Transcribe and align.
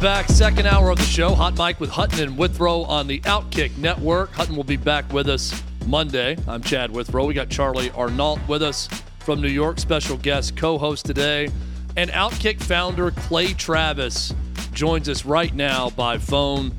Back, 0.00 0.28
second 0.28 0.68
hour 0.68 0.90
of 0.90 0.98
the 0.98 1.04
show. 1.04 1.34
Hot 1.34 1.58
Mic 1.58 1.80
with 1.80 1.90
Hutton 1.90 2.20
and 2.20 2.38
Withrow 2.38 2.82
on 2.82 3.08
the 3.08 3.18
Outkick 3.22 3.76
Network. 3.78 4.30
Hutton 4.30 4.54
will 4.54 4.62
be 4.62 4.76
back 4.76 5.12
with 5.12 5.28
us 5.28 5.60
Monday. 5.86 6.36
I'm 6.46 6.62
Chad 6.62 6.92
Withrow. 6.92 7.26
We 7.26 7.34
got 7.34 7.48
Charly 7.48 7.90
Arnolt 7.90 8.46
with 8.46 8.62
us 8.62 8.88
from 9.18 9.40
New 9.40 9.48
York, 9.48 9.80
special 9.80 10.16
guest 10.16 10.56
co-host 10.56 11.04
today, 11.04 11.48
and 11.96 12.12
Outkick 12.12 12.62
founder 12.62 13.10
Clay 13.10 13.54
Travis 13.54 14.32
joins 14.72 15.08
us 15.08 15.24
right 15.24 15.52
now 15.52 15.90
by 15.90 16.16
phone. 16.16 16.72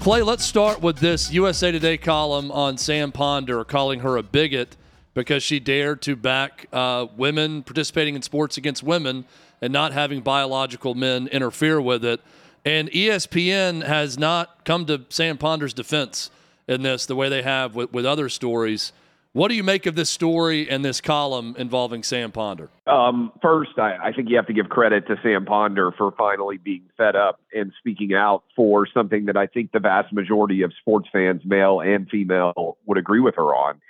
Clay, 0.00 0.20
let's 0.20 0.44
start 0.44 0.82
with 0.82 0.98
this 0.98 1.32
USA 1.32 1.72
Today 1.72 1.96
column 1.96 2.52
on 2.52 2.76
Sam 2.76 3.12
Ponder 3.12 3.64
calling 3.64 4.00
her 4.00 4.18
a 4.18 4.22
bigot 4.22 4.76
because 5.14 5.42
she 5.42 5.58
dared 5.58 6.02
to 6.02 6.16
back 6.16 6.66
uh, 6.70 7.06
women 7.16 7.62
participating 7.62 8.14
in 8.14 8.20
sports 8.20 8.58
against 8.58 8.82
women 8.82 9.24
and 9.62 9.72
not 9.72 9.94
having 9.94 10.20
biological 10.20 10.94
men 10.94 11.28
interfere 11.28 11.80
with 11.80 12.04
it. 12.04 12.20
And 12.64 12.90
ESPN 12.90 13.84
has 13.84 14.18
not 14.18 14.64
come 14.64 14.86
to 14.86 15.04
Sam 15.08 15.38
Ponder's 15.38 15.74
defense 15.74 16.30
in 16.66 16.82
this 16.82 17.06
the 17.06 17.16
way 17.16 17.28
they 17.28 17.42
have 17.42 17.74
with, 17.74 17.92
with 17.92 18.04
other 18.04 18.28
stories. 18.28 18.92
What 19.32 19.48
do 19.48 19.54
you 19.54 19.62
make 19.62 19.86
of 19.86 19.94
this 19.94 20.08
story 20.10 20.68
and 20.68 20.84
this 20.84 21.00
column 21.00 21.54
involving 21.58 22.02
Sam 22.02 22.32
Ponder? 22.32 22.70
Um, 22.86 23.30
first, 23.42 23.78
I, 23.78 23.96
I, 24.02 24.12
think 24.12 24.30
you 24.30 24.36
have 24.36 24.46
to 24.46 24.52
give 24.54 24.68
credit 24.68 25.06
to 25.06 25.16
Sam 25.22 25.44
Ponder 25.44 25.92
for 25.92 26.12
finally 26.12 26.56
being 26.56 26.82
fed 26.96 27.14
up 27.14 27.38
and 27.54 27.72
speaking 27.78 28.14
out 28.14 28.42
for 28.56 28.86
something 28.92 29.26
that 29.26 29.36
I 29.36 29.46
think 29.46 29.72
the 29.72 29.80
vast 29.80 30.12
majority 30.12 30.62
of 30.62 30.72
sports 30.80 31.08
fans, 31.12 31.42
male 31.44 31.80
and 31.80 32.08
female, 32.08 32.78
would 32.86 32.98
agree 32.98 33.20
with 33.20 33.34
her 33.36 33.54
on. 33.54 33.80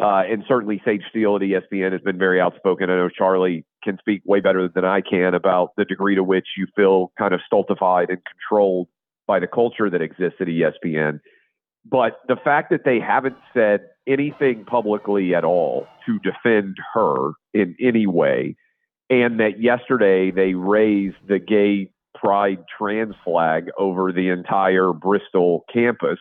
Uh, 0.00 0.22
and 0.28 0.42
certainly, 0.48 0.80
Sage 0.84 1.02
Steele 1.10 1.36
at 1.36 1.42
ESPN 1.42 1.92
has 1.92 2.00
been 2.00 2.18
very 2.18 2.40
outspoken. 2.40 2.88
I 2.88 2.96
know 2.96 3.08
Charlie 3.08 3.64
can 3.84 3.98
speak 3.98 4.22
way 4.24 4.40
better 4.40 4.68
than 4.68 4.84
I 4.84 5.00
can 5.02 5.34
about 5.34 5.72
the 5.76 5.84
degree 5.84 6.14
to 6.14 6.24
which 6.24 6.46
you 6.56 6.66
feel 6.74 7.12
kind 7.18 7.34
of 7.34 7.40
stultified 7.46 8.08
and 8.08 8.18
controlled 8.24 8.88
by 9.26 9.38
the 9.38 9.46
culture 9.46 9.90
that 9.90 10.00
exists 10.00 10.38
at 10.40 10.46
ESPN. 10.46 11.20
But 11.84 12.20
the 12.28 12.36
fact 12.36 12.70
that 12.70 12.84
they 12.84 13.00
haven't 13.00 13.36
said 13.52 13.80
anything 14.06 14.64
publicly 14.64 15.34
at 15.34 15.44
all 15.44 15.86
to 16.06 16.18
defend 16.20 16.76
her 16.94 17.32
in 17.52 17.76
any 17.80 18.06
way, 18.06 18.56
and 19.10 19.40
that 19.40 19.60
yesterday 19.60 20.30
they 20.30 20.54
raised 20.54 21.16
the 21.28 21.38
gay 21.38 21.90
pride 22.14 22.64
trans 22.78 23.14
flag 23.24 23.70
over 23.78 24.12
the 24.12 24.28
entire 24.28 24.92
Bristol 24.92 25.64
campus 25.72 26.18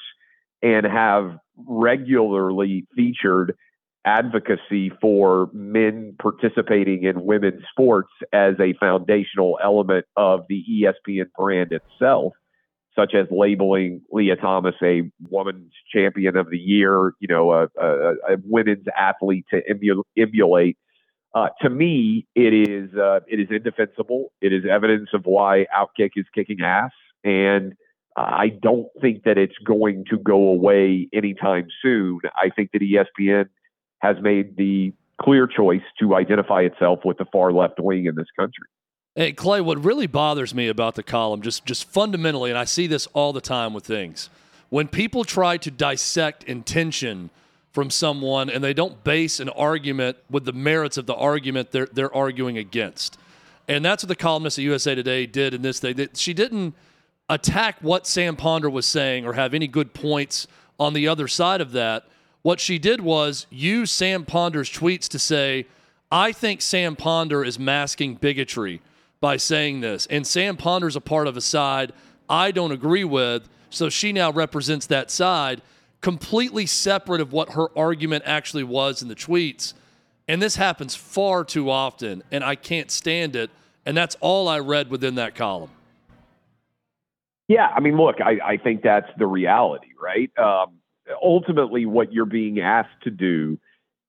and 0.61 0.85
have 0.85 1.37
regularly 1.57 2.85
featured 2.95 3.55
advocacy 4.05 4.91
for 4.99 5.49
men 5.53 6.15
participating 6.19 7.03
in 7.03 7.23
women's 7.23 7.63
sports 7.69 8.09
as 8.33 8.55
a 8.59 8.73
foundational 8.79 9.59
element 9.63 10.05
of 10.15 10.41
the 10.49 10.63
ESPN 10.69 11.25
brand 11.37 11.71
itself 11.71 12.33
such 12.95 13.13
as 13.15 13.25
labeling 13.31 14.01
Lia 14.11 14.35
Thomas 14.35 14.75
a 14.83 15.03
woman's 15.29 15.71
champion 15.93 16.35
of 16.35 16.49
the 16.49 16.57
year, 16.57 17.13
you 17.19 17.27
know, 17.27 17.51
a, 17.51 17.67
a, 17.79 18.11
a 18.33 18.37
women's 18.43 18.85
athlete 18.97 19.45
to 19.51 19.61
emulate. 20.17 20.77
Uh, 21.33 21.47
to 21.61 21.69
me, 21.69 22.27
it 22.35 22.53
is 22.53 22.93
uh, 22.97 23.21
it 23.27 23.39
is 23.39 23.47
indefensible. 23.49 24.33
It 24.41 24.51
is 24.51 24.63
evidence 24.69 25.09
of 25.13 25.25
why 25.25 25.65
Outkick 25.73 26.11
is 26.17 26.25
kicking 26.35 26.59
ass, 26.61 26.91
and 27.23 27.73
I 28.17 28.49
don't 28.61 28.87
think 28.99 29.23
that 29.23 29.37
it's 29.37 29.57
going 29.63 30.05
to 30.09 30.17
go 30.17 30.49
away 30.49 31.07
anytime 31.13 31.67
soon. 31.81 32.19
I 32.35 32.49
think 32.49 32.71
that 32.73 32.81
ESPN 32.81 33.47
has 33.99 34.17
made 34.21 34.57
the 34.57 34.93
clear 35.21 35.47
choice 35.47 35.81
to 35.99 36.15
identify 36.15 36.61
itself 36.61 36.99
with 37.05 37.17
the 37.17 37.25
far 37.31 37.51
left 37.53 37.79
wing 37.79 38.05
in 38.05 38.15
this 38.15 38.27
country. 38.37 38.67
Hey, 39.15 39.33
Clay, 39.33 39.61
what 39.61 39.83
really 39.83 40.07
bothers 40.07 40.55
me 40.55 40.67
about 40.67 40.95
the 40.95 41.03
column, 41.03 41.41
just, 41.41 41.65
just 41.65 41.85
fundamentally, 41.85 42.49
and 42.49 42.57
I 42.57 42.63
see 42.63 42.87
this 42.87 43.07
all 43.07 43.33
the 43.33 43.41
time 43.41 43.73
with 43.73 43.85
things, 43.85 44.29
when 44.69 44.87
people 44.87 45.23
try 45.23 45.57
to 45.57 45.69
dissect 45.69 46.43
intention 46.45 47.29
from 47.71 47.89
someone 47.89 48.49
and 48.49 48.63
they 48.63 48.73
don't 48.73 49.03
base 49.03 49.39
an 49.39 49.49
argument 49.49 50.17
with 50.29 50.45
the 50.45 50.53
merits 50.53 50.97
of 50.97 51.05
the 51.05 51.15
argument 51.15 51.71
they're, 51.71 51.87
they're 51.91 52.13
arguing 52.13 52.57
against. 52.57 53.17
And 53.67 53.83
that's 53.85 54.03
what 54.03 54.09
the 54.09 54.15
columnist 54.15 54.57
at 54.57 54.63
USA 54.63 54.95
Today 54.95 55.25
did 55.25 55.53
in 55.53 55.61
this 55.61 55.79
thing. 55.79 56.09
She 56.13 56.33
didn't 56.33 56.73
attack 57.31 57.77
what 57.79 58.05
Sam 58.05 58.35
Ponder 58.35 58.69
was 58.69 58.85
saying 58.85 59.25
or 59.25 59.33
have 59.33 59.53
any 59.53 59.67
good 59.67 59.93
points 59.93 60.47
on 60.77 60.93
the 60.93 61.07
other 61.07 61.27
side 61.29 61.61
of 61.61 61.71
that. 61.71 62.03
What 62.41 62.59
she 62.59 62.77
did 62.77 62.99
was 63.01 63.47
use 63.49 63.89
Sam 63.89 64.25
Ponder's 64.25 64.69
tweets 64.69 65.07
to 65.09 65.17
say, 65.17 65.65
I 66.11 66.33
think 66.33 66.61
Sam 66.61 66.97
Ponder 66.97 67.43
is 67.43 67.57
masking 67.57 68.15
bigotry 68.15 68.81
by 69.21 69.37
saying 69.37 69.79
this. 69.79 70.07
And 70.07 70.27
Sam 70.27 70.57
Ponder's 70.57 70.97
a 70.97 71.01
part 71.01 71.25
of 71.27 71.37
a 71.37 71.41
side 71.41 71.93
I 72.29 72.51
don't 72.51 72.71
agree 72.71 73.05
with. 73.05 73.47
So 73.69 73.87
she 73.89 74.11
now 74.11 74.31
represents 74.31 74.85
that 74.87 75.09
side, 75.09 75.61
completely 76.01 76.65
separate 76.65 77.21
of 77.21 77.31
what 77.31 77.53
her 77.53 77.67
argument 77.77 78.23
actually 78.25 78.63
was 78.65 79.01
in 79.01 79.07
the 79.07 79.15
tweets. 79.15 79.73
And 80.27 80.41
this 80.41 80.57
happens 80.57 80.95
far 80.95 81.45
too 81.45 81.69
often, 81.69 82.23
and 82.31 82.43
I 82.43 82.55
can't 82.55 82.91
stand 82.91 83.37
it. 83.37 83.49
And 83.85 83.95
that's 83.95 84.17
all 84.19 84.49
I 84.49 84.59
read 84.59 84.89
within 84.89 85.15
that 85.15 85.35
column. 85.35 85.69
Yeah, 87.51 87.67
I 87.75 87.81
mean, 87.81 87.97
look, 87.97 88.21
I, 88.21 88.53
I 88.53 88.57
think 88.57 88.81
that's 88.81 89.09
the 89.17 89.27
reality, 89.27 89.89
right? 90.01 90.31
Um, 90.39 90.77
ultimately, 91.21 91.85
what 91.85 92.13
you're 92.13 92.25
being 92.25 92.61
asked 92.61 93.03
to 93.03 93.09
do 93.11 93.59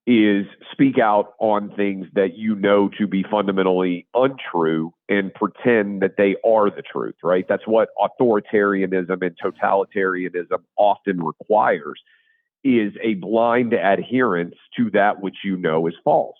is 0.07 0.45
speak 0.71 0.97
out 0.97 1.33
on 1.39 1.69
things 1.75 2.07
that 2.13 2.37
you 2.37 2.55
know 2.55 2.89
to 2.97 3.05
be 3.05 3.21
fundamentally 3.29 4.07
untrue 4.13 4.93
and 5.09 5.33
pretend 5.33 6.01
that 6.01 6.15
they 6.17 6.37
are 6.45 6.69
the 6.69 6.81
truth, 6.81 7.15
right? 7.21 7.45
That's 7.49 7.67
what 7.67 7.89
authoritarianism 7.99 9.21
and 9.21 9.37
totalitarianism 9.37 10.59
often 10.77 11.21
requires 11.21 12.01
is 12.63 12.93
a 13.03 13.15
blind 13.15 13.73
adherence 13.73 14.55
to 14.77 14.89
that 14.91 15.19
which 15.19 15.35
you 15.43 15.57
know 15.57 15.85
is 15.87 15.95
false. 16.05 16.37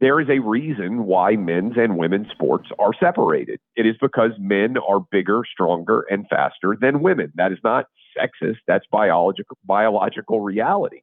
There 0.00 0.20
is 0.20 0.28
a 0.28 0.38
reason 0.38 1.04
why 1.06 1.34
men's 1.34 1.76
and 1.76 1.98
women's 1.98 2.30
sports 2.30 2.68
are 2.78 2.92
separated. 3.00 3.58
It 3.74 3.84
is 3.84 3.96
because 4.00 4.30
men 4.38 4.76
are 4.78 5.00
bigger, 5.00 5.42
stronger, 5.52 6.04
and 6.08 6.26
faster 6.28 6.76
than 6.80 7.02
women. 7.02 7.32
That 7.34 7.50
is 7.50 7.58
not 7.64 7.86
sexist. 8.16 8.58
That's 8.66 8.86
biological 8.92 9.56
biological 9.64 10.40
reality. 10.40 11.00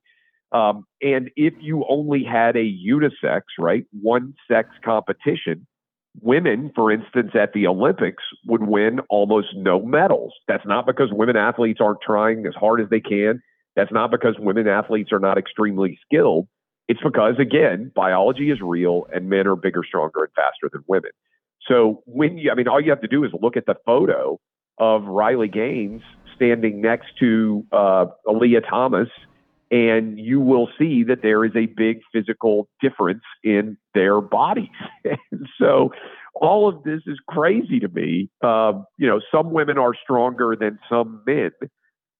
Um, 0.52 0.86
and 1.02 1.30
if 1.36 1.54
you 1.60 1.86
only 1.90 2.24
had 2.24 2.56
a 2.56 2.64
unisex, 2.64 3.42
right, 3.60 3.84
one 4.02 4.34
sex 4.50 4.70
competition, 4.84 5.68
women, 6.22 6.72
for 6.74 6.92
instance, 6.92 7.32
at 7.34 7.52
the 7.52 7.68
Olympics 7.68 8.24
would 8.46 8.64
win 8.64 9.02
almost 9.10 9.48
no 9.56 9.82
medals. 9.82 10.34
That's 10.48 10.66
not 10.66 10.86
because 10.86 11.10
women 11.12 11.36
athletes 11.36 11.80
aren't 11.82 12.02
trying 12.02 12.46
as 12.46 12.54
hard 12.56 12.80
as 12.80 12.90
they 12.90 13.02
can. 13.02 13.42
That's 13.76 13.92
not 13.92 14.12
because 14.12 14.36
women 14.40 14.68
athletes 14.68 15.12
are 15.12 15.20
not 15.20 15.38
extremely 15.38 16.00
skilled. 16.06 16.48
It's 16.88 17.02
because, 17.02 17.36
again, 17.40 17.92
biology 17.96 18.52
is 18.52 18.60
real 18.62 19.08
and 19.14 19.30
men 19.30 19.48
are 19.48 19.56
bigger, 19.56 19.84
stronger, 19.88 20.24
and 20.24 20.34
faster 20.36 20.70
than 20.72 20.84
women. 20.88 21.12
So 21.68 22.04
when 22.06 22.38
you, 22.38 22.52
I 22.52 22.56
mean, 22.56 22.68
all 22.68 22.80
you 22.80 22.92
have 22.92 23.02
to 23.02 23.08
do 23.08 23.24
is 23.24 23.32
look 23.42 23.58
at 23.58 23.66
the 23.66 23.76
photo 23.86 24.40
of 24.78 25.04
Riley 25.06 25.48
Gaines 25.48 26.04
standing 26.36 26.82
next 26.82 27.08
to 27.20 27.66
uh, 27.72 28.06
Aleia 28.28 28.62
Thomas 28.68 29.10
and 29.72 30.20
you 30.20 30.40
will 30.40 30.70
see 30.78 31.04
that 31.04 31.22
there 31.22 31.44
is 31.44 31.52
a 31.56 31.66
big 31.66 32.02
physical 32.14 32.68
difference 32.82 33.24
in 33.44 33.78
their 33.94 34.22
bodies. 34.22 34.70
and 35.04 35.48
so 35.60 35.92
all 36.36 36.70
of 36.70 36.84
this 36.84 37.02
is 37.08 37.20
crazy 37.28 37.80
to 37.80 37.88
me. 37.88 38.30
Uh, 38.44 38.74
you 38.98 39.08
know, 39.08 39.20
some 39.34 39.52
women 39.52 39.78
are 39.78 39.94
stronger 40.04 40.56
than 40.60 40.78
some 40.90 41.24
men, 41.26 41.52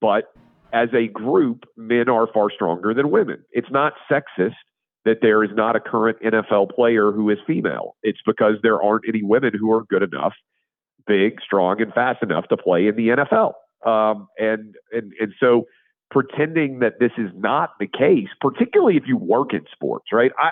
but 0.02 0.34
as 0.76 0.90
a 0.94 1.08
group, 1.08 1.64
men 1.78 2.10
are 2.10 2.28
far 2.32 2.50
stronger 2.54 2.94
than 2.94 3.10
women. 3.10 3.44
It's 3.52 3.72
not 3.72 3.94
sexist 4.12 4.56
that 5.06 5.20
there 5.22 5.42
is 5.44 5.52
not 5.54 5.78
a 5.78 5.80
current 5.80 6.18
NFL 6.22 6.76
player 6.76 7.12
who 7.14 7.30
is 7.30 7.38
female. 7.48 7.96
It's 8.04 8.20
because 8.26 8.56
there 8.62 8.82
aren't 8.84 9.06
any 9.08 9.24
women 9.24 9.54
who 9.58 9.72
are 9.72 9.84
good 9.84 10.04
enough, 10.04 10.34
big, 11.08 11.40
strong, 11.42 11.82
and 11.82 11.94
fast 11.94 12.22
enough 12.22 12.50
to 12.50 12.58
play 12.58 12.88
in 12.88 12.96
the 12.98 13.10
NFL. 13.10 13.54
Um, 13.90 14.28
and 14.38 14.76
and 14.92 15.14
and 15.20 15.34
so 15.40 15.66
pretending 16.12 16.80
that 16.80 17.00
this 17.00 17.12
is 17.18 17.30
not 17.36 17.70
the 17.80 17.88
case, 17.88 18.28
particularly 18.42 18.98
if 18.98 19.04
you 19.08 19.16
work 19.16 19.54
in 19.54 19.62
sports, 19.72 20.08
right? 20.12 20.32
I, 20.38 20.50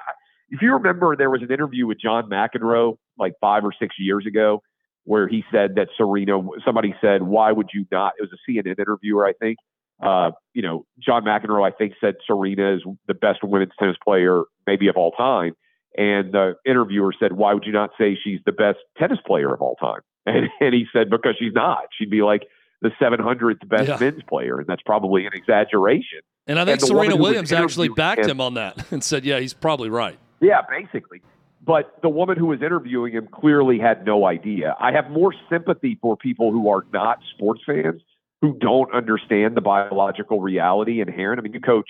if 0.49 0.61
you 0.61 0.71
remember, 0.73 1.15
there 1.17 1.31
was 1.31 1.41
an 1.41 1.51
interview 1.51 1.85
with 1.85 1.99
John 1.99 2.29
McEnroe 2.29 2.95
like 3.17 3.33
five 3.41 3.65
or 3.65 3.73
six 3.77 3.95
years 3.99 4.25
ago, 4.25 4.61
where 5.03 5.27
he 5.27 5.43
said 5.51 5.75
that 5.75 5.89
Serena. 5.97 6.39
Somebody 6.63 6.95
said, 7.01 7.23
"Why 7.23 7.51
would 7.51 7.69
you 7.73 7.85
not?" 7.91 8.13
It 8.17 8.21
was 8.21 8.31
a 8.31 8.51
CNN 8.51 8.79
interviewer, 8.79 9.25
I 9.25 9.33
think. 9.33 9.57
Uh, 10.03 10.31
you 10.53 10.61
know, 10.61 10.85
John 10.99 11.23
McEnroe, 11.23 11.65
I 11.65 11.71
think, 11.71 11.93
said 12.01 12.15
Serena 12.27 12.75
is 12.75 12.81
the 13.07 13.13
best 13.13 13.39
women's 13.43 13.71
tennis 13.79 13.95
player 14.03 14.43
maybe 14.67 14.87
of 14.87 14.97
all 14.97 15.11
time. 15.11 15.53
And 15.95 16.33
the 16.33 16.55
interviewer 16.65 17.13
said, 17.19 17.33
"Why 17.33 17.53
would 17.53 17.65
you 17.65 17.71
not 17.71 17.91
say 17.97 18.17
she's 18.21 18.39
the 18.45 18.51
best 18.51 18.79
tennis 18.97 19.19
player 19.25 19.53
of 19.53 19.61
all 19.61 19.75
time?" 19.75 20.01
And, 20.25 20.47
and 20.61 20.73
he 20.73 20.85
said, 20.93 21.09
"Because 21.09 21.35
she's 21.37 21.53
not. 21.53 21.83
She'd 21.97 22.09
be 22.09 22.21
like 22.21 22.47
the 22.81 22.91
700th 23.01 23.67
best 23.67 23.89
yeah. 23.89 23.97
men's 23.99 24.23
player, 24.23 24.57
and 24.57 24.65
that's 24.65 24.81
probably 24.81 25.25
an 25.25 25.33
exaggeration." 25.33 26.19
And 26.47 26.57
I 26.59 26.65
think 26.65 26.79
and 26.79 26.87
Serena 26.87 27.17
Williams 27.17 27.51
actually 27.51 27.89
backed 27.89 28.21
him, 28.21 28.31
him 28.31 28.41
on 28.41 28.53
that 28.53 28.85
and 28.91 29.03
said, 29.03 29.25
"Yeah, 29.25 29.39
he's 29.39 29.53
probably 29.53 29.89
right." 29.89 30.17
Yeah, 30.39 30.61
basically. 30.69 31.21
But 31.65 32.01
the 32.01 32.09
woman 32.09 32.37
who 32.37 32.47
was 32.47 32.61
interviewing 32.61 33.13
him 33.13 33.27
clearly 33.31 33.79
had 33.79 34.05
no 34.05 34.25
idea. 34.25 34.75
I 34.79 34.91
have 34.91 35.09
more 35.09 35.33
sympathy 35.49 35.97
for 36.01 36.17
people 36.17 36.51
who 36.51 36.69
are 36.69 36.85
not 36.91 37.19
sports 37.35 37.61
fans 37.65 38.01
who 38.43 38.57
don't 38.59 38.93
understand 38.93 39.55
the 39.55 39.61
biological 39.61 40.41
reality 40.41 40.99
inherent. 40.99 41.39
I 41.39 41.41
mean, 41.41 41.53
you 41.53 41.61
coach 41.61 41.87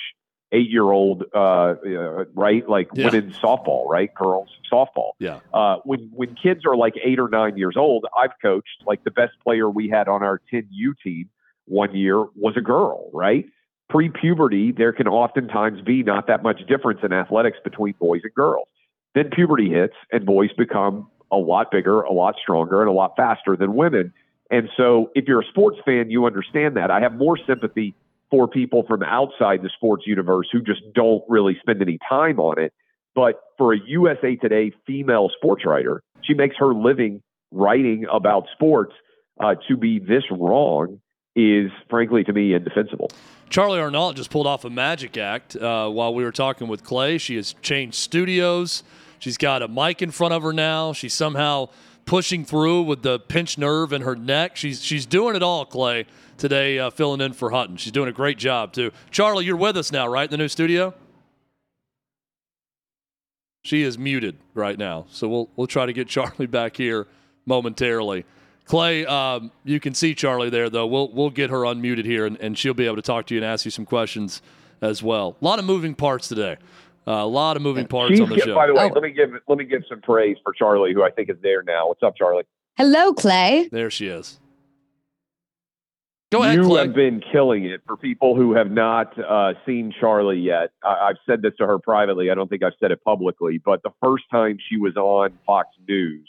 eight 0.51 0.69
year 0.69 0.83
old, 0.83 1.23
uh, 1.33 1.37
uh, 1.37 2.25
right? 2.35 2.69
Like 2.69 2.89
yeah. 2.93 3.05
women's 3.05 3.39
softball, 3.39 3.89
right? 3.89 4.13
Girls 4.13 4.49
softball. 4.71 5.13
Yeah. 5.17 5.39
Uh, 5.51 5.77
when 5.83 6.11
when 6.13 6.35
kids 6.35 6.63
are 6.67 6.77
like 6.77 6.93
eight 7.03 7.17
or 7.17 7.27
nine 7.27 7.57
years 7.57 7.75
old, 7.75 8.05
I've 8.15 8.39
coached 8.39 8.83
like 8.85 9.03
the 9.03 9.09
best 9.09 9.31
player 9.43 9.67
we 9.67 9.89
had 9.89 10.07
on 10.07 10.21
our 10.21 10.41
10U 10.53 10.93
team 11.03 11.27
one 11.65 11.95
year 11.95 12.23
was 12.35 12.53
a 12.55 12.61
girl, 12.61 13.09
right? 13.13 13.45
Pre 13.89 14.09
puberty, 14.09 14.71
there 14.71 14.93
can 14.93 15.07
oftentimes 15.07 15.81
be 15.81 16.03
not 16.03 16.27
that 16.27 16.43
much 16.43 16.61
difference 16.67 16.99
in 17.01 17.11
athletics 17.11 17.57
between 17.63 17.95
boys 17.99 18.21
and 18.23 18.33
girls. 18.35 18.67
Then 19.15 19.31
puberty 19.31 19.71
hits 19.71 19.95
and 20.11 20.23
boys 20.23 20.51
become 20.55 21.09
a 21.31 21.37
lot 21.37 21.71
bigger, 21.71 22.01
a 22.01 22.13
lot 22.13 22.35
stronger, 22.39 22.81
and 22.81 22.89
a 22.89 22.93
lot 22.93 23.15
faster 23.17 23.55
than 23.55 23.73
women. 23.73 24.13
And 24.51 24.69
so 24.77 25.11
if 25.15 25.25
you're 25.27 25.41
a 25.41 25.45
sports 25.45 25.77
fan, 25.85 26.09
you 26.09 26.25
understand 26.25 26.77
that. 26.77 26.91
I 26.91 26.99
have 27.01 27.13
more 27.13 27.37
sympathy 27.47 27.95
for 28.29 28.47
people 28.47 28.83
from 28.87 29.03
outside 29.03 29.61
the 29.61 29.69
sports 29.75 30.05
universe 30.07 30.47
who 30.51 30.61
just 30.61 30.81
don't 30.93 31.23
really 31.29 31.57
spend 31.61 31.81
any 31.81 31.99
time 32.09 32.39
on 32.39 32.59
it. 32.59 32.73
But 33.15 33.41
for 33.57 33.73
a 33.73 33.77
USA 33.85 34.35
Today 34.35 34.71
female 34.87 35.29
sports 35.37 35.65
writer, 35.65 36.01
she 36.23 36.33
makes 36.33 36.55
her 36.57 36.73
living 36.73 37.21
writing 37.51 38.05
about 38.11 38.45
sports 38.53 38.93
uh, 39.39 39.55
to 39.67 39.77
be 39.77 39.99
this 39.99 40.23
wrong 40.31 40.99
is 41.35 41.71
frankly 41.89 42.23
to 42.23 42.33
me 42.33 42.53
indefensible. 42.53 43.09
Charly 43.49 43.79
Arnolt 43.79 44.15
just 44.15 44.29
pulled 44.29 44.47
off 44.47 44.65
a 44.65 44.69
magic 44.69 45.17
act 45.17 45.55
uh, 45.55 45.89
while 45.89 46.13
we 46.13 46.23
were 46.23 46.31
talking 46.31 46.67
with 46.67 46.83
Clay. 46.83 47.17
She 47.17 47.35
has 47.35 47.53
changed 47.61 47.95
studios. 47.95 48.83
She's 49.19 49.37
got 49.37 49.61
a 49.61 49.67
mic 49.67 50.01
in 50.01 50.11
front 50.11 50.33
of 50.33 50.43
her 50.43 50.53
now. 50.53 50.93
She's 50.93 51.13
somehow 51.13 51.69
pushing 52.05 52.45
through 52.45 52.83
with 52.83 53.01
the 53.01 53.19
pinched 53.19 53.57
nerve 53.57 53.93
in 53.93 54.01
her 54.01 54.15
neck. 54.15 54.55
She's 54.55 54.83
she's 54.83 55.05
doing 55.05 55.35
it 55.35 55.43
all, 55.43 55.65
Clay 55.65 56.05
today 56.37 56.79
uh, 56.79 56.89
filling 56.89 57.21
in 57.21 57.33
for 57.33 57.51
Hutton. 57.51 57.77
She's 57.77 57.91
doing 57.91 58.09
a 58.09 58.13
great 58.13 58.37
job, 58.37 58.73
too. 58.73 58.91
Charlie, 59.11 59.45
you're 59.45 59.55
with 59.55 59.77
us 59.77 59.91
now, 59.91 60.07
right, 60.07 60.25
in 60.25 60.31
the 60.31 60.37
new 60.37 60.47
studio? 60.47 60.93
She 63.63 63.83
is 63.83 63.97
muted 63.97 64.37
right 64.53 64.77
now, 64.77 65.05
so 65.09 65.27
we'll, 65.27 65.49
we'll 65.55 65.67
try 65.67 65.85
to 65.85 65.93
get 65.93 66.07
Charlie 66.07 66.45
back 66.47 66.75
here 66.75 67.07
momentarily. 67.45 68.25
Clay, 68.65 69.05
um, 69.05 69.51
you 69.63 69.79
can 69.79 69.93
see 69.93 70.13
Charlie 70.15 70.49
there, 70.49 70.69
though. 70.69 70.87
We'll, 70.87 71.09
we'll 71.09 71.29
get 71.29 71.49
her 71.49 71.59
unmuted 71.59 72.05
here, 72.05 72.25
and, 72.25 72.37
and 72.39 72.57
she'll 72.57 72.73
be 72.73 72.85
able 72.85 72.95
to 72.97 73.01
talk 73.01 73.25
to 73.27 73.35
you 73.35 73.41
and 73.41 73.45
ask 73.45 73.65
you 73.65 73.71
some 73.71 73.85
questions 73.85 74.41
as 74.81 75.01
well. 75.01 75.37
A 75.41 75.45
lot 75.45 75.59
of 75.59 75.65
moving 75.65 75.95
parts 75.95 76.27
today. 76.27 76.57
Uh, 77.05 77.11
a 77.11 77.25
lot 77.25 77.57
of 77.57 77.61
moving 77.61 77.85
parts 77.85 78.11
She's, 78.11 78.21
on 78.21 78.29
the 78.29 78.39
show. 78.39 78.55
By 78.55 78.67
the 78.67 78.73
way, 78.73 78.83
oh. 78.83 78.93
let 78.93 79.03
me 79.03 79.11
give 79.11 79.31
let 79.47 79.57
me 79.57 79.65
give 79.65 79.83
some 79.89 80.01
praise 80.01 80.37
for 80.43 80.53
Charlie, 80.53 80.93
who 80.93 81.03
I 81.03 81.11
think 81.11 81.29
is 81.29 81.37
there 81.41 81.61
now. 81.63 81.89
What's 81.89 82.03
up, 82.03 82.15
Charlie? 82.15 82.43
Hello, 82.77 83.13
Clay. 83.13 83.67
There 83.71 83.89
she 83.89 84.07
is. 84.07 84.39
Go 86.31 86.41
ahead, 86.41 86.55
you 86.55 86.63
Clay. 86.63 86.81
have 86.81 86.95
been 86.95 87.21
killing 87.31 87.65
it 87.65 87.81
for 87.85 87.95
people 87.95 88.35
who 88.35 88.55
have 88.55 88.71
not 88.71 89.13
uh, 89.19 89.53
seen 89.67 89.93
Charlie 89.99 90.39
yet. 90.39 90.71
I- 90.83 91.09
have 91.09 91.17
said 91.27 91.43
this 91.43 91.53
to 91.59 91.67
her 91.67 91.77
privately. 91.77 92.31
I 92.31 92.33
don't 92.33 92.49
think 92.49 92.63
I've 92.63 92.73
said 92.79 92.89
it 92.91 93.03
publicly, 93.03 93.59
but 93.63 93.83
the 93.83 93.91
first 94.01 94.23
time 94.31 94.57
she 94.67 94.77
was 94.77 94.95
on 94.95 95.37
Fox 95.45 95.69
News, 95.87 96.27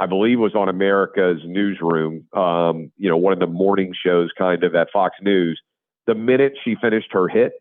I 0.00 0.06
believe 0.06 0.40
was 0.40 0.56
on 0.56 0.68
America's 0.68 1.40
Newsroom, 1.44 2.26
um, 2.32 2.90
you 2.98 3.08
know, 3.08 3.16
one 3.16 3.32
of 3.32 3.38
the 3.38 3.46
morning 3.46 3.94
shows 4.04 4.30
kind 4.36 4.64
of 4.64 4.74
at 4.74 4.88
Fox 4.92 5.14
News. 5.22 5.60
The 6.08 6.16
minute 6.16 6.54
she 6.64 6.74
finished 6.82 7.12
her 7.12 7.28
hit, 7.28 7.52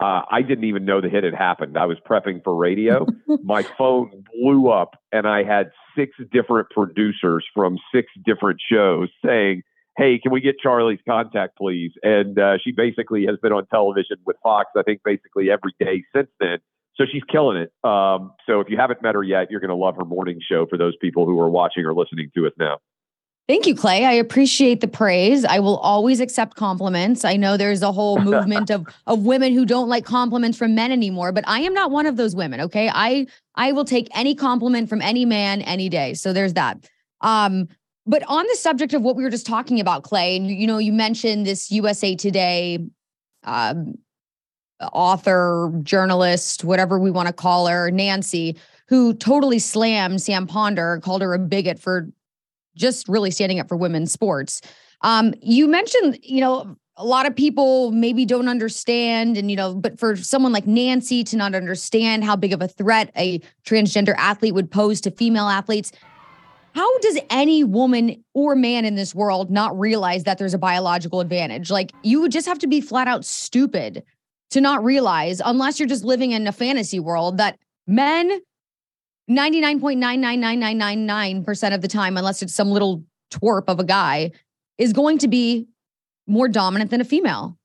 uh, 0.00 0.22
I 0.30 0.42
didn't 0.42 0.64
even 0.64 0.84
know 0.84 1.00
the 1.00 1.08
hit 1.08 1.24
had 1.24 1.34
happened. 1.34 1.78
I 1.78 1.86
was 1.86 1.98
prepping 2.08 2.42
for 2.42 2.54
radio. 2.54 3.06
My 3.44 3.62
phone 3.78 4.24
blew 4.32 4.68
up, 4.68 4.96
and 5.12 5.26
I 5.26 5.44
had 5.44 5.70
six 5.96 6.16
different 6.32 6.70
producers 6.70 7.44
from 7.54 7.78
six 7.94 8.08
different 8.24 8.60
shows 8.70 9.08
saying, 9.24 9.62
hey, 9.96 10.18
can 10.18 10.32
we 10.32 10.40
get 10.40 10.58
Charlie's 10.58 10.98
contact, 11.08 11.56
please? 11.56 11.92
And 12.02 12.38
uh, 12.38 12.58
she 12.62 12.72
basically 12.72 13.26
has 13.26 13.36
been 13.40 13.52
on 13.52 13.66
television 13.66 14.16
with 14.26 14.36
Fox, 14.42 14.70
I 14.76 14.82
think, 14.82 15.00
basically 15.04 15.50
every 15.50 15.74
day 15.78 16.02
since 16.14 16.28
then. 16.40 16.58
So 16.96 17.04
she's 17.10 17.22
killing 17.30 17.56
it. 17.56 17.72
Um, 17.88 18.32
so 18.46 18.60
if 18.60 18.68
you 18.68 18.76
haven't 18.76 19.02
met 19.02 19.14
her 19.14 19.22
yet, 19.22 19.50
you're 19.50 19.60
going 19.60 19.70
to 19.70 19.76
love 19.76 19.96
her 19.96 20.04
morning 20.04 20.38
show 20.48 20.66
for 20.66 20.78
those 20.78 20.94
people 21.00 21.26
who 21.26 21.38
are 21.40 21.50
watching 21.50 21.84
or 21.84 21.94
listening 21.94 22.30
to 22.36 22.46
us 22.46 22.52
now. 22.58 22.78
Thank 23.46 23.66
you, 23.66 23.74
Clay. 23.74 24.06
I 24.06 24.12
appreciate 24.12 24.80
the 24.80 24.88
praise. 24.88 25.44
I 25.44 25.58
will 25.58 25.76
always 25.76 26.20
accept 26.20 26.56
compliments. 26.56 27.26
I 27.26 27.36
know 27.36 27.58
there's 27.58 27.82
a 27.82 27.92
whole 27.92 28.18
movement 28.30 28.70
of 28.70 28.86
of 29.06 29.26
women 29.26 29.52
who 29.52 29.66
don't 29.66 29.88
like 29.88 30.04
compliments 30.04 30.56
from 30.56 30.74
men 30.74 30.90
anymore, 30.90 31.30
but 31.30 31.44
I 31.46 31.60
am 31.60 31.74
not 31.74 31.90
one 31.90 32.06
of 32.06 32.16
those 32.16 32.34
women, 32.34 32.60
okay? 32.62 32.90
I 32.92 33.26
I 33.54 33.72
will 33.72 33.84
take 33.84 34.08
any 34.14 34.34
compliment 34.34 34.88
from 34.88 35.02
any 35.02 35.26
man 35.26 35.60
any 35.62 35.90
day. 35.90 36.14
So 36.14 36.32
there's 36.32 36.54
that. 36.54 36.88
Um 37.20 37.68
but 38.06 38.22
on 38.28 38.46
the 38.48 38.56
subject 38.56 38.92
of 38.92 39.02
what 39.02 39.16
we 39.16 39.22
were 39.22 39.30
just 39.30 39.46
talking 39.46 39.80
about, 39.80 40.04
Clay, 40.04 40.36
and 40.36 40.50
you 40.50 40.66
know, 40.66 40.78
you 40.78 40.92
mentioned 40.92 41.46
this 41.46 41.70
USA 41.70 42.14
Today 42.14 42.78
um, 43.44 43.94
author, 44.92 45.72
journalist, 45.82 46.64
whatever 46.64 46.98
we 46.98 47.10
want 47.10 47.28
to 47.28 47.32
call 47.32 47.66
her, 47.66 47.90
Nancy, 47.90 48.56
who 48.88 49.14
totally 49.14 49.58
slammed 49.58 50.20
Sam 50.20 50.46
Ponder, 50.46 51.00
called 51.02 51.22
her 51.22 51.32
a 51.34 51.38
bigot 51.38 51.78
for 51.78 52.08
just 52.74 53.08
really 53.08 53.30
standing 53.30 53.60
up 53.60 53.68
for 53.68 53.76
women's 53.76 54.12
sports. 54.12 54.60
Um, 55.02 55.34
you 55.42 55.68
mentioned, 55.68 56.18
you 56.22 56.40
know, 56.40 56.76
a 56.96 57.04
lot 57.04 57.26
of 57.26 57.34
people 57.34 57.90
maybe 57.90 58.24
don't 58.24 58.48
understand, 58.48 59.36
and 59.36 59.50
you 59.50 59.56
know, 59.56 59.74
but 59.74 59.98
for 59.98 60.16
someone 60.16 60.52
like 60.52 60.66
Nancy 60.66 61.24
to 61.24 61.36
not 61.36 61.54
understand 61.54 62.24
how 62.24 62.36
big 62.36 62.52
of 62.52 62.62
a 62.62 62.68
threat 62.68 63.10
a 63.16 63.40
transgender 63.66 64.14
athlete 64.16 64.54
would 64.54 64.70
pose 64.70 65.00
to 65.02 65.10
female 65.10 65.48
athletes, 65.48 65.92
how 66.74 66.98
does 66.98 67.18
any 67.30 67.64
woman 67.64 68.22
or 68.32 68.54
man 68.54 68.84
in 68.84 68.94
this 68.94 69.14
world 69.14 69.50
not 69.50 69.78
realize 69.78 70.24
that 70.24 70.38
there's 70.38 70.54
a 70.54 70.58
biological 70.58 71.20
advantage? 71.20 71.70
Like 71.70 71.92
you 72.02 72.20
would 72.20 72.32
just 72.32 72.46
have 72.46 72.58
to 72.60 72.66
be 72.66 72.80
flat 72.80 73.08
out 73.08 73.24
stupid 73.24 74.02
to 74.50 74.60
not 74.60 74.84
realize, 74.84 75.40
unless 75.44 75.78
you're 75.78 75.88
just 75.88 76.04
living 76.04 76.30
in 76.30 76.46
a 76.46 76.52
fantasy 76.52 77.00
world, 77.00 77.38
that 77.38 77.58
men 77.86 78.40
99.999999% 79.30 81.74
of 81.74 81.80
the 81.80 81.88
time, 81.88 82.16
unless 82.16 82.42
it's 82.42 82.54
some 82.54 82.70
little 82.70 83.04
twerp 83.30 83.64
of 83.68 83.80
a 83.80 83.84
guy, 83.84 84.30
is 84.78 84.92
going 84.92 85.18
to 85.18 85.28
be 85.28 85.68
more 86.26 86.48
dominant 86.48 86.90
than 86.90 87.00
a 87.00 87.04
female. 87.04 87.56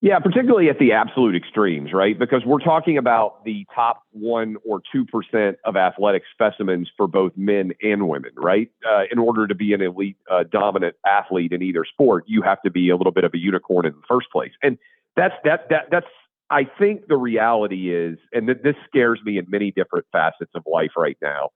Yeah, 0.00 0.18
particularly 0.18 0.68
at 0.68 0.78
the 0.78 0.92
absolute 0.92 1.34
extremes, 1.34 1.94
right? 1.94 2.18
Because 2.18 2.42
we're 2.44 2.58
talking 2.58 2.98
about 2.98 3.42
the 3.46 3.64
top 3.74 4.02
one 4.10 4.56
or 4.62 4.82
2% 4.94 5.56
of 5.64 5.76
athletic 5.76 6.24
specimens 6.30 6.90
for 6.94 7.08
both 7.08 7.32
men 7.36 7.72
and 7.82 8.06
women, 8.06 8.32
right? 8.36 8.70
Uh, 8.86 9.04
in 9.10 9.18
order 9.18 9.46
to 9.46 9.54
be 9.54 9.72
an 9.72 9.80
elite 9.80 10.18
uh, 10.30 10.44
dominant 10.52 10.96
athlete 11.06 11.52
in 11.52 11.62
either 11.62 11.86
sport, 11.86 12.24
you 12.26 12.42
have 12.42 12.60
to 12.62 12.70
be 12.70 12.90
a 12.90 12.96
little 12.98 13.12
bit 13.12 13.24
of 13.24 13.32
a 13.32 13.38
unicorn 13.38 13.86
in 13.86 13.92
the 13.92 14.02
first 14.06 14.26
place. 14.30 14.52
And 14.62 14.76
that's, 15.16 15.34
that, 15.44 15.70
that, 15.70 15.86
that's, 15.90 16.06
I 16.50 16.64
think 16.78 17.06
the 17.08 17.16
reality 17.16 17.94
is, 17.94 18.18
and 18.32 18.46
th- 18.46 18.58
this 18.62 18.76
scares 18.86 19.20
me 19.24 19.38
in 19.38 19.46
many 19.48 19.70
different 19.70 20.06
facets 20.12 20.50
of 20.54 20.62
life 20.66 20.92
right 20.96 21.16
now. 21.22 21.50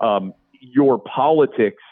Um, 0.00 0.32
your 0.60 0.98
politics 0.98 1.82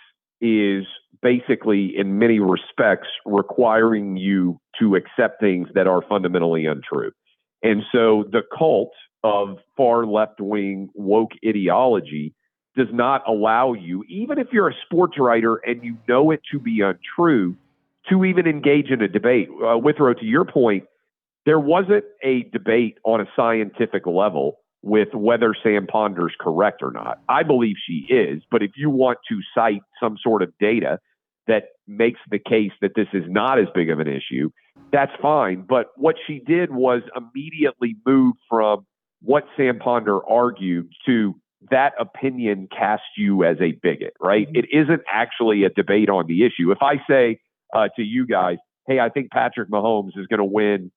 is 0.41 0.85
basically, 1.23 1.97
in 1.97 2.19
many 2.19 2.41
respects, 2.41 3.09
requiring 3.25 4.17
you 4.17 4.61
to 4.81 4.97
accept 4.97 5.41
things 5.41 5.69
that 5.75 5.87
are 5.87 6.03
fundamentally 6.09 6.67
untrue. 6.67 7.13
And 7.63 7.83
so 7.93 8.25
the 8.31 8.43
cult 8.57 8.93
of 9.23 9.59
far 9.77 10.05
left 10.05 10.41
wing 10.41 10.89
woke 10.95 11.31
ideology 11.47 12.35
does 12.77 12.89
not 12.93 13.23
allow 13.29 13.75
you, 13.75 14.03
even 14.09 14.39
if 14.39 14.49
you're 14.53 14.69
a 14.69 14.75
sports 14.85 15.19
writer 15.19 15.57
and 15.57 15.85
you 15.85 15.97
know 16.09 16.31
it 16.31 16.41
to 16.51 16.59
be 16.59 16.81
untrue, 16.81 17.55
to 18.09 18.25
even 18.25 18.47
engage 18.47 18.91
in 18.91 19.01
a 19.03 19.09
debate. 19.09 19.49
Uh, 19.65 19.79
Withrow, 19.79 20.15
to 20.15 20.25
your 20.25 20.45
point, 20.45 20.85
there 21.47 21.59
wasn't 21.59 22.05
a 22.23 22.45
debate 22.53 22.99
on 23.05 23.21
a 23.21 23.27
scientific 23.37 24.07
level 24.07 24.59
with 24.83 25.09
whether 25.15 25.55
Sam 25.63 25.87
Ponder's 25.87 26.35
correct 26.41 26.83
or 26.83 26.91
not. 26.91 27.21
I 27.29 27.43
believe 27.45 27.77
she 27.87 28.07
is, 28.13 28.43
but 28.51 28.63
if 28.63 28.73
you 28.77 28.91
want 28.91 29.19
to 29.29 29.39
cite 29.55 29.83
some 30.01 30.17
sort 30.23 30.43
of 30.43 30.53
data 30.59 30.99
that 31.47 31.65
makes 31.87 32.21
the 32.31 32.39
case 32.39 32.73
that 32.81 32.93
this 32.95 33.09
is 33.13 33.25
not 33.29 33.59
as 33.59 33.67
big 33.75 33.91
of 33.91 34.01
an 34.01 34.09
issue, 34.09 34.51
that's 34.93 35.13
fine. 35.21 35.65
But 35.69 35.89
what 35.97 36.17
she 36.27 36.41
did 36.41 36.73
was 36.73 37.03
immediately 37.17 37.97
move 38.07 38.35
from 38.49 38.87
what 39.21 39.45
Sam 39.57 39.79
Ponder 39.79 40.25
argued 40.29 40.89
to 41.07 41.35
that 41.71 41.93
opinion 41.99 42.69
casts 42.77 43.07
you 43.17 43.45
as 43.45 43.57
a 43.61 43.73
bigot, 43.83 44.15
right? 44.21 44.47
Mm-hmm. 44.49 44.57
It 44.57 44.65
isn't 44.73 45.03
actually 45.11 45.65
a 45.65 45.71
debate 45.71 46.11
on 46.11 46.27
the 46.27 46.45
issue. 46.45 46.73
If 46.73 46.79
I 46.83 46.95
say 47.09 47.39
uh, 47.75 47.89
to 47.97 48.03
you 48.03 48.27
guys, 48.27 48.57
hey, 48.89 48.99
I 48.99 49.09
think 49.11 49.31
Patrick 49.31 49.71
Mahomes 49.71 50.17
is 50.17 50.27
going 50.27 50.39
to 50.39 50.45
win 50.45 50.91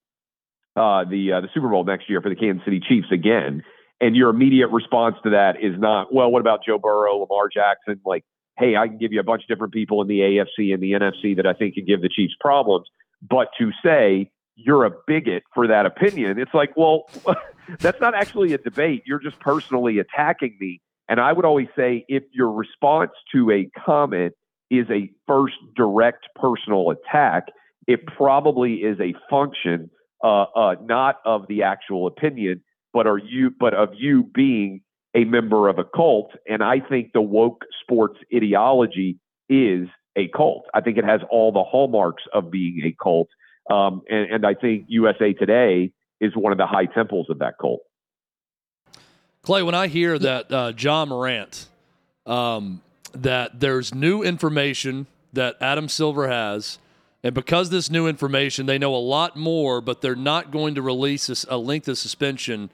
uh, 0.75 1.05
the 1.05 1.33
uh, 1.33 1.41
the 1.41 1.49
Super 1.53 1.69
Bowl 1.69 1.83
next 1.83 2.09
year 2.09 2.21
for 2.21 2.29
the 2.29 2.35
Kansas 2.35 2.63
City 2.65 2.81
Chiefs 2.87 3.07
again, 3.11 3.63
and 4.01 4.15
your 4.15 4.29
immediate 4.29 4.67
response 4.67 5.15
to 5.23 5.31
that 5.31 5.55
is 5.61 5.79
not, 5.79 6.13
well, 6.13 6.29
what 6.29 6.41
about 6.41 6.59
Joe 6.65 6.77
Burrow, 6.77 7.17
Lamar 7.17 7.49
Jackson? 7.53 8.01
Like, 8.05 8.25
hey, 8.57 8.75
I 8.75 8.87
can 8.87 8.97
give 8.97 9.13
you 9.13 9.19
a 9.19 9.23
bunch 9.23 9.43
of 9.43 9.47
different 9.47 9.73
people 9.73 10.01
in 10.01 10.07
the 10.07 10.19
AFC 10.19 10.73
and 10.73 10.83
the 10.83 10.91
NFC 10.91 11.35
that 11.37 11.45
I 11.45 11.53
think 11.53 11.75
can 11.75 11.85
give 11.85 12.01
the 12.01 12.09
Chiefs 12.09 12.33
problems. 12.39 12.87
But 13.21 13.47
to 13.57 13.71
say 13.83 14.29
you're 14.55 14.85
a 14.85 14.91
bigot 15.07 15.43
for 15.53 15.67
that 15.67 15.85
opinion, 15.85 16.39
it's 16.39 16.53
like, 16.53 16.75
well, 16.75 17.09
that's 17.79 18.01
not 18.01 18.15
actually 18.15 18.53
a 18.53 18.57
debate. 18.57 19.03
You're 19.05 19.19
just 19.19 19.39
personally 19.39 19.99
attacking 19.99 20.57
me. 20.59 20.81
And 21.07 21.19
I 21.19 21.31
would 21.31 21.45
always 21.45 21.67
say 21.75 22.03
if 22.07 22.23
your 22.33 22.51
response 22.51 23.11
to 23.33 23.51
a 23.51 23.69
comment 23.85 24.33
is 24.69 24.87
a 24.89 25.09
first 25.27 25.55
direct 25.75 26.25
personal 26.35 26.89
attack, 26.89 27.45
it 27.87 28.05
probably 28.07 28.75
is 28.75 28.99
a 28.99 29.13
function 29.29 29.89
uh, 30.23 30.43
uh, 30.43 30.75
not 30.81 31.17
of 31.25 31.47
the 31.47 31.63
actual 31.63 32.07
opinion, 32.07 32.63
but 32.93 33.07
are 33.07 33.17
you 33.17 33.51
but 33.57 33.73
of 33.73 33.89
you 33.95 34.23
being 34.23 34.81
a 35.15 35.23
member 35.23 35.69
of 35.69 35.79
a 35.79 35.83
cult. 35.83 36.31
And 36.47 36.61
I 36.61 36.79
think 36.81 37.13
the 37.13 37.21
woke 37.21 37.63
sports 37.81 38.19
ideology 38.35 39.17
is 39.49 39.87
a 40.15 40.27
cult. 40.27 40.65
I 40.73 40.81
think 40.81 40.97
it 40.97 41.05
has 41.05 41.21
all 41.29 41.51
the 41.51 41.63
hallmarks 41.63 42.23
of 42.33 42.51
being 42.51 42.81
a 42.85 42.95
cult. 43.01 43.29
Um, 43.71 44.01
and, 44.09 44.31
and 44.31 44.45
I 44.45 44.53
think 44.53 44.85
USA 44.89 45.33
Today 45.33 45.91
is 46.19 46.35
one 46.35 46.51
of 46.51 46.57
the 46.57 46.67
high 46.67 46.85
temples 46.85 47.27
of 47.29 47.39
that 47.39 47.55
cult. 47.59 47.81
Clay, 49.41 49.63
when 49.63 49.75
I 49.75 49.87
hear 49.87 50.19
that 50.19 50.51
uh, 50.51 50.73
Ja 50.77 51.05
Morant, 51.05 51.67
um, 52.25 52.81
that 53.13 53.59
there's 53.59 53.93
new 53.93 54.21
information 54.21 55.07
that 55.33 55.55
Adam 55.61 55.87
Silver 55.87 56.27
has, 56.27 56.79
and 57.25 57.33
because 57.33 57.71
this 57.71 57.89
new 57.89 58.05
information, 58.05 58.67
they 58.67 58.77
know 58.77 58.93
a 58.93 58.97
lot 58.97 59.35
more, 59.35 59.81
but 59.81 59.99
they're 59.99 60.15
not 60.15 60.51
going 60.51 60.75
to 60.75 60.81
release 60.83 61.43
a 61.49 61.57
length 61.57 61.87
of 61.87 61.97
suspension 61.97 62.69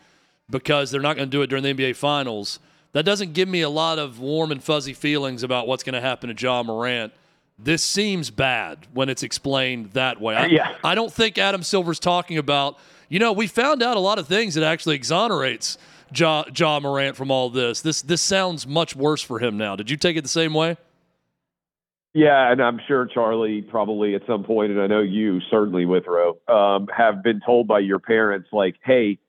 because 0.49 0.91
they're 0.91 0.99
not 0.99 1.15
going 1.15 1.29
to 1.29 1.31
do 1.31 1.41
it 1.41 1.47
during 1.47 1.63
the 1.63 1.73
NBA 1.73 1.95
Finals. 1.95 2.59
That 2.91 3.05
doesn't 3.05 3.31
give 3.31 3.47
me 3.47 3.61
a 3.61 3.69
lot 3.69 3.97
of 3.97 4.19
warm 4.19 4.51
and 4.51 4.61
fuzzy 4.61 4.91
feelings 4.91 5.43
about 5.43 5.67
what's 5.67 5.83
going 5.83 5.93
to 5.93 6.01
happen 6.01 6.35
to 6.35 6.35
Ja 6.37 6.63
Morant. 6.63 7.13
This 7.57 7.81
seems 7.81 8.29
bad 8.29 8.87
when 8.93 9.07
it's 9.07 9.23
explained 9.23 9.91
that 9.91 10.19
way. 10.19 10.35
I, 10.35 10.47
yeah. 10.47 10.75
I 10.83 10.95
don't 10.95 11.13
think 11.13 11.37
Adam 11.37 11.63
Silver's 11.63 11.99
talking 11.99 12.37
about, 12.37 12.77
you 13.07 13.19
know, 13.19 13.31
we 13.31 13.47
found 13.47 13.81
out 13.81 13.95
a 13.95 14.01
lot 14.01 14.19
of 14.19 14.27
things 14.27 14.55
that 14.55 14.65
actually 14.65 14.97
exonerates 14.97 15.77
Ja, 16.13 16.43
ja 16.53 16.77
Morant 16.81 17.15
from 17.15 17.31
all 17.31 17.49
this. 17.49 17.79
This 17.79 18.01
this 18.01 18.21
sounds 18.21 18.67
much 18.67 18.97
worse 18.97 19.21
for 19.21 19.39
him 19.39 19.55
now. 19.55 19.77
Did 19.77 19.89
you 19.89 19.95
take 19.95 20.17
it 20.17 20.23
the 20.23 20.27
same 20.27 20.53
way? 20.53 20.75
Yeah, 22.13 22.51
and 22.51 22.61
I'm 22.61 22.79
sure 22.87 23.05
Charlie 23.05 23.61
probably 23.61 24.15
at 24.15 24.21
some 24.27 24.43
point, 24.43 24.71
and 24.71 24.81
I 24.81 24.87
know 24.87 24.99
you 24.99 25.39
certainly, 25.49 25.85
Withrow, 25.85 26.37
um, 26.47 26.87
have 26.95 27.23
been 27.23 27.39
told 27.45 27.67
by 27.67 27.79
your 27.79 27.99
parents, 27.99 28.49
like, 28.51 28.75
"Hey, 28.83 29.19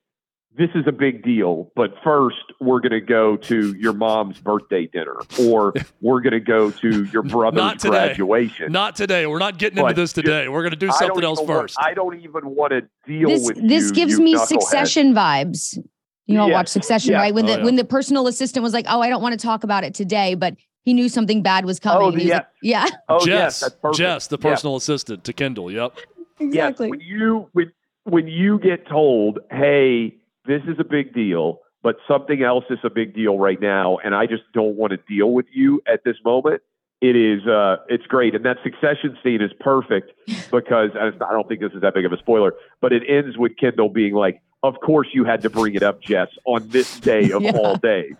this 0.56 0.68
is 0.74 0.84
a 0.86 0.92
big 0.92 1.22
deal, 1.22 1.70
but 1.74 1.94
first 2.04 2.36
we're 2.60 2.80
going 2.80 2.92
to 2.92 3.00
go 3.00 3.36
to 3.36 3.74
your 3.76 3.92
mom's 3.92 4.38
birthday 4.38 4.86
dinner 4.86 5.16
or 5.40 5.72
we're 6.00 6.20
going 6.20 6.32
to 6.32 6.40
go 6.40 6.70
to 6.70 7.04
your 7.04 7.22
brother's 7.22 7.82
graduation. 7.82 8.70
Not 8.70 8.94
today. 8.96 9.26
We're 9.26 9.38
not 9.38 9.58
getting 9.58 9.82
but 9.82 9.90
into 9.90 10.02
this 10.02 10.12
today. 10.12 10.44
Just, 10.44 10.52
we're 10.52 10.62
going 10.62 10.72
to 10.72 10.76
do 10.76 10.90
something 10.92 11.24
else 11.24 11.40
first. 11.40 11.76
Want, 11.76 11.86
I 11.86 11.94
don't 11.94 12.20
even 12.20 12.54
want 12.54 12.72
to 12.72 12.82
deal 13.06 13.28
this, 13.28 13.46
with 13.46 13.68
This 13.68 13.88
you, 13.88 13.92
gives 13.92 14.12
you 14.18 14.24
me 14.24 14.36
succession 14.36 15.14
vibes. 15.14 15.78
You 16.26 16.38
all 16.38 16.48
yeah. 16.48 16.54
watch 16.54 16.68
Succession, 16.68 17.12
yeah. 17.12 17.18
right? 17.18 17.34
When 17.34 17.44
oh, 17.46 17.52
the 17.52 17.58
yeah. 17.58 17.64
when 17.64 17.76
the 17.76 17.84
personal 17.84 18.26
assistant 18.28 18.62
was 18.62 18.72
like, 18.72 18.86
"Oh, 18.88 19.00
I 19.00 19.08
don't 19.08 19.22
want 19.22 19.38
to 19.38 19.44
talk 19.44 19.64
about 19.64 19.82
it 19.84 19.92
today," 19.92 20.34
but 20.34 20.54
he 20.82 20.94
knew 20.94 21.08
something 21.08 21.42
bad 21.42 21.64
was 21.64 21.78
coming. 21.78 22.02
Oh, 22.02 22.10
the, 22.10 22.24
yeah. 22.24 22.34
Like, 22.36 22.46
yeah. 22.62 22.86
Oh, 23.08 23.24
Jess, 23.24 23.62
yes, 23.62 23.96
Jess, 23.96 24.26
the 24.26 24.38
personal 24.38 24.76
assistant 24.76 25.24
to 25.24 25.32
Kendall. 25.32 25.70
Yep. 25.70 25.96
Exactly. 26.40 26.86
Yes, 26.86 26.90
when 26.90 27.00
you 27.00 27.48
when, 27.52 27.72
when 28.04 28.26
you 28.26 28.58
get 28.58 28.86
told, 28.88 29.38
"Hey, 29.50 30.16
this 30.46 30.62
is 30.66 30.76
a 30.78 30.84
big 30.84 31.14
deal, 31.14 31.60
but 31.82 31.96
something 32.08 32.42
else 32.42 32.64
is 32.70 32.78
a 32.84 32.90
big 32.90 33.14
deal 33.14 33.38
right 33.38 33.60
now, 33.60 33.98
and 34.04 34.14
I 34.14 34.26
just 34.26 34.42
don't 34.52 34.76
want 34.76 34.92
to 34.92 34.98
deal 35.08 35.32
with 35.32 35.46
you 35.52 35.82
at 35.86 36.04
this 36.04 36.16
moment. 36.24 36.62
It 37.00 37.16
is, 37.16 37.44
uh, 37.48 37.78
it's 37.88 38.06
great, 38.06 38.34
and 38.34 38.44
that 38.44 38.58
succession 38.62 39.18
scene 39.24 39.42
is 39.42 39.50
perfect 39.58 40.12
because 40.50 40.90
I 40.96 41.10
don't 41.32 41.48
think 41.48 41.60
this 41.60 41.72
is 41.72 41.80
that 41.82 41.94
big 41.94 42.04
of 42.04 42.12
a 42.12 42.18
spoiler, 42.18 42.54
but 42.80 42.92
it 42.92 43.02
ends 43.08 43.36
with 43.36 43.56
Kendall 43.56 43.88
being 43.88 44.14
like, 44.14 44.40
"Of 44.62 44.80
course 44.80 45.08
you 45.12 45.24
had 45.24 45.42
to 45.42 45.50
bring 45.50 45.74
it 45.74 45.82
up, 45.82 46.00
Jess, 46.00 46.28
on 46.44 46.68
this 46.68 46.98
day 47.00 47.30
of 47.30 47.42
yeah. 47.42 47.52
all 47.52 47.76
days." 47.76 48.14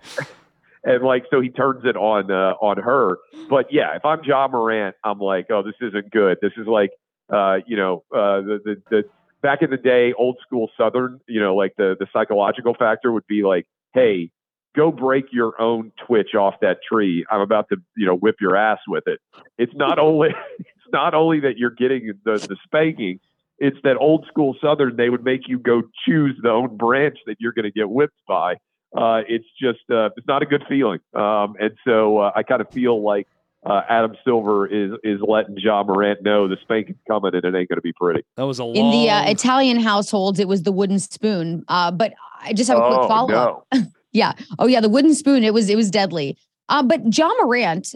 And 0.85 1.05
like 1.05 1.25
so 1.31 1.41
he 1.41 1.49
turns 1.49 1.85
it 1.85 1.97
on 1.97 2.31
uh, 2.31 2.55
on 2.61 2.79
her. 2.79 3.19
But 3.49 3.73
yeah, 3.73 3.95
if 3.95 4.05
I'm 4.05 4.23
Ja 4.25 4.49
Morant, 4.49 4.97
I'm 5.05 5.19
like, 5.19 5.47
oh, 5.51 5.63
this 5.63 5.75
isn't 5.81 6.11
good. 6.11 6.39
This 6.43 6.53
is 6.57 6.67
like 6.67 6.91
uh, 7.33 7.59
you 7.67 7.77
know 7.77 8.05
uh, 8.13 8.41
the, 8.41 8.59
the 8.65 8.83
the 8.91 9.05
back 9.43 9.63
in 9.63 9.71
the 9.71 9.77
day, 9.77 10.13
old 10.17 10.39
school 10.45 10.71
Southern, 10.77 11.21
you 11.29 11.41
know, 11.41 11.55
like 11.55 11.75
the 11.77 11.97
the 11.99 12.07
psychological 12.13 12.75
factor 12.75 13.13
would 13.13 13.27
be 13.27 13.43
like, 13.45 13.67
hey, 13.95 14.31
go 14.75 14.91
break 14.91 15.27
your 15.33 15.61
own 15.61 15.93
twitch 16.07 16.35
off 16.35 16.55
that 16.63 16.79
tree. 16.89 17.27
I'm 17.31 17.41
about 17.41 17.69
to, 17.69 17.77
you 17.97 18.07
know, 18.07 18.17
whip 18.17 18.37
your 18.41 18.57
ass 18.57 18.79
with 18.89 19.05
it. 19.07 19.21
It's 19.59 19.75
not 19.75 19.99
only 20.01 20.31
it's 20.59 20.93
not 20.93 21.15
only 21.15 21.41
that 21.41 21.59
you're 21.59 21.71
getting 21.71 22.13
the 22.25 22.39
the 22.39 22.57
spanking, 22.65 23.21
it's 23.59 23.79
that 23.85 23.97
old 23.97 24.27
school 24.29 24.57
Southern 24.61 24.97
they 24.97 25.11
would 25.11 25.25
make 25.25 25.43
you 25.47 25.59
go 25.59 25.83
choose 26.07 26.39
the 26.43 26.51
own 26.51 26.77
branch 26.77 27.19
that 27.27 27.37
you're 27.39 27.53
going 27.53 27.65
to 27.65 27.73
get 27.73 27.91
whipped 27.91 28.21
by. 28.27 28.57
Uh, 28.97 29.23
it's 29.29 29.47
just 29.61 29.81
uh, 29.91 30.11
it's 30.17 30.27
not 30.27 30.43
a 30.43 30.47
good 30.47 30.65
feeling, 30.69 31.01
um, 31.15 31.55
and 31.59 31.73
so 31.87 32.19
uh, 32.19 32.33
I 32.37 32.43
kind 32.43 32.61
of 32.61 32.71
feel 32.71 33.03
like 33.03 33.27
uh, 33.65 33.83
Adam 33.89 34.17
Silver 34.25 34.67
is 34.67 34.93
is 35.05 35.21
letting 35.27 35.57
Ja 35.57 35.83
Morant 35.85 36.23
know 36.23 36.49
the 36.49 36.57
spanking's 36.63 36.99
coming 37.07 37.35
and 37.35 37.45
it 37.45 37.57
ain't 37.57 37.69
going 37.69 37.77
to 37.77 37.81
be 37.81 37.93
pretty. 37.93 38.23
That 38.37 38.47
was 38.47 38.59
a 38.59 38.65
long... 38.65 38.77
in 38.77 38.91
the 38.91 39.09
uh, 39.09 39.31
Italian 39.31 39.79
households. 39.81 40.41
It 40.41 40.49
was 40.49 40.65
the 40.65 40.73
wooden 40.73 40.99
spoon. 40.99 41.65
Uh, 41.69 41.91
but 41.91 42.13
I 42.41 42.53
just 42.53 42.69
have 42.69 42.79
a 42.79 42.87
quick 42.87 43.01
oh, 43.03 43.09
follow 43.09 43.35
up. 43.35 43.67
No. 43.73 43.83
yeah. 44.13 44.33
Oh 44.59 44.67
yeah, 44.67 44.81
the 44.81 44.89
wooden 44.89 45.15
spoon. 45.15 45.45
It 45.45 45.55
was 45.55 45.71
it 45.71 45.77
was 45.77 45.91
deadly. 45.91 46.37
Uh, 46.69 46.83
but 46.83 47.17
Ja 47.17 47.29
Morant 47.41 47.95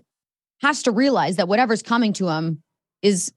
has 0.62 0.82
to 0.84 0.90
realize 0.90 1.36
that 1.36 1.48
whatever's 1.48 1.82
coming 1.82 2.12
to 2.14 2.28
him 2.28 2.62
is 3.02 3.32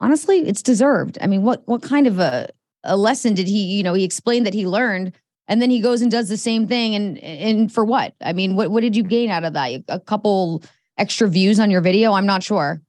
honestly 0.00 0.46
it's 0.46 0.62
deserved. 0.62 1.16
I 1.20 1.26
mean, 1.26 1.42
what 1.42 1.66
what 1.66 1.82
kind 1.82 2.06
of 2.06 2.18
a 2.18 2.50
a 2.84 2.96
lesson 2.96 3.32
did 3.32 3.48
he? 3.48 3.64
You 3.64 3.82
know, 3.82 3.94
he 3.94 4.04
explained 4.04 4.44
that 4.46 4.54
he 4.54 4.66
learned. 4.66 5.12
And 5.46 5.60
then 5.60 5.70
he 5.70 5.80
goes 5.80 6.00
and 6.00 6.10
does 6.10 6.28
the 6.28 6.38
same 6.38 6.66
thing, 6.66 6.94
and 6.94 7.18
and 7.18 7.72
for 7.72 7.84
what? 7.84 8.14
I 8.22 8.32
mean, 8.32 8.56
what 8.56 8.70
what 8.70 8.80
did 8.80 8.96
you 8.96 9.02
gain 9.02 9.30
out 9.30 9.44
of 9.44 9.52
that? 9.52 9.82
A 9.88 10.00
couple 10.00 10.62
extra 10.96 11.28
views 11.28 11.60
on 11.60 11.70
your 11.70 11.82
video? 11.82 12.12
I'm 12.12 12.26
not 12.26 12.42
sure. 12.42 12.80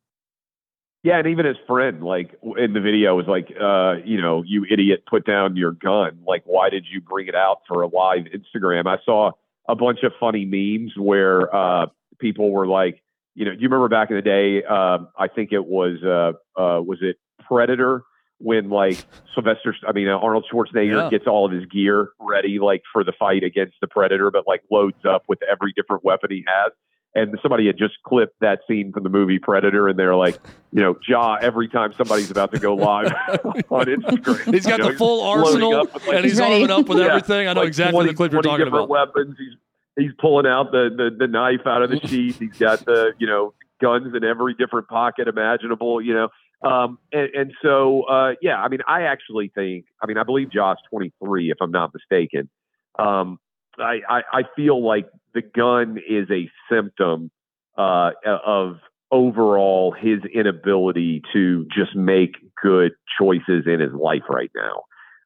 Yeah, 1.04 1.20
and 1.20 1.28
even 1.28 1.46
his 1.46 1.58
friend, 1.68 2.02
like 2.02 2.34
in 2.58 2.74
the 2.74 2.80
video, 2.82 3.16
was 3.16 3.28
like, 3.28 3.54
uh, 3.62 4.04
you 4.04 4.20
know, 4.20 4.42
you 4.44 4.66
idiot, 4.68 5.04
put 5.08 5.24
down 5.24 5.56
your 5.56 5.72
gun. 5.72 6.20
Like, 6.26 6.42
why 6.46 6.72
did 6.72 6.86
you 6.92 7.00
bring 7.00 7.28
it 7.28 7.36
out 7.36 7.62
for 7.68 7.84
a 7.84 7.88
live 7.88 8.24
Instagram? 8.34 8.88
I 8.88 8.98
saw 9.06 9.32
a 9.68 9.76
bunch 9.76 10.00
of 10.02 10.14
funny 10.20 10.46
memes 10.46 10.94
where 10.98 11.54
uh, 11.56 11.88
people 12.18 12.50
were 12.50 12.66
like, 12.66 13.04
you 13.36 13.46
know, 13.46 13.52
do 13.52 13.58
you 13.58 13.68
remember 13.68 13.88
back 13.88 14.10
in 14.10 14.16
the 14.16 14.24
day? 14.24 14.64
Um, 14.64 15.10
I 15.16 15.28
think 15.28 15.52
it 15.52 15.66
was, 15.66 16.02
uh, 16.04 16.60
uh, 16.60 16.82
was 16.82 17.00
it 17.02 17.18
Predator 17.46 18.04
when 18.40 18.70
like 18.70 19.06
Sylvester, 19.34 19.76
I 19.88 19.92
mean, 19.92 20.08
uh, 20.08 20.18
Arnold 20.18 20.46
Schwarzenegger 20.52 21.04
yeah. 21.04 21.10
gets 21.10 21.26
all 21.28 21.46
of 21.46 21.52
his 21.52 21.66
gear 21.66 22.10
ready, 22.20 22.60
like 22.60 22.84
for 22.92 23.04
the 23.04 23.14
fight 23.18 23.44
against 23.44 23.76
the 23.82 23.88
Predator, 23.88 24.32
but 24.32 24.46
like 24.48 24.62
loads 24.72 25.06
up 25.08 25.24
with 25.28 25.40
every 25.44 25.74
different 25.74 26.04
weapon 26.04 26.32
he 26.32 26.44
has 26.48 26.72
and 27.16 27.40
somebody 27.42 27.66
had 27.66 27.78
just 27.78 27.96
clipped 28.04 28.38
that 28.42 28.60
scene 28.68 28.92
from 28.92 29.04
the 29.04 29.10
movie 29.10 29.40
Predator, 29.40 29.88
and 29.88 29.98
they're 29.98 30.16
like, 30.16 30.38
you 30.74 30.82
know, 30.82 30.98
Ja 31.08 31.36
every 31.42 31.70
time 31.70 31.94
somebody's 31.94 32.30
about 32.30 32.52
to 32.52 32.60
go 32.60 32.76
live 32.76 33.06
on 33.70 33.86
Instagram. 33.86 34.54
He's 34.54 34.66
got 34.66 34.80
you 34.80 34.86
know, 34.86 34.92
the 34.92 34.98
full 34.98 35.24
arsenal, 35.24 35.86
like, 35.86 36.08
and 36.08 36.26
he's 36.26 36.40
arming 36.40 36.70
up 36.70 36.88
with 36.88 37.00
yeah, 37.00 37.06
everything. 37.06 37.48
I 37.48 37.54
know 37.54 37.62
like 37.62 37.70
exactly 37.70 37.94
20, 37.94 38.10
the 38.10 38.16
clip 38.16 38.32
you're 38.34 38.42
talking 38.42 38.66
different 38.66 38.86
about. 38.86 38.90
Weapons. 38.90 39.36
He's 39.40 39.56
he's 39.98 40.12
pulling 40.20 40.46
out 40.46 40.72
the, 40.72 40.90
the 40.96 41.16
the 41.18 41.28
knife 41.28 41.66
out 41.66 41.82
of 41.82 41.90
the 41.90 42.06
sheath. 42.06 42.38
He's 42.38 42.58
got 42.58 42.84
the 42.84 43.14
you 43.18 43.28
know 43.28 43.54
guns 43.82 44.14
in 44.14 44.24
every 44.26 44.54
different 44.54 44.90
pocket 44.90 45.30
imaginable. 45.30 46.02
You 46.02 46.14
know. 46.14 46.30
Um, 46.64 46.98
and, 47.12 47.30
and 47.34 47.54
so, 47.62 48.04
uh, 48.04 48.34
yeah, 48.42 48.58
I 48.58 48.68
mean, 48.70 48.80
I 48.88 49.04
actually 49.04 49.52
think, 49.54 49.86
I 50.02 50.08
mean, 50.08 50.18
I 50.18 50.24
believe 50.24 50.52
Ja's 50.52 50.78
23, 50.90 51.52
if 51.52 51.58
I'm 51.62 51.72
not 51.72 51.92
mistaken. 51.94 52.50
Um, 52.98 53.40
I, 53.78 54.00
I, 54.10 54.22
I 54.32 54.42
feel 54.56 54.84
like 54.84 55.08
the 55.34 55.42
gun 55.42 55.98
is 56.08 56.28
a 56.32 56.50
symptom 56.72 57.30
uh, 57.78 58.12
of 58.26 58.78
overall 59.12 59.96
his 59.98 60.20
inability 60.34 61.22
to 61.34 61.66
just 61.76 61.96
make 61.96 62.36
good 62.62 62.94
choices 63.20 63.66
in 63.68 63.80
his 63.80 63.94
life 63.94 64.24
right 64.30 64.52
now. 64.56 64.84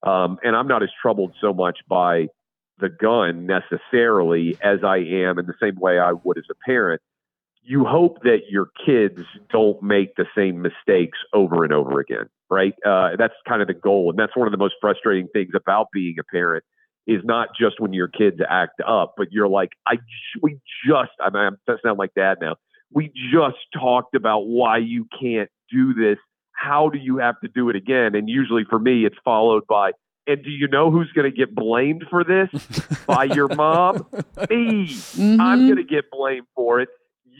Um, 0.10 0.38
and 0.44 0.56
I'm 0.56 0.68
not 0.68 0.84
as 0.84 0.90
troubled 1.02 1.34
so 1.40 1.54
much 1.54 1.80
by 1.88 2.28
the 2.80 2.90
gun 2.90 3.46
necessarily 3.46 4.58
as 4.62 4.80
I 4.84 4.98
am 4.98 5.38
in 5.38 5.46
the 5.46 5.54
same 5.62 5.76
way 5.80 6.00
I 6.00 6.14
would 6.14 6.38
as 6.38 6.46
a 6.50 6.56
parent. 6.66 7.02
You 7.70 7.86
hope 7.86 8.24
that 8.24 8.50
your 8.50 8.70
kids 8.84 9.22
don't 9.52 9.80
make 9.84 10.16
the 10.16 10.26
same 10.36 10.60
mistakes 10.60 11.20
over 11.36 11.64
and 11.64 11.72
over 11.72 12.00
again, 12.00 12.26
right? 12.50 12.74
Uh, 12.84 13.10
that's 13.16 13.36
kind 13.48 13.62
of 13.62 13.68
the 13.68 13.76
goal. 13.76 14.10
And 14.10 14.18
that's 14.18 14.36
one 14.36 14.48
of 14.48 14.52
the 14.52 14.58
most 14.58 14.74
frustrating 14.82 15.28
things 15.32 15.52
about 15.56 15.86
being 15.94 16.16
a 16.20 16.24
parent 16.24 16.64
is 17.06 17.22
not 17.24 17.50
just 17.60 17.80
when 17.80 17.94
your 17.94 18.08
kids 18.08 18.38
act 18.50 18.82
up, 18.88 19.14
but 19.18 19.28
you're 19.32 19.48
like, 19.48 19.70
I 19.88 19.98
we 20.42 20.54
just 20.84 21.12
I 21.22 21.30
mean, 21.30 21.58
I 21.68 21.74
sound 21.86 22.00
like 22.00 22.10
dad 22.16 22.40
now. 22.42 22.56
We 22.92 23.12
just 23.32 23.58
talked 23.72 24.16
about 24.16 24.48
why 24.48 24.78
you 24.80 25.06
can't 25.22 25.52
do 25.72 25.94
this. 25.94 26.18
How 26.54 26.90
do 26.90 26.98
you 26.98 27.18
have 27.18 27.40
to 27.42 27.48
do 27.48 27.70
it 27.70 27.76
again? 27.76 28.16
And 28.16 28.28
usually 28.28 28.64
for 28.68 28.80
me, 28.80 29.06
it's 29.06 29.16
followed 29.24 29.68
by, 29.70 29.92
and 30.26 30.44
do 30.44 30.50
you 30.50 30.68
know 30.68 30.90
who's 30.90 31.12
going 31.14 31.30
to 31.32 31.38
get 31.38 31.54
blamed 31.54 32.06
for 32.10 32.24
this? 32.24 32.50
by 33.06 33.26
your 33.26 33.48
mom? 33.48 34.08
Me. 34.50 34.88
Mhm. 34.88 35.40
I'm 35.40 35.68
going 35.68 35.78
to 35.78 35.84
get 35.84 36.10
blamed 36.12 36.48
for 36.56 36.80
it. 36.82 36.90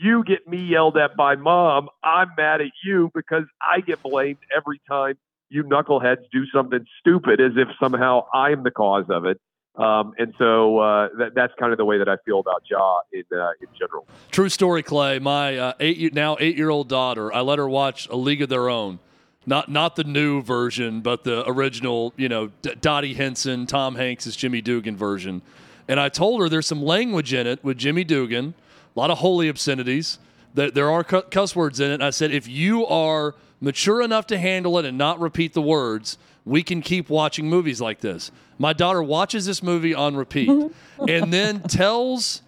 You 0.02 0.24
get 0.24 0.48
me 0.48 0.58
yelled 0.58 0.96
at 0.96 1.14
by 1.14 1.36
mom. 1.36 1.88
I'm 2.02 2.30
mad 2.36 2.62
at 2.62 2.70
you 2.84 3.10
because 3.14 3.44
I 3.60 3.80
get 3.80 4.02
blamed 4.02 4.38
every 4.54 4.80
time 4.88 5.18
you 5.50 5.62
knuckleheads 5.62 6.24
do 6.32 6.46
something 6.54 6.86
stupid 7.00 7.40
as 7.40 7.52
if 7.56 7.68
somehow 7.78 8.24
I'm 8.32 8.62
the 8.62 8.70
cause 8.70 9.04
of 9.10 9.26
it. 9.26 9.38
Um, 9.76 10.14
and 10.18 10.32
so 10.38 10.78
uh, 10.78 11.08
that, 11.18 11.34
that's 11.34 11.52
kind 11.58 11.72
of 11.72 11.78
the 11.78 11.84
way 11.84 11.98
that 11.98 12.08
I 12.08 12.16
feel 12.24 12.38
about 12.40 12.62
Ja 12.68 13.00
in, 13.12 13.24
uh, 13.32 13.50
in 13.60 13.68
general. 13.78 14.06
True 14.30 14.48
story, 14.48 14.82
Clay. 14.82 15.18
My 15.18 15.56
uh, 15.58 15.72
eight 15.80 16.14
now 16.14 16.36
eight 16.40 16.56
year 16.56 16.70
old 16.70 16.88
daughter. 16.88 17.32
I 17.32 17.40
let 17.40 17.58
her 17.58 17.68
watch 17.68 18.08
A 18.08 18.16
League 18.16 18.42
of 18.42 18.48
Their 18.48 18.68
Own, 18.68 19.00
not 19.46 19.68
not 19.68 19.96
the 19.96 20.04
new 20.04 20.42
version, 20.42 21.02
but 21.02 21.24
the 21.24 21.48
original. 21.48 22.12
You 22.16 22.28
know, 22.28 22.50
D- 22.62 22.74
Dottie 22.80 23.14
Hinson, 23.14 23.66
Tom 23.66 23.94
Hanks' 23.96 24.26
as 24.26 24.34
Jimmy 24.34 24.60
Dugan 24.60 24.96
version. 24.96 25.42
And 25.88 26.00
I 26.00 26.08
told 26.08 26.40
her 26.40 26.48
there's 26.48 26.66
some 26.66 26.82
language 26.82 27.32
in 27.32 27.46
it 27.46 27.62
with 27.64 27.78
Jimmy 27.78 28.04
Dugan, 28.04 28.54
a 28.94 28.98
lot 28.98 29.10
of 29.10 29.18
holy 29.18 29.48
obscenities. 29.48 30.18
There, 30.54 30.90
are 30.90 31.04
cuss 31.04 31.54
words 31.54 31.78
in 31.78 31.90
it. 31.90 32.02
I 32.02 32.10
said 32.10 32.32
if 32.32 32.48
you 32.48 32.86
are 32.86 33.34
mature 33.60 34.02
enough 34.02 34.26
to 34.28 34.38
handle 34.38 34.78
it 34.78 34.84
and 34.84 34.98
not 34.98 35.20
repeat 35.20 35.54
the 35.54 35.62
words, 35.62 36.18
we 36.44 36.62
can 36.62 36.82
keep 36.82 37.08
watching 37.08 37.48
movies 37.48 37.80
like 37.80 38.00
this. 38.00 38.32
My 38.58 38.72
daughter 38.72 39.02
watches 39.02 39.46
this 39.46 39.62
movie 39.62 39.94
on 39.94 40.16
repeat 40.16 40.48
mm-hmm. 40.48 41.04
and 41.08 41.32
then 41.32 41.60
tells 41.62 42.42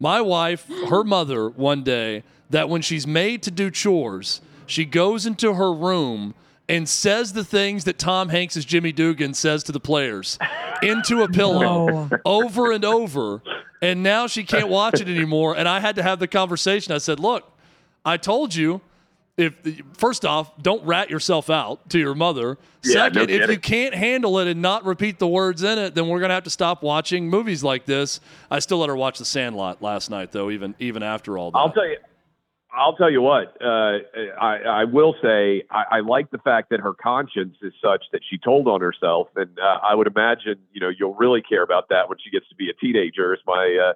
my 0.00 0.20
wife, 0.20 0.66
her 0.88 1.04
mother, 1.04 1.48
one 1.48 1.82
day 1.84 2.24
that 2.50 2.68
when 2.68 2.82
she's 2.82 3.06
made 3.06 3.42
to 3.44 3.50
do 3.50 3.70
chores, 3.70 4.40
she 4.66 4.84
goes 4.84 5.26
into 5.26 5.54
her 5.54 5.72
room 5.72 6.34
and 6.68 6.88
says 6.88 7.32
the 7.32 7.44
things 7.44 7.84
that 7.84 7.98
Tom 7.98 8.28
Hanks 8.28 8.56
as 8.56 8.64
Jimmy 8.64 8.92
Dugan 8.92 9.34
says 9.34 9.62
to 9.64 9.72
the 9.72 9.80
players 9.80 10.38
into 10.82 11.22
a 11.22 11.28
pillow 11.28 12.08
over 12.24 12.72
and 12.72 12.84
over. 12.84 13.42
And 13.82 14.02
now 14.02 14.28
she 14.28 14.44
can't 14.44 14.68
watch 14.68 15.00
it 15.00 15.08
anymore. 15.08 15.56
And 15.56 15.68
I 15.68 15.80
had 15.80 15.96
to 15.96 16.02
have 16.02 16.20
the 16.20 16.28
conversation. 16.28 16.94
I 16.94 16.98
said, 16.98 17.18
Look, 17.20 17.50
I 18.04 18.16
told 18.16 18.54
you 18.54 18.80
if 19.36 19.54
first 19.94 20.24
off, 20.24 20.52
don't 20.62 20.84
rat 20.84 21.10
yourself 21.10 21.50
out 21.50 21.90
to 21.90 21.98
your 21.98 22.14
mother. 22.14 22.58
Yeah, 22.84 22.92
Second, 22.92 23.28
no 23.28 23.34
if 23.34 23.50
you 23.50 23.58
can't 23.58 23.94
handle 23.94 24.38
it 24.38 24.46
and 24.46 24.60
not 24.62 24.84
repeat 24.84 25.18
the 25.18 25.26
words 25.26 25.62
in 25.62 25.78
it, 25.78 25.94
then 25.94 26.08
we're 26.08 26.20
gonna 26.20 26.34
have 26.34 26.44
to 26.44 26.50
stop 26.50 26.82
watching 26.82 27.28
movies 27.28 27.64
like 27.64 27.84
this. 27.84 28.20
I 28.50 28.58
still 28.58 28.78
let 28.78 28.88
her 28.88 28.96
watch 28.96 29.18
The 29.18 29.24
Sandlot 29.24 29.82
last 29.82 30.10
night, 30.10 30.32
though, 30.32 30.50
even 30.50 30.74
even 30.78 31.02
after 31.02 31.38
all 31.38 31.50
that. 31.50 31.58
I'll 31.58 31.72
tell 31.72 31.86
you. 31.88 31.96
I'll 32.74 32.96
tell 32.96 33.10
you 33.10 33.20
what. 33.20 33.56
Uh, 33.62 33.98
I, 34.40 34.58
I 34.64 34.84
will 34.84 35.14
say 35.22 35.64
I, 35.70 35.98
I 35.98 36.00
like 36.00 36.30
the 36.30 36.38
fact 36.38 36.70
that 36.70 36.80
her 36.80 36.94
conscience 36.94 37.56
is 37.62 37.72
such 37.82 38.04
that 38.12 38.20
she 38.28 38.38
told 38.38 38.66
on 38.66 38.80
herself, 38.80 39.28
and 39.36 39.58
uh, 39.58 39.78
I 39.86 39.94
would 39.94 40.06
imagine 40.06 40.56
you 40.72 40.80
know 40.80 40.88
you'll 40.88 41.14
really 41.14 41.42
care 41.42 41.62
about 41.62 41.88
that 41.90 42.08
when 42.08 42.18
she 42.22 42.30
gets 42.30 42.48
to 42.48 42.54
be 42.54 42.70
a 42.70 42.74
teenager, 42.74 43.34
as 43.34 43.40
my 43.46 43.90
uh, 43.90 43.92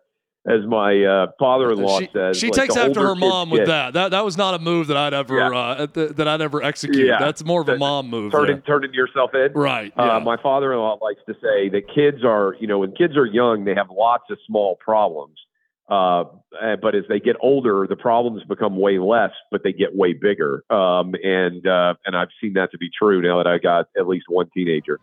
as 0.47 0.65
my 0.67 1.03
uh, 1.03 1.27
father-in-law 1.39 2.01
she, 2.01 2.09
says. 2.13 2.37
she 2.37 2.47
like, 2.49 2.55
takes 2.55 2.77
after 2.77 3.01
her 3.01 3.15
mom 3.17 3.51
with 3.51 3.67
that. 3.67 3.95
That 3.95 4.13
that 4.13 4.25
was 4.25 4.37
not 4.37 4.55
a 4.55 4.59
move 4.59 4.87
that 4.89 4.97
I'd 4.97 5.15
ever 5.15 5.39
Yeah. 5.39 5.49
uh, 5.49 5.87
th- 5.87 6.11
that 6.13 6.29
I'd 6.29 6.41
ever 6.41 6.63
execute. 6.63 7.07
Yeah. 7.07 7.19
That's 7.19 7.45
more 7.45 7.63
of 7.63 7.69
a 7.69 7.77
mom 7.77 8.09
move. 8.09 8.33
Turning 8.33 8.61
turning 8.63 8.95
yourself 8.95 9.35
in. 9.35 9.53
Right. 9.55 9.93
Yeah. 9.97 10.17
Uh, 10.17 10.21
my 10.21 10.37
father-in-law 10.41 10.99
likes 11.03 11.21
to 11.27 11.35
say 11.35 11.69
that 11.71 11.83
kids 11.93 12.25
are, 12.25 12.55
you 12.61 12.67
know, 12.67 12.79
when 12.79 12.93
kids 12.93 13.17
are 13.17 13.27
young, 13.27 13.65
they 13.65 13.75
have 13.75 13.91
lots 13.91 14.25
of 14.31 14.39
small 14.47 14.77
problems. 14.77 15.39
Uh, 15.89 16.25
uh, 16.61 16.77
but 16.81 16.95
as 16.95 17.05
they 17.09 17.21
get 17.21 17.37
older, 17.41 17.87
the 17.89 17.97
problems 17.97 18.43
become 18.45 18.77
way 18.77 18.99
less, 18.99 19.31
but 19.51 19.63
they 19.63 19.73
get 19.73 19.95
way 19.95 20.13
bigger. 20.13 20.65
Um, 20.71 21.15
and 21.23 21.67
uh, 21.67 21.95
and 22.05 22.17
I've 22.17 22.29
seen 22.41 22.55
that 22.55 22.71
to 22.73 22.79
be 22.79 22.91
true 22.97 23.23
now 23.23 23.37
that 23.39 23.47
I 23.47 23.59
got 23.59 23.89
at 23.97 24.09
least 24.09 24.27
one 24.29 24.49
teenager. 24.53 24.99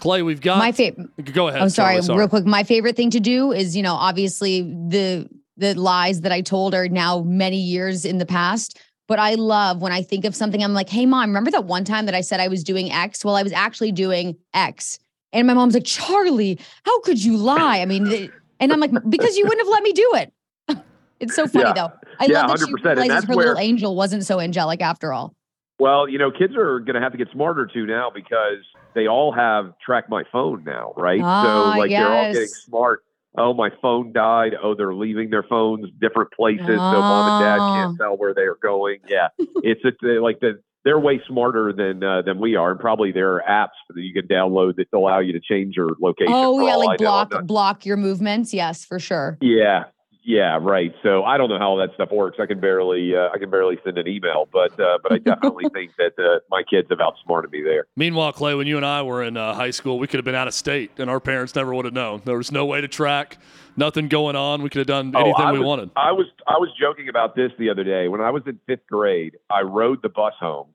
Clay, 0.00 0.22
we've 0.22 0.40
got. 0.40 0.58
My 0.58 0.72
favorite. 0.72 1.32
Go 1.32 1.48
ahead. 1.48 1.62
I'm 1.62 1.70
sorry, 1.70 2.00
Charlie, 2.02 2.18
real 2.18 2.28
quick. 2.28 2.44
My 2.44 2.64
favorite 2.64 2.96
thing 2.96 3.10
to 3.10 3.20
do 3.20 3.52
is, 3.52 3.76
you 3.76 3.82
know, 3.82 3.94
obviously 3.94 4.62
the 4.62 5.28
the 5.56 5.74
lies 5.74 6.22
that 6.22 6.32
I 6.32 6.40
told 6.40 6.74
are 6.74 6.88
now 6.88 7.20
many 7.22 7.58
years 7.58 8.04
in 8.04 8.18
the 8.18 8.26
past. 8.26 8.78
But 9.06 9.18
I 9.18 9.34
love 9.34 9.82
when 9.82 9.92
I 9.92 10.02
think 10.02 10.24
of 10.24 10.34
something, 10.34 10.64
I'm 10.64 10.72
like, 10.72 10.88
hey 10.88 11.06
mom, 11.06 11.28
remember 11.28 11.50
that 11.50 11.64
one 11.64 11.84
time 11.84 12.06
that 12.06 12.14
I 12.14 12.22
said 12.22 12.40
I 12.40 12.48
was 12.48 12.64
doing 12.64 12.90
X? 12.90 13.24
Well, 13.24 13.36
I 13.36 13.42
was 13.42 13.52
actually 13.52 13.92
doing 13.92 14.36
X. 14.54 14.98
And 15.32 15.46
my 15.46 15.54
mom's 15.54 15.74
like, 15.74 15.84
Charlie, 15.84 16.58
how 16.84 17.00
could 17.00 17.22
you 17.22 17.36
lie? 17.36 17.80
I 17.80 17.86
mean, 17.86 18.06
th- 18.06 18.30
and 18.60 18.72
I'm 18.72 18.80
like, 18.80 18.92
because 19.08 19.36
you 19.36 19.44
wouldn't 19.44 19.66
have 19.66 19.70
let 19.72 19.82
me 19.82 19.92
do 19.92 20.12
it. 20.14 20.32
it's 21.20 21.34
so 21.34 21.46
funny 21.46 21.66
Yeah. 21.68 21.72
though. 21.74 21.92
I 22.20 22.26
Yeah, 22.26 22.46
love 22.46 22.58
that 22.58 22.66
she 22.66 22.72
100%, 22.72 22.74
and 22.74 22.84
realizes 22.84 23.08
that's 23.08 23.24
her 23.26 23.34
where- 23.36 23.46
little 23.46 23.60
angel 23.60 23.96
wasn't 23.96 24.24
so 24.24 24.40
angelic 24.40 24.80
after 24.82 25.12
all. 25.12 25.34
Well, 25.78 26.08
you 26.08 26.18
know, 26.18 26.30
kids 26.30 26.54
are 26.56 26.78
going 26.78 26.94
to 26.94 27.00
have 27.00 27.12
to 27.12 27.18
get 27.18 27.28
smarter 27.32 27.66
too 27.66 27.84
now 27.84 28.10
because 28.14 28.58
they 28.94 29.08
all 29.08 29.32
have 29.32 29.72
track 29.84 30.08
my 30.08 30.22
phone 30.30 30.62
now, 30.64 30.92
right? 30.96 31.20
Ah, 31.22 31.42
so 31.74 31.78
like 31.78 31.90
they're 31.90 32.06
all 32.06 32.32
getting 32.32 32.46
smart. 32.48 33.00
Oh, 33.36 33.52
my 33.52 33.70
phone 33.82 34.12
died. 34.12 34.52
Oh, 34.62 34.76
they're 34.76 34.94
leaving 34.94 35.30
their 35.30 35.42
phones 35.42 35.86
different 36.00 36.30
places, 36.30 36.64
so 36.68 36.74
mom 37.00 37.26
and 37.28 37.40
dad 37.44 37.58
can't 37.74 37.96
tell 37.98 38.16
where 38.16 38.32
they're 38.32 38.54
going. 38.54 39.00
Yeah, 39.08 39.28
it's 39.38 39.80
uh, 39.84 40.22
like 40.22 40.38
the 40.38 40.62
they're 40.84 40.98
way 40.98 41.20
smarter 41.26 41.72
than 41.72 42.04
uh, 42.04 42.22
than 42.22 42.38
we 42.38 42.56
are, 42.56 42.70
and 42.70 42.80
probably 42.80 43.10
there 43.10 43.32
are 43.34 43.42
apps 43.48 43.76
that 43.88 44.00
you 44.00 44.12
can 44.12 44.28
download 44.28 44.76
that 44.76 44.86
allow 44.92 45.18
you 45.18 45.32
to 45.32 45.40
change 45.40 45.76
your 45.76 45.90
location. 46.00 46.32
Oh 46.34 46.64
yeah, 46.66 46.76
like 46.76 46.98
block 46.98 47.32
block 47.44 47.86
your 47.86 47.96
movements. 47.96 48.52
Yes, 48.52 48.84
for 48.84 48.98
sure. 48.98 49.38
yeah, 49.40 49.84
yeah, 50.24 50.58
right. 50.60 50.94
So 51.02 51.22
I 51.22 51.36
don't 51.36 51.50
know 51.50 51.58
how 51.58 51.68
all 51.68 51.76
that 51.76 51.92
stuff 51.94 52.10
works. 52.10 52.38
I 52.40 52.46
can 52.46 52.58
barely 52.58 53.14
uh, 53.14 53.28
I 53.34 53.38
can 53.38 53.50
barely 53.50 53.78
send 53.84 53.98
an 53.98 54.08
email, 54.08 54.48
but 54.50 54.72
uh, 54.80 54.98
but 55.02 55.12
I 55.12 55.18
definitely 55.18 55.66
think 55.74 55.92
that 55.98 56.18
uh, 56.18 56.40
my 56.50 56.62
kids 56.62 56.88
have 56.88 57.00
outsmarted 57.00 57.50
me 57.52 57.62
there. 57.62 57.86
Meanwhile, 57.94 58.32
Clay, 58.32 58.54
when 58.54 58.66
you 58.66 58.78
and 58.78 58.86
I 58.86 59.02
were 59.02 59.22
in 59.22 59.36
uh, 59.36 59.52
high 59.52 59.70
school, 59.70 59.98
we 59.98 60.06
could 60.06 60.16
have 60.16 60.24
been 60.24 60.34
out 60.34 60.48
of 60.48 60.54
state, 60.54 60.92
and 60.96 61.10
our 61.10 61.20
parents 61.20 61.54
never 61.54 61.74
would 61.74 61.84
have 61.84 61.92
known. 61.92 62.22
There 62.24 62.38
was 62.38 62.50
no 62.50 62.64
way 62.64 62.80
to 62.80 62.88
track, 62.88 63.36
nothing 63.76 64.08
going 64.08 64.34
on. 64.34 64.62
We 64.62 64.70
could 64.70 64.78
have 64.78 64.86
done 64.86 65.14
anything 65.14 65.34
Oh, 65.36 65.52
we 65.52 65.58
was, 65.58 65.66
wanted. 65.66 65.90
I 65.94 66.12
was 66.12 66.26
I 66.46 66.58
was 66.58 66.70
joking 66.80 67.10
about 67.10 67.36
this 67.36 67.52
the 67.58 67.68
other 67.68 67.84
day. 67.84 68.08
When 68.08 68.22
I 68.22 68.30
was 68.30 68.42
in 68.46 68.58
fifth 68.66 68.86
grade, 68.86 69.36
I 69.50 69.60
rode 69.60 70.00
the 70.00 70.08
bus 70.08 70.32
home, 70.40 70.68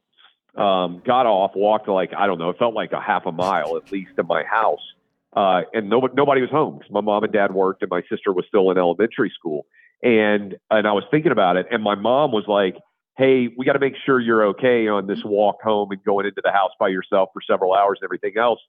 um, 0.56 1.02
got 1.04 1.26
off, 1.26 1.52
walked 1.56 1.88
like 1.88 2.12
I 2.16 2.28
don't 2.28 2.38
know, 2.38 2.52
it 2.52 2.60
felt 2.60 2.76
like 2.76 2.92
a 2.92 3.02
half 3.02 3.26
a 3.26 3.32
mile 3.32 3.78
at 3.78 3.92
least 3.92 4.12
to 4.18 4.24
my 4.24 4.44
house, 4.44 4.94
uh, 5.36 5.62
and 5.74 5.90
nobody 5.90 6.14
nobody 6.16 6.42
was 6.42 6.50
home 6.50 6.80
'cause 6.80 6.90
my 6.92 7.02
mom 7.02 7.24
and 7.24 7.34
dad 7.34 7.54
worked, 7.54 7.82
and 7.82 7.90
my 7.90 8.02
sister 8.10 8.34
was 8.34 8.46
still 8.48 8.72
in 8.72 8.78
elementary 8.78 9.30
school, 9.30 9.66
and 10.04 10.56
and 10.70 10.88
I 10.88 10.92
was 10.94 11.04
thinking 11.12 11.32
about 11.32 11.58
it, 11.58 11.68
and 11.72 11.84
my 11.84 11.96
mom 11.96 12.32
was 12.32 12.46
like. 12.48 12.76
Hey, 13.18 13.50
we 13.58 13.66
got 13.66 13.74
to 13.74 13.80
make 13.80 13.96
sure 14.06 14.18
you're 14.22 14.46
okay 14.46 14.88
on 14.88 15.06
this 15.06 15.20
walk 15.26 15.58
home 15.62 15.92
and 15.92 16.02
going 16.06 16.26
into 16.26 16.40
the 16.42 16.52
house 16.52 16.72
by 16.80 16.88
yourself 16.88 17.28
for 17.34 17.42
several 17.46 17.74
hours 17.74 17.98
and 18.00 18.08
everything 18.08 18.42
else 18.42 18.62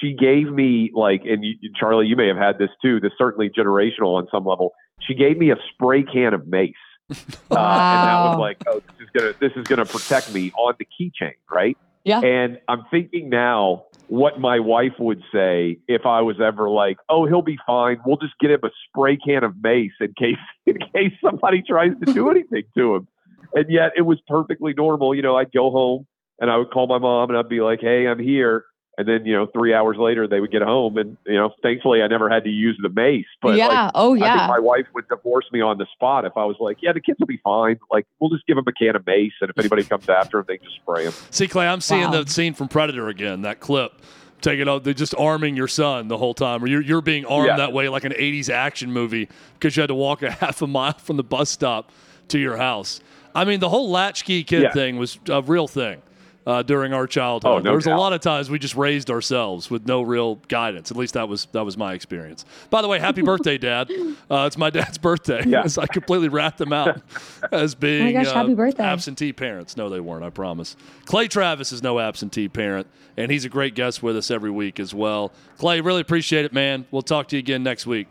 she 0.00 0.14
gave 0.14 0.50
me 0.50 0.90
like, 0.94 1.22
and 1.24 1.44
you, 1.44 1.54
Charlie, 1.78 2.06
you 2.06 2.16
may 2.16 2.28
have 2.28 2.36
had 2.36 2.58
this 2.58 2.70
too. 2.82 3.00
This 3.00 3.12
certainly 3.18 3.50
generational 3.50 4.16
on 4.16 4.26
some 4.30 4.44
level. 4.44 4.72
She 5.00 5.14
gave 5.14 5.36
me 5.36 5.50
a 5.50 5.56
spray 5.72 6.02
can 6.02 6.34
of 6.34 6.46
mace, 6.46 6.72
uh, 7.10 7.12
and 7.12 8.02
that 8.02 8.22
was 8.22 8.36
like, 8.38 8.58
oh, 8.66 8.80
this 8.80 9.06
is 9.06 9.08
gonna 9.14 9.32
this 9.40 9.52
is 9.56 9.66
gonna 9.66 9.84
protect 9.84 10.32
me 10.32 10.52
on 10.52 10.74
the 10.78 10.86
keychain, 10.86 11.34
right? 11.50 11.76
Yeah. 12.04 12.20
And 12.20 12.58
I'm 12.68 12.84
thinking 12.90 13.30
now 13.30 13.84
what 14.08 14.38
my 14.38 14.60
wife 14.60 14.94
would 14.98 15.22
say 15.32 15.78
if 15.88 16.06
I 16.06 16.20
was 16.20 16.36
ever 16.40 16.68
like, 16.68 16.98
oh, 17.08 17.26
he'll 17.26 17.42
be 17.42 17.58
fine. 17.66 17.98
We'll 18.04 18.18
just 18.18 18.34
get 18.40 18.50
him 18.50 18.60
a 18.64 18.70
spray 18.88 19.16
can 19.16 19.44
of 19.44 19.54
mace 19.62 19.92
in 20.00 20.14
case 20.18 20.36
in 20.66 20.78
case 20.78 21.12
somebody 21.22 21.62
tries 21.62 21.92
to 22.04 22.12
do 22.12 22.30
anything 22.30 22.64
to 22.76 22.96
him. 22.96 23.08
And 23.54 23.66
yet 23.68 23.92
it 23.96 24.02
was 24.02 24.20
perfectly 24.26 24.74
normal. 24.76 25.14
You 25.14 25.22
know, 25.22 25.36
I'd 25.36 25.52
go 25.52 25.70
home 25.70 26.06
and 26.40 26.50
I 26.50 26.56
would 26.56 26.70
call 26.70 26.86
my 26.86 26.98
mom 26.98 27.30
and 27.30 27.38
I'd 27.38 27.48
be 27.48 27.60
like, 27.60 27.80
hey, 27.80 28.06
I'm 28.06 28.18
here. 28.18 28.64
And 28.96 29.08
then, 29.08 29.26
you 29.26 29.34
know, 29.34 29.46
three 29.46 29.74
hours 29.74 29.96
later 29.98 30.28
they 30.28 30.38
would 30.38 30.52
get 30.52 30.62
home 30.62 30.96
and, 30.98 31.16
you 31.26 31.34
know, 31.34 31.52
thankfully 31.62 32.00
I 32.02 32.06
never 32.06 32.30
had 32.30 32.44
to 32.44 32.50
use 32.50 32.78
the 32.80 32.88
mace. 32.88 33.26
But 33.42 33.56
yeah. 33.56 33.66
like, 33.66 33.90
oh 33.96 34.12
I 34.14 34.18
think 34.20 34.26
yeah. 34.26 34.46
my 34.46 34.60
wife 34.60 34.86
would 34.94 35.08
divorce 35.08 35.46
me 35.52 35.60
on 35.60 35.78
the 35.78 35.86
spot 35.94 36.24
if 36.24 36.36
I 36.36 36.44
was 36.44 36.56
like, 36.60 36.78
yeah, 36.80 36.92
the 36.92 37.00
kids 37.00 37.18
will 37.18 37.26
be 37.26 37.40
fine. 37.42 37.78
Like, 37.90 38.06
we'll 38.20 38.30
just 38.30 38.46
give 38.46 38.54
them 38.56 38.64
a 38.68 38.72
can 38.72 38.94
of 38.94 39.04
mace. 39.06 39.32
And 39.40 39.50
if 39.50 39.58
anybody 39.58 39.82
comes 39.92 40.08
after 40.08 40.38
them, 40.38 40.44
they 40.46 40.58
just 40.58 40.76
spray 40.76 41.04
them. 41.04 41.14
See, 41.30 41.48
Clay, 41.48 41.66
I'm 41.66 41.80
seeing 41.80 42.10
Wow. 42.10 42.22
the 42.22 42.30
scene 42.30 42.54
from 42.54 42.68
Predator 42.68 43.08
again. 43.08 43.42
That 43.42 43.58
clip, 43.58 44.00
taking 44.40 44.68
out, 44.68 44.84
they're 44.84 44.94
just 44.94 45.14
arming 45.16 45.56
your 45.56 45.66
son 45.68 46.06
the 46.08 46.18
whole 46.18 46.34
time, 46.34 46.62
or 46.62 46.68
you're 46.68 46.82
you're 46.82 47.00
being 47.00 47.24
armed 47.26 47.48
Yeah. 47.48 47.56
that 47.56 47.72
way 47.72 47.88
like 47.88 48.04
an 48.04 48.12
'80s 48.12 48.48
action 48.48 48.92
movie 48.92 49.28
because 49.54 49.76
you 49.76 49.80
had 49.80 49.88
to 49.88 49.94
walk 49.96 50.22
a 50.22 50.30
half 50.40 50.62
a 50.62 50.66
mile 50.68 50.92
from 50.98 51.16
the 51.16 51.24
bus 51.24 51.50
stop 51.50 51.90
to 52.28 52.38
your 52.38 52.58
house. 52.58 53.00
I 53.34 53.44
mean, 53.44 53.58
the 53.58 53.70
whole 53.70 53.90
latchkey 53.90 54.44
kid 54.44 54.62
Yeah. 54.62 54.72
thing 54.72 54.98
was 54.98 55.18
a 55.28 55.42
real 55.42 55.66
thing. 55.66 56.00
Uh, 56.46 56.62
during 56.62 56.92
our 56.92 57.06
childhood. 57.06 57.50
Oh, 57.50 57.58
no 57.58 57.70
There's 57.72 57.86
a 57.86 57.96
lot 57.96 58.12
of 58.12 58.20
times 58.20 58.50
we 58.50 58.58
just 58.58 58.74
raised 58.76 59.10
ourselves 59.10 59.70
with 59.70 59.86
no 59.86 60.02
real 60.02 60.36
guidance. 60.48 60.90
At 60.90 60.96
least 60.96 61.14
that 61.14 61.28
was 61.28 61.46
that 61.52 61.64
was 61.64 61.76
my 61.76 61.94
experience. 61.94 62.44
By 62.70 62.82
the 62.82 62.88
way, 62.88 62.98
happy 62.98 63.22
birthday, 63.32 63.56
Dad! 63.58 63.90
Uh, 64.30 64.44
it's 64.46 64.58
my 64.58 64.70
dad's 64.70 64.98
birthday. 64.98 65.42
Yeah. 65.46 65.62
As 65.62 65.78
I 65.84 65.86
completely 65.86 66.28
wrapped 66.28 66.58
them 66.58 66.72
out 66.72 67.00
as 67.52 67.74
being 67.74 68.12
gosh, 68.14 68.26
uh, 68.26 68.34
happy 68.34 68.54
birthday. 68.54 68.82
absentee 68.84 69.32
parents. 69.32 69.76
No, 69.76 69.88
they 69.88 70.00
weren't. 70.00 70.24
I 70.24 70.30
promise. 70.30 70.76
Clay 71.06 71.28
Travis 71.28 71.72
is 71.72 71.82
no 71.82 71.98
absentee 71.98 72.48
parent, 72.48 72.86
and 73.16 73.30
he's 73.30 73.44
a 73.44 73.48
great 73.48 73.74
guest 73.74 74.02
with 74.02 74.16
us 74.16 74.30
every 74.30 74.50
week 74.50 74.78
as 74.78 74.92
well. 74.92 75.32
Clay, 75.58 75.80
really 75.80 76.00
appreciate 76.02 76.44
it, 76.44 76.52
man. 76.52 76.86
We'll 76.90 77.02
talk 77.02 77.28
to 77.28 77.36
you 77.36 77.40
again 77.40 77.62
next 77.62 77.86
week. 77.86 78.08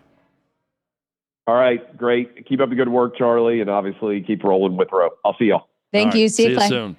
All 1.45 1.55
right, 1.55 1.95
great. 1.97 2.45
Keep 2.47 2.61
up 2.61 2.69
the 2.69 2.75
good 2.75 2.87
work, 2.87 3.17
Charlie, 3.17 3.59
and 3.59 3.69
obviously 3.69 4.21
keep 4.21 4.43
rolling 4.45 4.77
with 4.77 4.87
Row. 4.93 5.09
I'll 5.25 5.35
see 5.37 5.45
y'all. 5.45 5.67
Thank 5.91 6.13
All 6.13 6.17
you. 6.19 6.23
right, 6.25 6.31
See, 6.31 6.49
you, 6.49 6.55
Clay. 6.55 6.69
soon. 6.69 6.95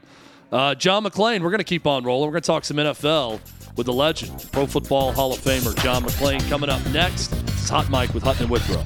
Uh, 0.54 0.72
John 0.72 1.02
McClain, 1.02 1.40
we're 1.40 1.50
going 1.50 1.58
to 1.58 1.64
keep 1.64 1.84
on 1.84 2.04
rolling. 2.04 2.28
We're 2.28 2.34
going 2.34 2.42
to 2.42 2.46
talk 2.46 2.64
some 2.64 2.76
NFL 2.76 3.40
with 3.76 3.86
the 3.86 3.92
legend, 3.92 4.46
Pro 4.52 4.66
Football 4.66 5.10
Hall 5.10 5.32
of 5.32 5.40
Famer 5.40 5.76
John 5.82 6.04
McClain. 6.04 6.48
Coming 6.48 6.70
up 6.70 6.80
next, 6.90 7.32
it's 7.32 7.68
Hot 7.68 7.90
Mic 7.90 8.14
with 8.14 8.22
Hutton 8.22 8.42
and 8.42 8.50
Withrow. 8.52 8.84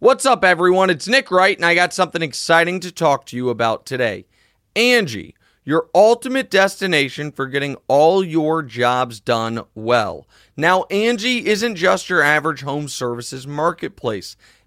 What's 0.00 0.26
up, 0.26 0.44
everyone? 0.44 0.90
It's 0.90 1.06
Nick 1.06 1.30
Wright, 1.30 1.56
and 1.56 1.64
I 1.64 1.76
got 1.76 1.94
something 1.94 2.20
exciting 2.20 2.80
to 2.80 2.90
talk 2.90 3.26
to 3.26 3.36
you 3.36 3.48
about 3.48 3.86
today. 3.86 4.26
Angie, 4.74 5.36
your 5.62 5.88
ultimate 5.94 6.50
destination 6.50 7.30
for 7.30 7.46
getting 7.46 7.76
all 7.86 8.24
your 8.24 8.64
jobs 8.64 9.20
done 9.20 9.62
well. 9.76 10.26
Now, 10.56 10.82
Angie 10.90 11.46
isn't 11.46 11.76
just 11.76 12.10
your 12.10 12.22
average 12.22 12.62
home 12.62 12.88
services 12.88 13.46
marketplace. 13.46 14.36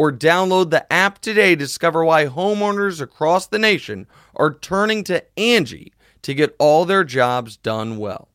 or 0.00 0.10
download 0.10 0.70
the 0.70 0.90
app 0.90 1.18
today 1.18 1.50
to 1.50 1.56
discover 1.56 2.02
why 2.02 2.24
homeowners 2.24 3.02
across 3.02 3.46
the 3.46 3.58
nation 3.58 4.06
are 4.34 4.54
turning 4.54 5.04
to 5.04 5.22
Angie 5.38 5.92
to 6.22 6.32
get 6.32 6.56
all 6.58 6.86
their 6.86 7.04
jobs 7.04 7.58
done 7.58 7.98
well. 7.98 8.28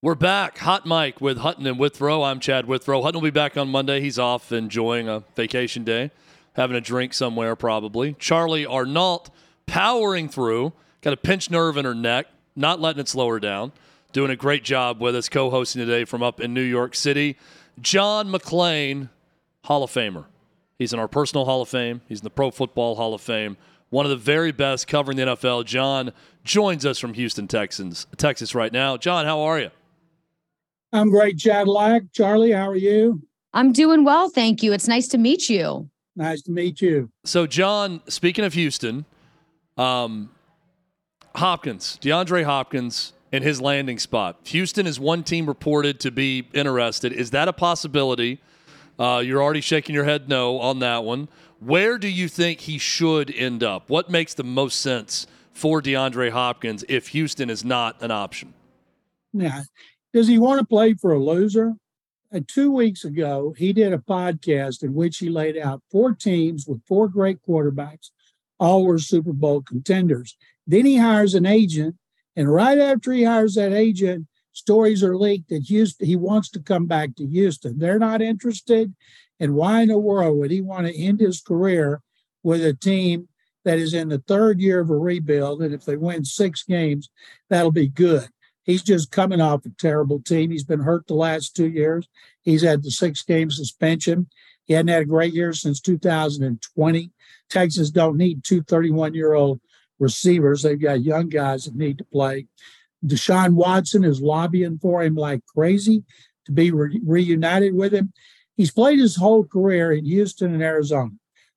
We're 0.00 0.14
back. 0.14 0.58
Hot 0.58 0.86
Mic 0.86 1.20
with 1.20 1.38
Hutton 1.38 1.66
and 1.66 1.80
Withrow. 1.80 2.22
I'm 2.22 2.38
Chad 2.38 2.66
Withrow. 2.66 3.02
Hutton 3.02 3.20
will 3.20 3.26
be 3.26 3.30
back 3.32 3.56
on 3.56 3.68
Monday. 3.68 4.00
He's 4.00 4.16
off 4.16 4.52
enjoying 4.52 5.08
a 5.08 5.24
vacation 5.34 5.82
day, 5.82 6.12
having 6.52 6.76
a 6.76 6.80
drink 6.80 7.12
somewhere 7.12 7.56
probably. 7.56 8.14
Charly 8.20 8.64
Arnolt 8.64 9.30
powering 9.66 10.28
through, 10.28 10.74
got 11.00 11.12
a 11.12 11.16
pinched 11.16 11.50
nerve 11.50 11.76
in 11.76 11.84
her 11.84 11.92
neck, 11.92 12.28
not 12.54 12.80
letting 12.80 13.00
it 13.00 13.08
slow 13.08 13.28
her 13.30 13.40
down. 13.40 13.72
Doing 14.16 14.30
a 14.30 14.36
great 14.36 14.64
job 14.64 14.98
with 14.98 15.14
us, 15.14 15.28
co 15.28 15.50
hosting 15.50 15.84
today 15.84 16.06
from 16.06 16.22
up 16.22 16.40
in 16.40 16.54
New 16.54 16.62
York 16.62 16.94
City. 16.94 17.36
John 17.82 18.28
McClain, 18.28 19.10
Hall 19.64 19.82
of 19.82 19.90
Famer. 19.90 20.24
He's 20.78 20.94
in 20.94 20.98
our 20.98 21.06
personal 21.06 21.44
Hall 21.44 21.60
of 21.60 21.68
Fame, 21.68 22.00
he's 22.08 22.20
in 22.20 22.24
the 22.24 22.30
Pro 22.30 22.50
Football 22.50 22.94
Hall 22.94 23.12
of 23.12 23.20
Fame. 23.20 23.58
One 23.90 24.06
of 24.06 24.10
the 24.10 24.16
very 24.16 24.52
best 24.52 24.88
covering 24.88 25.18
the 25.18 25.24
NFL. 25.24 25.66
John 25.66 26.12
joins 26.44 26.86
us 26.86 26.98
from 26.98 27.12
Houston, 27.12 27.46
Texans, 27.46 28.06
Texas 28.16 28.54
right 28.54 28.72
now. 28.72 28.96
John, 28.96 29.26
how 29.26 29.40
are 29.40 29.60
you? 29.60 29.70
I'm 30.94 31.10
great, 31.10 31.36
Chad 31.36 31.68
Lack. 31.68 32.04
Charlie, 32.12 32.52
how 32.52 32.70
are 32.70 32.74
you? 32.74 33.20
I'm 33.52 33.70
doing 33.70 34.02
well, 34.02 34.30
thank 34.30 34.62
you. 34.62 34.72
It's 34.72 34.88
nice 34.88 35.08
to 35.08 35.18
meet 35.18 35.50
you. 35.50 35.90
Nice 36.16 36.40
to 36.44 36.52
meet 36.52 36.80
you. 36.80 37.10
So, 37.26 37.46
John, 37.46 38.00
speaking 38.08 38.46
of 38.46 38.54
Houston, 38.54 39.04
um, 39.76 40.30
Hopkins, 41.34 41.98
DeAndre 42.00 42.44
Hopkins, 42.44 43.12
and 43.32 43.42
his 43.42 43.60
landing 43.60 43.98
spot. 43.98 44.38
Houston 44.44 44.86
is 44.86 45.00
one 45.00 45.22
team 45.22 45.46
reported 45.46 46.00
to 46.00 46.10
be 46.10 46.48
interested. 46.52 47.12
Is 47.12 47.30
that 47.30 47.48
a 47.48 47.52
possibility? 47.52 48.40
Uh, 48.98 49.22
you're 49.24 49.42
already 49.42 49.60
shaking 49.60 49.94
your 49.94 50.04
head 50.04 50.28
no 50.28 50.58
on 50.60 50.78
that 50.78 51.04
one. 51.04 51.28
Where 51.60 51.98
do 51.98 52.08
you 52.08 52.28
think 52.28 52.60
he 52.60 52.78
should 52.78 53.34
end 53.34 53.62
up? 53.62 53.88
What 53.88 54.10
makes 54.10 54.34
the 54.34 54.44
most 54.44 54.80
sense 54.80 55.26
for 55.52 55.80
DeAndre 55.80 56.30
Hopkins 56.30 56.84
if 56.88 57.08
Houston 57.08 57.50
is 57.50 57.64
not 57.64 58.00
an 58.02 58.10
option? 58.10 58.54
Now, 59.32 59.62
does 60.12 60.28
he 60.28 60.38
want 60.38 60.60
to 60.60 60.66
play 60.66 60.94
for 60.94 61.12
a 61.12 61.18
loser? 61.18 61.74
Uh, 62.34 62.40
two 62.48 62.70
weeks 62.70 63.04
ago, 63.04 63.54
he 63.56 63.72
did 63.72 63.92
a 63.92 63.98
podcast 63.98 64.82
in 64.82 64.94
which 64.94 65.18
he 65.18 65.28
laid 65.28 65.56
out 65.56 65.82
four 65.90 66.14
teams 66.14 66.66
with 66.66 66.80
four 66.86 67.08
great 67.08 67.38
quarterbacks, 67.46 68.10
all 68.58 68.84
were 68.84 68.98
Super 68.98 69.32
Bowl 69.32 69.62
contenders. 69.62 70.36
Then 70.66 70.84
he 70.86 70.96
hires 70.96 71.34
an 71.34 71.46
agent, 71.46 71.96
and 72.36 72.52
right 72.52 72.78
after 72.78 73.12
he 73.12 73.24
hires 73.24 73.54
that 73.54 73.72
agent, 73.72 74.26
stories 74.52 75.02
are 75.02 75.16
leaked 75.16 75.48
that 75.48 75.64
Houston 75.64 76.06
he 76.06 76.16
wants 76.16 76.50
to 76.50 76.60
come 76.60 76.86
back 76.86 77.16
to 77.16 77.26
Houston. 77.26 77.78
They're 77.78 77.98
not 77.98 78.22
interested. 78.22 78.94
And 79.40 79.54
why 79.54 79.82
in 79.82 79.88
the 79.88 79.98
world 79.98 80.38
would 80.38 80.50
he 80.50 80.60
want 80.60 80.86
to 80.86 80.96
end 80.96 81.20
his 81.20 81.40
career 81.40 82.00
with 82.42 82.64
a 82.64 82.72
team 82.72 83.28
that 83.64 83.78
is 83.78 83.92
in 83.92 84.08
the 84.08 84.22
third 84.26 84.60
year 84.60 84.80
of 84.80 84.90
a 84.90 84.96
rebuild? 84.96 85.62
And 85.62 85.74
if 85.74 85.84
they 85.84 85.96
win 85.96 86.24
six 86.24 86.62
games, 86.62 87.10
that'll 87.50 87.72
be 87.72 87.88
good. 87.88 88.28
He's 88.64 88.82
just 88.82 89.10
coming 89.12 89.40
off 89.40 89.64
a 89.64 89.70
terrible 89.78 90.20
team. 90.20 90.50
He's 90.50 90.64
been 90.64 90.80
hurt 90.80 91.06
the 91.06 91.14
last 91.14 91.54
two 91.54 91.68
years. 91.68 92.08
He's 92.42 92.62
had 92.62 92.82
the 92.82 92.90
six 92.90 93.22
game 93.22 93.50
suspension. 93.50 94.28
He 94.64 94.74
hadn't 94.74 94.88
had 94.88 95.02
a 95.02 95.06
great 95.06 95.32
year 95.32 95.52
since 95.52 95.80
2020. 95.80 97.10
Texans 97.48 97.90
don't 97.90 98.16
need 98.16 98.42
two 98.42 98.62
31 98.62 99.14
year 99.14 99.34
old 99.34 99.60
receivers. 99.98 100.62
They've 100.62 100.80
got 100.80 101.02
young 101.02 101.28
guys 101.28 101.64
that 101.64 101.76
need 101.76 101.98
to 101.98 102.04
play. 102.04 102.46
Deshaun 103.04 103.54
Watson 103.54 104.04
is 104.04 104.20
lobbying 104.20 104.78
for 104.78 105.02
him 105.02 105.14
like 105.14 105.44
crazy 105.46 106.04
to 106.46 106.52
be 106.52 106.70
re- 106.70 107.00
reunited 107.04 107.74
with 107.74 107.92
him. 107.92 108.12
He's 108.56 108.70
played 108.72 108.98
his 108.98 109.16
whole 109.16 109.44
career 109.44 109.92
in 109.92 110.04
Houston 110.06 110.54
and 110.54 110.62
Arizona. 110.62 111.10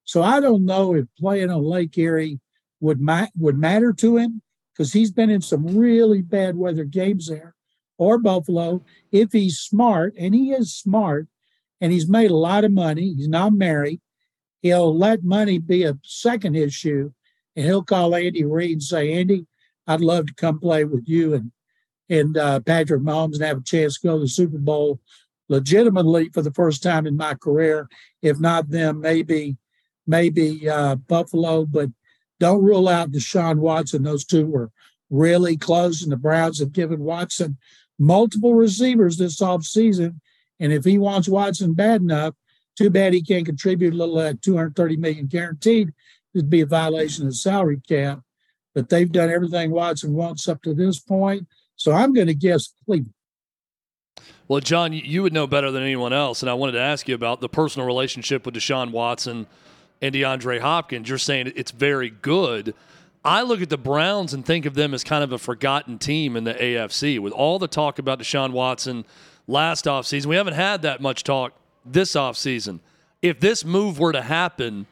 So 0.04 0.21
I 0.21 0.39
don't 0.39 0.65
know 0.65 0.95
if 0.95 1.06
playing 1.17 1.49
on 1.49 1.63
Lake 1.63 1.97
Erie 1.97 2.39
would 2.82 2.99
ma- 2.99 3.28
would 3.38 3.58
matter 3.58 3.93
to 3.93 4.17
him 4.17 4.41
because 4.73 4.93
he's 4.93 5.12
been 5.12 5.30
in 5.30 5.41
some 5.41 5.78
really 5.78 6.21
bad 6.21 6.56
weather 6.56 6.86
games 6.86 7.28
there, 7.28 7.54
or 7.97 8.17
Buffalo. 8.17 8.84
If 9.12 9.32
he's 9.32 9.60
smart, 9.60 10.13
and 10.17 10.34
he 10.34 10.52
is 10.52 10.73
smart, 10.73 11.28
and 11.82 11.91
he's 11.91 12.08
made 12.08 12.32
a 12.32 12.36
lot 12.36 12.63
of 12.63 12.71
money, 12.71 13.13
he's 13.13 13.28
not 13.28 13.54
married. 13.54 14.02
He'll 14.62 14.97
let 14.97 15.23
money 15.23 15.58
be 15.58 15.84
a 15.84 15.97
second 16.04 16.56
issue, 16.56 17.12
and 17.60 17.67
he'll 17.67 17.84
call 17.84 18.15
Andy 18.15 18.45
Reid 18.45 18.72
and 18.72 18.84
say, 18.84 19.12
"Andy, 19.12 19.45
I'd 19.86 20.00
love 20.00 20.28
to 20.28 20.34
come 20.34 20.62
play 20.62 20.86
with 20.86 21.04
you 21.10 21.34
and 21.34 21.52
and 22.10 22.38
uh, 22.38 22.62
Patrick 22.62 23.02
Mahomes 23.02 23.34
and 23.34 23.43
have 23.43 23.58
a 23.58 23.63
chance 23.63 24.00
to 24.00 24.08
go 24.08 24.13
to 24.15 24.22
the 24.22 24.28
Super 24.30 24.58
Bowl 24.58 25.02
legitimately 25.50 26.30
for 26.30 26.41
the 26.41 26.54
first 26.54 26.82
time 26.82 27.06
in 27.06 27.17
my 27.17 27.34
career. 27.36 27.89
If 28.22 28.39
not 28.39 28.69
them, 28.69 29.02
maybe 29.02 29.58
maybe 30.08 30.69
uh, 30.69 30.95
Buffalo, 30.95 31.65
but 31.65 31.89
don't 32.39 32.63
rule 32.63 32.88
out 32.88 33.12
Deshaun 33.12 33.58
Watson. 33.58 34.04
Those 34.04 34.24
two 34.24 34.48
were 34.48 34.72
really 35.10 35.58
close, 35.58 36.02
and 36.02 36.13
the 36.13 36.17
Browns 36.17 36.60
have 36.60 36.72
given 36.72 37.02
Watson 37.02 37.58
multiple 38.00 38.54
receivers 38.54 39.17
this 39.17 39.41
offseason. 39.41 40.22
And 40.62 40.72
if 40.72 40.86
he 40.86 40.98
wants 40.98 41.28
Watson 41.28 41.74
bad 41.74 42.00
enough, 42.00 42.36
too 42.78 42.89
bad 42.89 43.12
he 43.12 43.22
can't 43.22 43.45
contribute 43.45 43.93
a 43.93 43.98
little 43.98 44.22
at 44.22 44.41
230 44.41 44.95
million 44.95 45.26
guaranteed. 45.26 45.91
It'd 46.34 46.50
be 46.50 46.62
a 46.62 46.65
violation 46.65 47.26
of 47.26 47.32
the 47.32 47.36
salary 47.36 47.82
cap. 47.88 48.22
But 48.76 48.89
they've 48.89 49.12
done 49.12 49.30
everything 49.30 49.72
Watson 49.72 50.13
wants 50.13 50.48
up 50.48 50.62
to 50.63 50.74
this 50.74 51.00
point. 51.00 51.48
So 51.76 51.92
I'm 51.92 52.13
going 52.13 52.28
to 52.28 52.36
guess 52.36 52.74
Cleveland. 52.86 53.13
Well, 54.48 54.60
John, 54.60 54.94
you 54.94 55.22
would 55.24 55.34
know 55.34 55.48
better 55.48 55.70
than 55.72 55.84
anyone 55.84 56.12
else, 56.12 56.42
and 56.42 56.50
I 56.50 56.56
wanted 56.56 56.72
to 56.74 56.82
ask 56.82 57.08
you 57.08 57.15
about 57.15 57.39
the 57.39 57.50
personal 57.50 57.86
relationship 57.86 58.46
with 58.46 58.56
Deshaun 58.56 58.92
Watson. 58.92 59.48
and 60.02 60.15
DeAndre 60.15 60.60
Hopkins. 60.60 61.10
You're 61.10 61.18
saying 61.18 61.52
it's 61.56 61.72
very 61.72 62.10
good. 62.10 62.74
I 63.24 63.42
look 63.42 63.62
at 63.62 63.70
the 63.70 63.78
Browns 63.78 64.34
and 64.34 64.46
think 64.46 64.65
of 64.65 64.76
them 64.76 64.94
as 64.94 65.04
kind 65.04 65.24
of 65.24 65.32
a 65.34 65.38
forgotten 65.38 66.00
team 66.00 66.36
in 66.38 66.46
the 66.46 66.54
AFC 66.54 67.20
with 67.20 67.34
all 67.34 67.60
the 67.60 67.68
talk 67.68 68.00
about 68.00 68.20
Deshaun 68.20 68.52
Watson 68.52 69.06
last 69.48 69.86
offseason. 69.86 70.28
We 70.28 70.38
haven't 70.38 70.54
had 70.54 70.84
that 70.84 71.02
much 71.02 71.24
talk 71.24 71.54
this 71.86 72.13
offseason. 72.13 72.80
If 73.22 73.39
this 73.39 73.65
move 73.65 74.00
were 74.00 74.13
to 74.13 74.22
happen, 74.22 74.88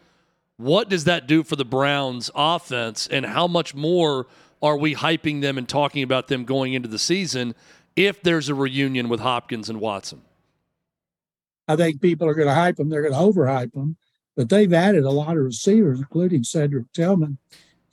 what 0.58 0.90
does 0.90 1.06
that 1.06 1.28
do 1.28 1.44
for 1.44 1.56
the 1.56 1.66
Browns 1.66 2.30
offense 2.36 3.08
and 3.08 3.26
how 3.26 3.48
much 3.48 3.74
more 3.74 4.28
are 4.62 4.78
we 4.78 4.96
hyping 4.96 5.42
them 5.42 5.58
and 5.58 5.70
talking 5.70 6.04
about 6.04 6.28
them 6.28 6.44
going 6.44 6.74
into 6.74 6.90
the 6.90 7.00
season 7.00 7.54
if 7.96 8.22
there's 8.22 8.50
a 8.50 8.56
reunion 8.56 9.08
with 9.08 9.20
Hopkins 9.20 9.70
and 9.70 9.80
Watson? 9.80 10.22
I 11.68 11.76
think 11.76 12.02
people 12.02 12.28
are 12.28 12.34
going 12.34 12.48
to 12.48 12.54
hype 12.54 12.78
them. 12.78 12.90
They're 12.90 13.08
going 13.08 13.14
to 13.14 13.20
overhype 13.20 13.74
them. 13.74 13.98
But 14.36 14.50
they've 14.50 14.72
added 14.74 15.04
a 15.04 15.12
lot 15.12 15.38
of 15.38 15.44
receivers, 15.44 16.00
including 16.00 16.44
Cedric 16.44 16.92
Tillman. 16.94 17.38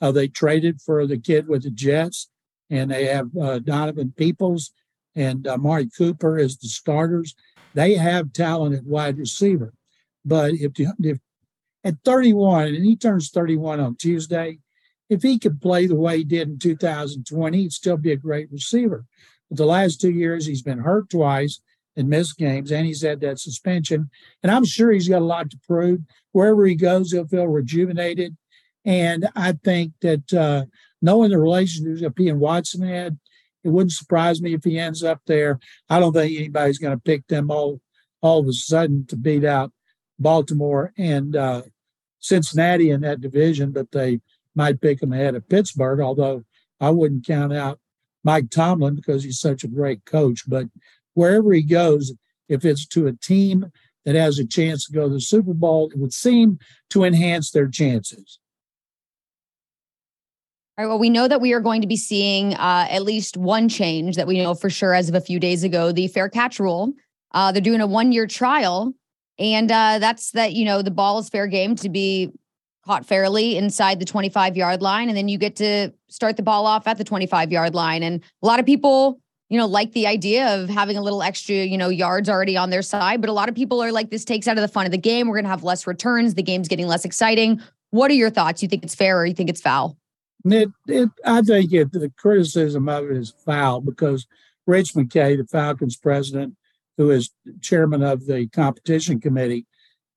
Uh, 0.01 0.11
they 0.11 0.27
traded 0.27 0.81
for 0.81 1.05
the 1.07 1.17
kid 1.17 1.47
with 1.47 1.63
the 1.63 1.71
Jets, 1.71 2.29
and 2.69 2.91
they 2.91 3.05
have 3.05 3.35
uh, 3.35 3.59
Donovan 3.59 4.13
Peoples 4.15 4.71
and 5.15 5.47
uh, 5.47 5.57
Mari 5.57 5.89
Cooper 5.97 6.37
as 6.37 6.57
the 6.57 6.67
starters. 6.67 7.35
They 7.73 7.95
have 7.95 8.33
talent 8.33 8.75
at 8.75 8.83
wide 8.83 9.17
receiver. 9.17 9.73
But 10.23 10.53
if, 10.53 10.73
if 10.77 11.19
at 11.85 11.95
31, 12.03 12.69
and 12.69 12.83
he 12.83 12.95
turns 12.95 13.29
31 13.29 13.79
on 13.79 13.95
Tuesday, 13.95 14.57
if 15.07 15.21
he 15.21 15.37
could 15.37 15.61
play 15.61 15.85
the 15.85 15.95
way 15.95 16.17
he 16.17 16.23
did 16.23 16.49
in 16.49 16.57
2020, 16.57 17.57
he'd 17.57 17.71
still 17.71 17.97
be 17.97 18.11
a 18.11 18.17
great 18.17 18.51
receiver. 18.51 19.05
But 19.49 19.57
the 19.57 19.65
last 19.65 20.01
two 20.01 20.09
years, 20.09 20.47
he's 20.47 20.63
been 20.63 20.79
hurt 20.79 21.11
twice 21.11 21.61
and 21.95 22.09
missed 22.09 22.37
games, 22.37 22.71
and 22.71 22.87
he's 22.87 23.03
had 23.03 23.21
that 23.21 23.39
suspension. 23.39 24.09
And 24.41 24.51
I'm 24.51 24.65
sure 24.65 24.91
he's 24.91 25.07
got 25.07 25.21
a 25.21 25.25
lot 25.25 25.51
to 25.51 25.59
prove. 25.67 26.01
Wherever 26.31 26.65
he 26.65 26.75
goes, 26.75 27.11
he'll 27.11 27.27
feel 27.27 27.47
rejuvenated. 27.47 28.35
And 28.83 29.29
I 29.35 29.53
think 29.53 29.93
that 30.01 30.33
uh, 30.33 30.65
knowing 31.03 31.29
the 31.29 31.37
relationship 31.37 32.13
he 32.17 32.29
and 32.29 32.39
Watson 32.39 32.81
had, 32.81 33.19
it 33.63 33.69
wouldn't 33.69 33.93
surprise 33.93 34.41
me 34.41 34.53
if 34.53 34.63
he 34.63 34.77
ends 34.77 35.03
up 35.03 35.21
there. 35.27 35.59
I 35.89 35.99
don't 35.99 36.13
think 36.13 36.37
anybody's 36.37 36.79
going 36.79 36.95
to 36.95 37.01
pick 37.01 37.27
them 37.27 37.51
all 37.51 37.79
all 38.21 38.39
of 38.39 38.47
a 38.47 38.53
sudden 38.53 39.05
to 39.05 39.15
beat 39.15 39.45
out 39.45 39.71
Baltimore 40.17 40.93
and 40.97 41.35
uh, 41.35 41.61
Cincinnati 42.25 42.91
in 42.91 43.01
that 43.01 43.21
division, 43.21 43.71
but 43.71 43.91
they 43.91 44.19
might 44.55 44.81
pick 44.81 44.99
them 44.99 45.13
ahead 45.13 45.35
of 45.35 45.47
Pittsburgh. 45.47 45.99
Although 45.99 46.43
I 46.79 46.89
wouldn't 46.89 47.25
count 47.25 47.53
out 47.53 47.79
Mike 48.23 48.49
Tomlin 48.49 48.95
because 48.95 49.23
he's 49.23 49.39
such 49.39 49.63
a 49.63 49.67
great 49.67 50.05
coach. 50.05 50.43
But 50.47 50.67
wherever 51.13 51.53
he 51.53 51.63
goes, 51.63 52.13
if 52.49 52.65
it's 52.65 52.85
to 52.87 53.07
a 53.07 53.13
team 53.13 53.71
that 54.03 54.15
has 54.15 54.39
a 54.39 54.45
chance 54.45 54.85
to 54.85 54.93
go 54.93 55.07
to 55.07 55.13
the 55.13 55.21
Super 55.21 55.53
Bowl, 55.53 55.89
it 55.89 55.97
would 55.97 56.13
seem 56.13 56.59
to 56.89 57.03
enhance 57.03 57.51
their 57.51 57.67
chances. 57.67 58.39
All 60.77 60.83
right. 60.83 60.89
Well, 60.89 60.99
we 60.99 61.09
know 61.09 61.27
that 61.27 61.39
we 61.39 61.53
are 61.53 61.61
going 61.61 61.81
to 61.81 61.87
be 61.87 61.95
seeing 61.95 62.53
uh, 62.55 62.87
at 62.89 63.03
least 63.03 63.37
one 63.37 63.69
change 63.69 64.17
that 64.17 64.27
we 64.27 64.41
know 64.43 64.53
for 64.53 64.69
sure 64.69 64.93
as 64.93 65.07
of 65.07 65.15
a 65.15 65.21
few 65.21 65.39
days 65.39 65.63
ago 65.63 65.91
the 65.91 66.09
fair 66.09 66.27
catch 66.27 66.59
rule. 66.59 66.91
Uh, 67.31 67.51
they're 67.51 67.61
doing 67.61 67.81
a 67.81 67.87
one 67.87 68.11
year 68.11 68.27
trial. 68.27 68.93
And 69.37 69.71
uh, 69.71 69.99
that's 69.99 70.31
that, 70.31 70.53
you 70.53 70.65
know, 70.65 70.81
the 70.81 70.91
ball 70.91 71.19
is 71.19 71.29
fair 71.29 71.47
game 71.47 71.75
to 71.77 71.89
be 71.89 72.31
caught 72.85 73.05
fairly 73.05 73.57
inside 73.57 73.99
the 73.99 74.05
25 74.05 74.55
yard 74.55 74.81
line. 74.81 75.09
And 75.09 75.17
then 75.17 75.27
you 75.27 75.37
get 75.37 75.55
to 75.57 75.91
start 76.07 76.37
the 76.37 76.43
ball 76.43 76.65
off 76.65 76.87
at 76.87 76.97
the 76.97 77.03
25 77.03 77.51
yard 77.51 77.73
line. 77.73 78.03
And 78.03 78.21
a 78.41 78.45
lot 78.45 78.59
of 78.59 78.65
people 78.65 79.19
you 79.49 79.59
know, 79.59 79.67
like 79.67 79.91
the 79.93 80.07
idea 80.07 80.55
of 80.55 80.69
having 80.69 80.97
a 80.97 81.01
little 81.01 81.21
extra, 81.21 81.55
you 81.55 81.77
know, 81.77 81.89
yards 81.89 82.29
already 82.29 82.57
on 82.57 82.71
their 82.71 82.81
side. 82.81 83.21
But 83.21 83.29
a 83.29 83.33
lot 83.33 83.47
of 83.47 83.55
people 83.55 83.81
are 83.81 83.91
like, 83.91 84.09
this 84.09 84.25
takes 84.25 84.47
out 84.47 84.57
of 84.57 84.61
the 84.61 84.67
fun 84.67 84.85
of 84.85 84.91
the 84.91 84.97
game. 84.97 85.27
We're 85.27 85.35
going 85.35 85.45
to 85.45 85.49
have 85.49 85.63
less 85.63 85.85
returns. 85.85 86.33
The 86.33 86.43
game's 86.43 86.67
getting 86.67 86.87
less 86.87 87.05
exciting. 87.05 87.61
What 87.91 88.09
are 88.09 88.15
your 88.15 88.31
thoughts? 88.31 88.63
You 88.63 88.69
think 88.69 88.83
it's 88.83 88.95
fair 88.95 89.19
or 89.19 89.25
you 89.25 89.33
think 89.33 89.49
it's 89.49 89.61
foul? 89.61 89.97
It, 90.45 90.69
it, 90.87 91.09
I 91.23 91.41
think 91.41 91.71
it, 91.73 91.91
the 91.91 92.11
criticism 92.17 92.89
of 92.89 93.05
it 93.05 93.17
is 93.17 93.33
foul 93.45 93.81
because 93.81 94.25
Rich 94.65 94.93
McKay, 94.93 95.37
the 95.37 95.45
Falcons 95.45 95.95
president, 95.95 96.55
who 96.97 97.11
is 97.11 97.31
chairman 97.61 98.01
of 98.01 98.25
the 98.25 98.47
competition 98.47 99.19
committee, 99.19 99.65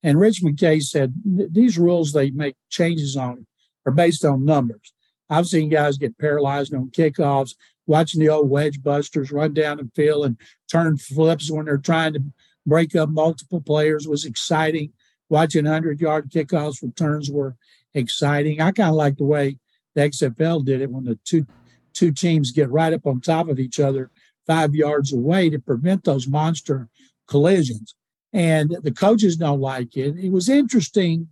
and 0.03 0.19
Rich 0.19 0.41
McKay 0.43 0.81
said 0.81 1.13
these 1.25 1.77
rules 1.77 2.13
they 2.13 2.31
make 2.31 2.55
changes 2.69 3.17
on 3.17 3.45
are 3.85 3.91
based 3.91 4.23
on 4.23 4.45
numbers. 4.45 4.93
I've 5.29 5.47
seen 5.47 5.69
guys 5.69 5.97
get 5.97 6.17
paralyzed 6.17 6.73
on 6.73 6.89
kickoffs 6.89 7.55
watching 7.89 8.19
the 8.19 8.29
old 8.29 8.49
wedge 8.49 8.81
busters 8.83 9.31
run 9.31 9.53
down 9.53 9.77
the 9.77 9.89
field 9.95 10.25
and 10.25 10.37
turn 10.71 10.95
flips 10.97 11.49
when 11.49 11.65
they're 11.65 11.77
trying 11.77 12.13
to 12.13 12.23
break 12.65 12.95
up 12.95 13.09
multiple 13.09 13.61
players 13.61 14.07
was 14.07 14.25
exciting. 14.25 14.93
Watching 15.27 15.65
100 15.65 15.99
yard 15.99 16.29
kickoffs 16.29 16.83
returns 16.83 17.31
were 17.31 17.55
exciting. 17.95 18.61
I 18.61 18.71
kind 18.71 18.89
of 18.89 18.95
like 18.95 19.17
the 19.17 19.25
way 19.25 19.57
the 19.95 20.01
XFL 20.01 20.63
did 20.63 20.81
it 20.81 20.91
when 20.91 21.03
the 21.03 21.19
two 21.25 21.45
two 21.93 22.11
teams 22.11 22.51
get 22.51 22.69
right 22.69 22.93
up 22.93 23.07
on 23.07 23.19
top 23.19 23.49
of 23.49 23.59
each 23.59 23.79
other 23.79 24.11
five 24.49 24.73
yards 24.73 25.13
away 25.13 25.47
to 25.51 25.59
prevent 25.59 26.03
those 26.03 26.27
monster 26.27 26.89
collisions. 27.27 27.93
And 28.33 28.75
the 28.81 28.91
coaches 28.91 29.37
don't 29.37 29.61
like 29.61 29.95
it. 29.95 30.17
It 30.17 30.31
was 30.31 30.49
interesting 30.49 31.27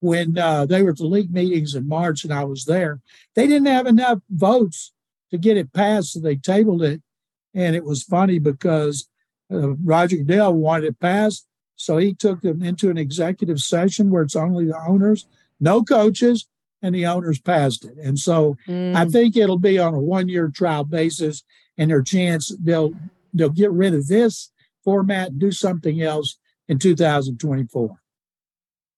when 0.00 0.36
uh, 0.36 0.66
they 0.66 0.82
were 0.82 0.90
at 0.90 0.96
the 0.96 1.06
league 1.06 1.32
meetings 1.32 1.76
in 1.76 1.86
March 1.86 2.24
and 2.24 2.32
I 2.32 2.44
was 2.44 2.64
there. 2.64 3.00
They 3.36 3.46
didn't 3.46 3.68
have 3.68 3.86
enough 3.86 4.18
votes 4.28 4.92
to 5.30 5.38
get 5.38 5.56
it 5.56 5.72
passed, 5.72 6.12
so 6.12 6.18
they 6.18 6.34
tabled 6.34 6.82
it. 6.82 7.02
And 7.54 7.76
it 7.76 7.84
was 7.84 8.02
funny 8.02 8.40
because 8.40 9.08
uh, 9.52 9.74
Roger 9.92 10.16
Goodell 10.16 10.54
wanted 10.54 10.86
it 10.86 11.00
passed, 11.00 11.46
so 11.76 11.98
he 11.98 12.14
took 12.14 12.40
them 12.40 12.62
into 12.62 12.90
an 12.90 12.98
executive 12.98 13.60
session 13.60 14.10
where 14.10 14.22
it's 14.22 14.36
only 14.36 14.64
the 14.66 14.80
owners, 14.88 15.26
no 15.60 15.84
coaches, 15.84 16.48
and 16.82 16.94
the 16.94 17.06
owners 17.06 17.38
passed 17.38 17.84
it. 17.84 17.96
And 18.02 18.18
so 18.18 18.56
mm. 18.66 18.94
I 18.96 19.04
think 19.04 19.36
it'll 19.36 19.58
be 19.58 19.78
on 19.78 19.94
a 19.94 20.00
one-year 20.00 20.48
trial 20.48 20.84
basis, 20.84 21.44
and 21.80 21.90
their 21.90 22.02
chance 22.02 22.54
they'll 22.60 22.92
they'll 23.34 23.48
get 23.48 23.72
rid 23.72 23.94
of 23.94 24.06
this 24.06 24.52
format 24.84 25.38
do 25.38 25.50
something 25.50 26.02
else 26.02 26.36
in 26.68 26.78
2024. 26.78 27.96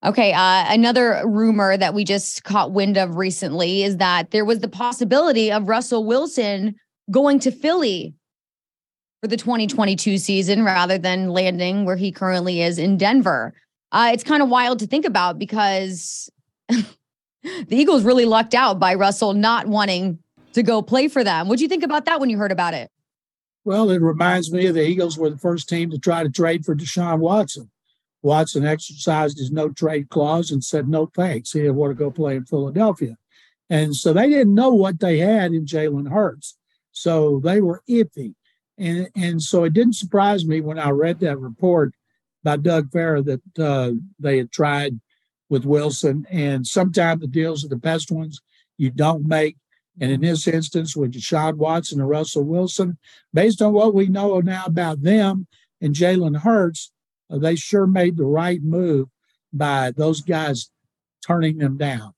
Okay. 0.04 0.32
Uh, 0.32 0.64
another 0.68 1.22
rumor 1.24 1.76
that 1.76 1.94
we 1.94 2.04
just 2.04 2.42
caught 2.42 2.72
wind 2.72 2.96
of 2.96 3.16
recently 3.16 3.84
is 3.84 3.98
that 3.98 4.32
there 4.32 4.44
was 4.44 4.58
the 4.58 4.68
possibility 4.68 5.50
of 5.50 5.68
Russell 5.68 6.04
Wilson 6.04 6.74
going 7.10 7.38
to 7.40 7.52
Philly 7.52 8.14
for 9.20 9.28
the 9.28 9.36
2022 9.36 10.18
season 10.18 10.64
rather 10.64 10.98
than 10.98 11.28
landing 11.28 11.84
where 11.84 11.96
he 11.96 12.10
currently 12.10 12.62
is 12.62 12.78
in 12.78 12.96
Denver. 12.96 13.54
Uh, 13.92 14.10
it's 14.12 14.24
kind 14.24 14.42
of 14.42 14.48
wild 14.48 14.80
to 14.80 14.86
think 14.86 15.04
about 15.04 15.38
because 15.38 16.28
the 16.68 16.86
Eagles 17.70 18.02
really 18.02 18.24
lucked 18.24 18.54
out 18.54 18.80
by 18.80 18.94
Russell 18.94 19.34
not 19.34 19.68
wanting 19.68 20.18
to 20.52 20.62
go 20.62 20.82
play 20.82 21.08
for 21.08 21.24
them. 21.24 21.48
What'd 21.48 21.60
you 21.60 21.68
think 21.68 21.82
about 21.82 22.04
that 22.06 22.20
when 22.20 22.30
you 22.30 22.38
heard 22.38 22.52
about 22.52 22.74
it? 22.74 22.90
Well, 23.64 23.90
it 23.90 24.00
reminds 24.00 24.52
me 24.52 24.66
of 24.66 24.74
the 24.74 24.86
Eagles 24.86 25.16
were 25.16 25.30
the 25.30 25.38
first 25.38 25.68
team 25.68 25.90
to 25.90 25.98
try 25.98 26.22
to 26.22 26.30
trade 26.30 26.64
for 26.64 26.74
Deshaun 26.74 27.20
Watson. 27.20 27.70
Watson 28.22 28.64
exercised 28.64 29.38
his 29.38 29.50
no 29.50 29.68
trade 29.68 30.08
clause 30.08 30.50
and 30.50 30.62
said 30.62 30.88
no 30.88 31.06
thanks. 31.06 31.52
He 31.52 31.60
didn't 31.60 31.76
want 31.76 31.90
to 31.90 31.94
go 31.94 32.10
play 32.10 32.36
in 32.36 32.44
Philadelphia. 32.44 33.16
And 33.68 33.94
so 33.96 34.12
they 34.12 34.28
didn't 34.28 34.54
know 34.54 34.72
what 34.74 35.00
they 35.00 35.18
had 35.18 35.52
in 35.52 35.64
Jalen 35.64 36.10
Hurts. 36.10 36.56
So 36.92 37.40
they 37.40 37.60
were 37.60 37.82
iffy. 37.88 38.34
And, 38.78 39.08
and 39.14 39.42
so 39.42 39.64
it 39.64 39.72
didn't 39.72 39.94
surprise 39.94 40.44
me 40.44 40.60
when 40.60 40.78
I 40.78 40.90
read 40.90 41.20
that 41.20 41.38
report 41.38 41.94
by 42.44 42.56
Doug 42.56 42.92
Farrar 42.92 43.22
that 43.22 43.58
uh, 43.58 43.92
they 44.18 44.38
had 44.38 44.52
tried 44.52 45.00
with 45.48 45.64
Wilson. 45.64 46.26
And 46.30 46.66
sometimes 46.66 47.20
the 47.20 47.26
deals 47.26 47.64
are 47.64 47.68
the 47.68 47.76
best 47.76 48.10
ones 48.10 48.40
you 48.76 48.90
don't 48.90 49.26
make. 49.26 49.56
And 50.00 50.10
in 50.10 50.20
this 50.22 50.48
instance, 50.48 50.96
with 50.96 51.12
Deshaun 51.12 51.56
Watson 51.56 52.00
and 52.00 52.08
Russell 52.08 52.44
Wilson, 52.44 52.96
based 53.34 53.60
on 53.60 53.72
what 53.72 53.94
we 53.94 54.06
know 54.06 54.40
now 54.40 54.64
about 54.64 55.02
them 55.02 55.46
and 55.80 55.94
Jalen 55.94 56.38
Hurts, 56.38 56.90
uh, 57.30 57.38
they 57.38 57.56
sure 57.56 57.86
made 57.86 58.16
the 58.16 58.24
right 58.24 58.62
move 58.62 59.08
by 59.52 59.90
those 59.90 60.22
guys 60.22 60.70
turning 61.26 61.58
them 61.58 61.76
down. 61.76 62.14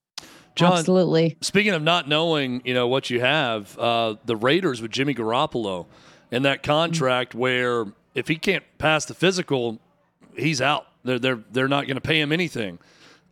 John, 0.55 0.79
Absolutely. 0.79 1.37
Speaking 1.41 1.73
of 1.73 1.83
not 1.83 2.09
knowing, 2.09 2.63
you 2.65 2.75
know 2.75 2.87
what 2.87 3.11
you 3.11 3.21
have, 3.21 3.77
uh, 3.77 4.15
the 4.25 4.37
Raiders 4.37 4.81
with 4.81 4.93
Jimmy 4.93 5.15
Garoppolo 5.15 5.87
and 6.31 6.45
that 6.45 6.63
contract 6.63 7.31
mm-hmm. 7.31 7.39
where 7.41 7.87
if 8.15 8.29
he 8.29 8.37
can't 8.37 8.65
pass 8.79 9.05
the 9.05 9.15
physical, 9.15 9.81
he's 10.37 10.61
out. 10.61 10.87
They're 11.03 11.19
they're 11.19 11.41
they're 11.51 11.69
not 11.69 11.87
going 11.87 11.97
to 11.97 12.01
pay 12.01 12.21
him 12.21 12.31
anything. 12.31 12.79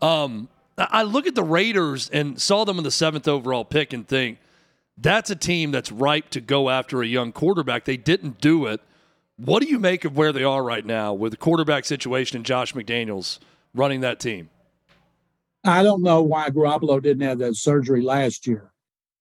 Um, 0.00 0.48
I 0.78 1.02
look 1.02 1.26
at 1.26 1.34
the 1.34 1.44
Raiders 1.44 2.08
and 2.10 2.40
saw 2.40 2.64
them 2.64 2.78
in 2.78 2.84
the 2.84 2.90
seventh 2.90 3.28
overall 3.28 3.64
pick 3.64 3.92
and 3.92 4.06
think 4.06 4.38
that's 4.96 5.30
a 5.30 5.36
team 5.36 5.70
that's 5.70 5.92
ripe 5.92 6.30
to 6.30 6.40
go 6.40 6.70
after 6.70 7.02
a 7.02 7.06
young 7.06 7.32
quarterback. 7.32 7.84
They 7.84 7.96
didn't 7.96 8.40
do 8.40 8.66
it. 8.66 8.80
What 9.36 9.62
do 9.62 9.68
you 9.68 9.78
make 9.78 10.04
of 10.04 10.16
where 10.16 10.32
they 10.32 10.44
are 10.44 10.62
right 10.62 10.84
now 10.84 11.12
with 11.12 11.32
the 11.32 11.36
quarterback 11.36 11.84
situation 11.84 12.36
and 12.36 12.46
Josh 12.46 12.74
McDaniels 12.74 13.38
running 13.74 14.00
that 14.00 14.20
team? 14.20 14.50
I 15.64 15.82
don't 15.82 16.02
know 16.02 16.22
why 16.22 16.50
Garoppolo 16.50 17.02
didn't 17.02 17.26
have 17.26 17.38
that 17.38 17.56
surgery 17.56 18.02
last 18.02 18.46
year. 18.46 18.72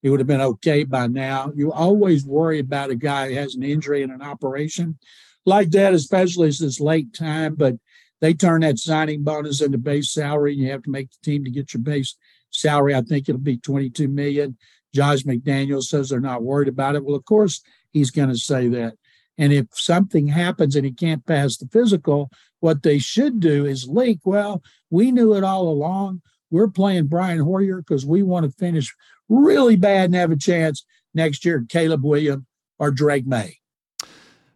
He 0.02 0.10
would 0.10 0.20
have 0.20 0.26
been 0.26 0.40
okay 0.40 0.84
by 0.84 1.06
now. 1.06 1.52
You 1.54 1.72
always 1.72 2.26
worry 2.26 2.58
about 2.58 2.90
a 2.90 2.96
guy 2.96 3.28
who 3.28 3.34
has 3.36 3.54
an 3.54 3.62
injury 3.62 4.02
and 4.02 4.12
an 4.12 4.22
operation 4.22 4.98
like 5.46 5.70
that, 5.70 5.94
especially 5.94 6.48
this 6.48 6.80
late 6.80 7.14
time. 7.14 7.54
But 7.54 7.76
they 8.22 8.32
turn 8.32 8.60
that 8.60 8.78
signing 8.78 9.24
bonus 9.24 9.60
into 9.60 9.78
base 9.78 10.12
salary. 10.12 10.52
And 10.52 10.62
you 10.62 10.70
have 10.70 10.84
to 10.84 10.90
make 10.90 11.10
the 11.10 11.18
team 11.24 11.44
to 11.44 11.50
get 11.50 11.74
your 11.74 11.82
base 11.82 12.16
salary. 12.50 12.94
I 12.94 13.02
think 13.02 13.28
it'll 13.28 13.40
be 13.40 13.58
22 13.58 14.06
million. 14.06 14.56
Josh 14.94 15.24
McDaniel 15.24 15.82
says 15.82 16.08
they're 16.08 16.20
not 16.20 16.44
worried 16.44 16.68
about 16.68 16.94
it. 16.94 17.04
Well, 17.04 17.16
of 17.16 17.24
course, 17.24 17.60
he's 17.90 18.12
going 18.12 18.28
to 18.28 18.38
say 18.38 18.68
that. 18.68 18.94
And 19.38 19.52
if 19.52 19.66
something 19.72 20.28
happens 20.28 20.76
and 20.76 20.86
he 20.86 20.92
can't 20.92 21.26
pass 21.26 21.56
the 21.56 21.66
physical, 21.66 22.30
what 22.60 22.84
they 22.84 22.98
should 23.00 23.40
do 23.40 23.66
is 23.66 23.88
leak. 23.88 24.20
Well, 24.24 24.62
we 24.88 25.10
knew 25.10 25.34
it 25.34 25.42
all 25.42 25.68
along. 25.68 26.22
We're 26.48 26.68
playing 26.68 27.08
Brian 27.08 27.40
Hoyer 27.40 27.78
because 27.78 28.06
we 28.06 28.22
want 28.22 28.46
to 28.46 28.52
finish 28.52 28.94
really 29.28 29.74
bad 29.74 30.06
and 30.06 30.14
have 30.14 30.30
a 30.30 30.36
chance 30.36 30.84
next 31.12 31.44
year. 31.44 31.64
Caleb 31.68 32.04
Williams 32.04 32.44
or 32.78 32.92
Drake 32.92 33.26
Maye. 33.26 33.56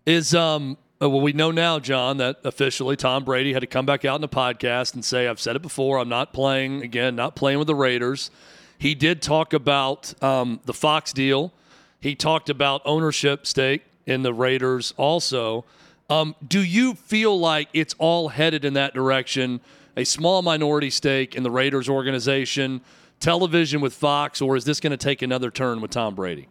Is 0.05 0.37
um 0.37 0.79
uh, 1.00 1.11
well, 1.11 1.20
we 1.20 1.32
know 1.35 1.50
now, 1.50 1.78
John, 1.78 2.16
that 2.18 2.38
officially 2.44 2.96
Tom 2.96 3.24
Brady 3.24 3.52
had 3.52 3.61
to 3.61 3.66
come 3.66 3.85
back 3.85 4.04
out 4.06 4.14
in 4.14 4.22
the 4.22 4.28
podcast 4.28 4.94
and 4.94 5.04
say, 5.04 5.28
I've 5.28 5.40
said 5.40 5.54
it 5.54 5.62
before, 5.62 5.98
I'm 5.98 6.09
not 6.09 6.32
playing 6.32 6.82
again, 6.82 7.14
not 7.14 7.37
playing 7.37 7.59
with 7.59 7.66
the 7.66 7.74
Raiders. 7.74 8.30
He 8.78 8.94
did 8.94 9.20
talk 9.20 9.52
about 9.52 10.22
um, 10.22 10.61
the 10.64 10.72
Fox 10.72 11.12
deal. 11.12 11.52
He 12.00 12.14
talked 12.14 12.48
about 12.48 12.80
ownership 12.85 13.46
stake 13.46 13.85
in 14.06 14.22
the 14.22 14.32
Raiders 14.32 14.94
also. 14.96 15.66
Um, 16.09 16.35
do 16.46 16.62
you 16.62 16.94
feel 16.94 17.38
like 17.38 17.68
it's 17.74 17.94
all 17.98 18.28
headed 18.28 18.64
in 18.64 18.74
that 18.74 18.94
direction? 18.94 19.61
A 19.98 20.04
small 20.04 20.40
minority 20.40 20.90
stake 20.90 21.35
in 21.35 21.42
the 21.42 21.50
Raiders 21.50 21.88
organization, 21.90 22.80
television 23.20 23.82
with 23.82 23.92
Fox, 23.92 24.40
or 24.40 24.56
is 24.56 24.64
this 24.64 24.80
going 24.80 24.92
to 24.92 24.96
take 24.96 25.20
another 25.20 25.50
turn 25.50 25.80
with 25.80 25.90
Tom 25.90 26.14
Brady? 26.14 26.48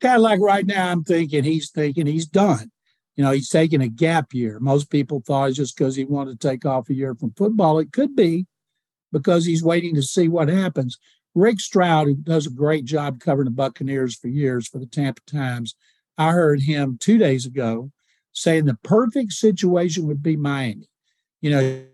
Kind 0.00 0.16
of 0.16 0.22
like 0.22 0.40
right 0.40 0.66
now, 0.66 0.90
I'm 0.90 1.04
thinking 1.04 1.44
he's 1.44 1.70
thinking 1.70 2.04
he's 2.06 2.26
done 2.26 2.70
you 3.16 3.24
know, 3.24 3.30
he's 3.30 3.48
taking 3.48 3.80
a 3.80 3.88
gap 3.88 4.34
year. 4.34 4.58
Most 4.60 4.90
people 4.90 5.20
thought 5.20 5.48
it's 5.48 5.56
just 5.56 5.76
because 5.76 5.96
he 5.96 6.04
wanted 6.04 6.40
to 6.40 6.48
take 6.48 6.64
off 6.64 6.88
a 6.88 6.94
year 6.94 7.14
from 7.14 7.32
football. 7.32 7.78
It 7.78 7.92
could 7.92 8.16
be 8.16 8.46
because 9.12 9.44
he's 9.44 9.62
waiting 9.62 9.94
to 9.94 10.02
see 10.02 10.28
what 10.28 10.48
happens. 10.48 10.98
Rick 11.34 11.60
Stroud, 11.60 12.06
who 12.06 12.14
does 12.16 12.46
a 12.46 12.50
great 12.50 12.84
job 12.84 13.20
covering 13.20 13.46
the 13.46 13.50
Buccaneers 13.50 14.16
for 14.16 14.28
years 14.28 14.68
for 14.68 14.78
the 14.78 14.86
Tampa 14.86 15.20
Times, 15.26 15.74
I 16.16 16.30
heard 16.30 16.62
him 16.62 16.96
two 17.00 17.18
days 17.18 17.46
ago 17.46 17.90
saying 18.32 18.64
the 18.64 18.78
perfect 18.82 19.32
situation 19.32 20.06
would 20.06 20.22
be 20.22 20.36
Miami. 20.36 20.88
You 21.40 21.50
know, 21.50 21.84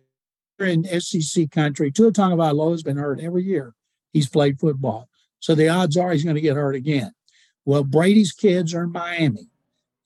in 0.58 0.84
SEC 1.00 1.50
country, 1.50 1.90
Tua 1.90 2.12
Tagovailoa 2.12 2.72
has 2.72 2.82
been 2.82 2.98
hurt 2.98 3.20
every 3.20 3.44
year 3.44 3.74
he's 4.12 4.28
played 4.28 4.60
football. 4.60 5.08
So 5.40 5.54
the 5.54 5.68
odds 5.68 5.96
are 5.96 6.12
he's 6.12 6.24
going 6.24 6.36
to 6.36 6.42
get 6.42 6.56
hurt 6.56 6.74
again. 6.74 7.12
Well, 7.64 7.84
Brady's 7.84 8.32
kids 8.32 8.74
are 8.74 8.84
in 8.84 8.92
Miami 8.92 9.49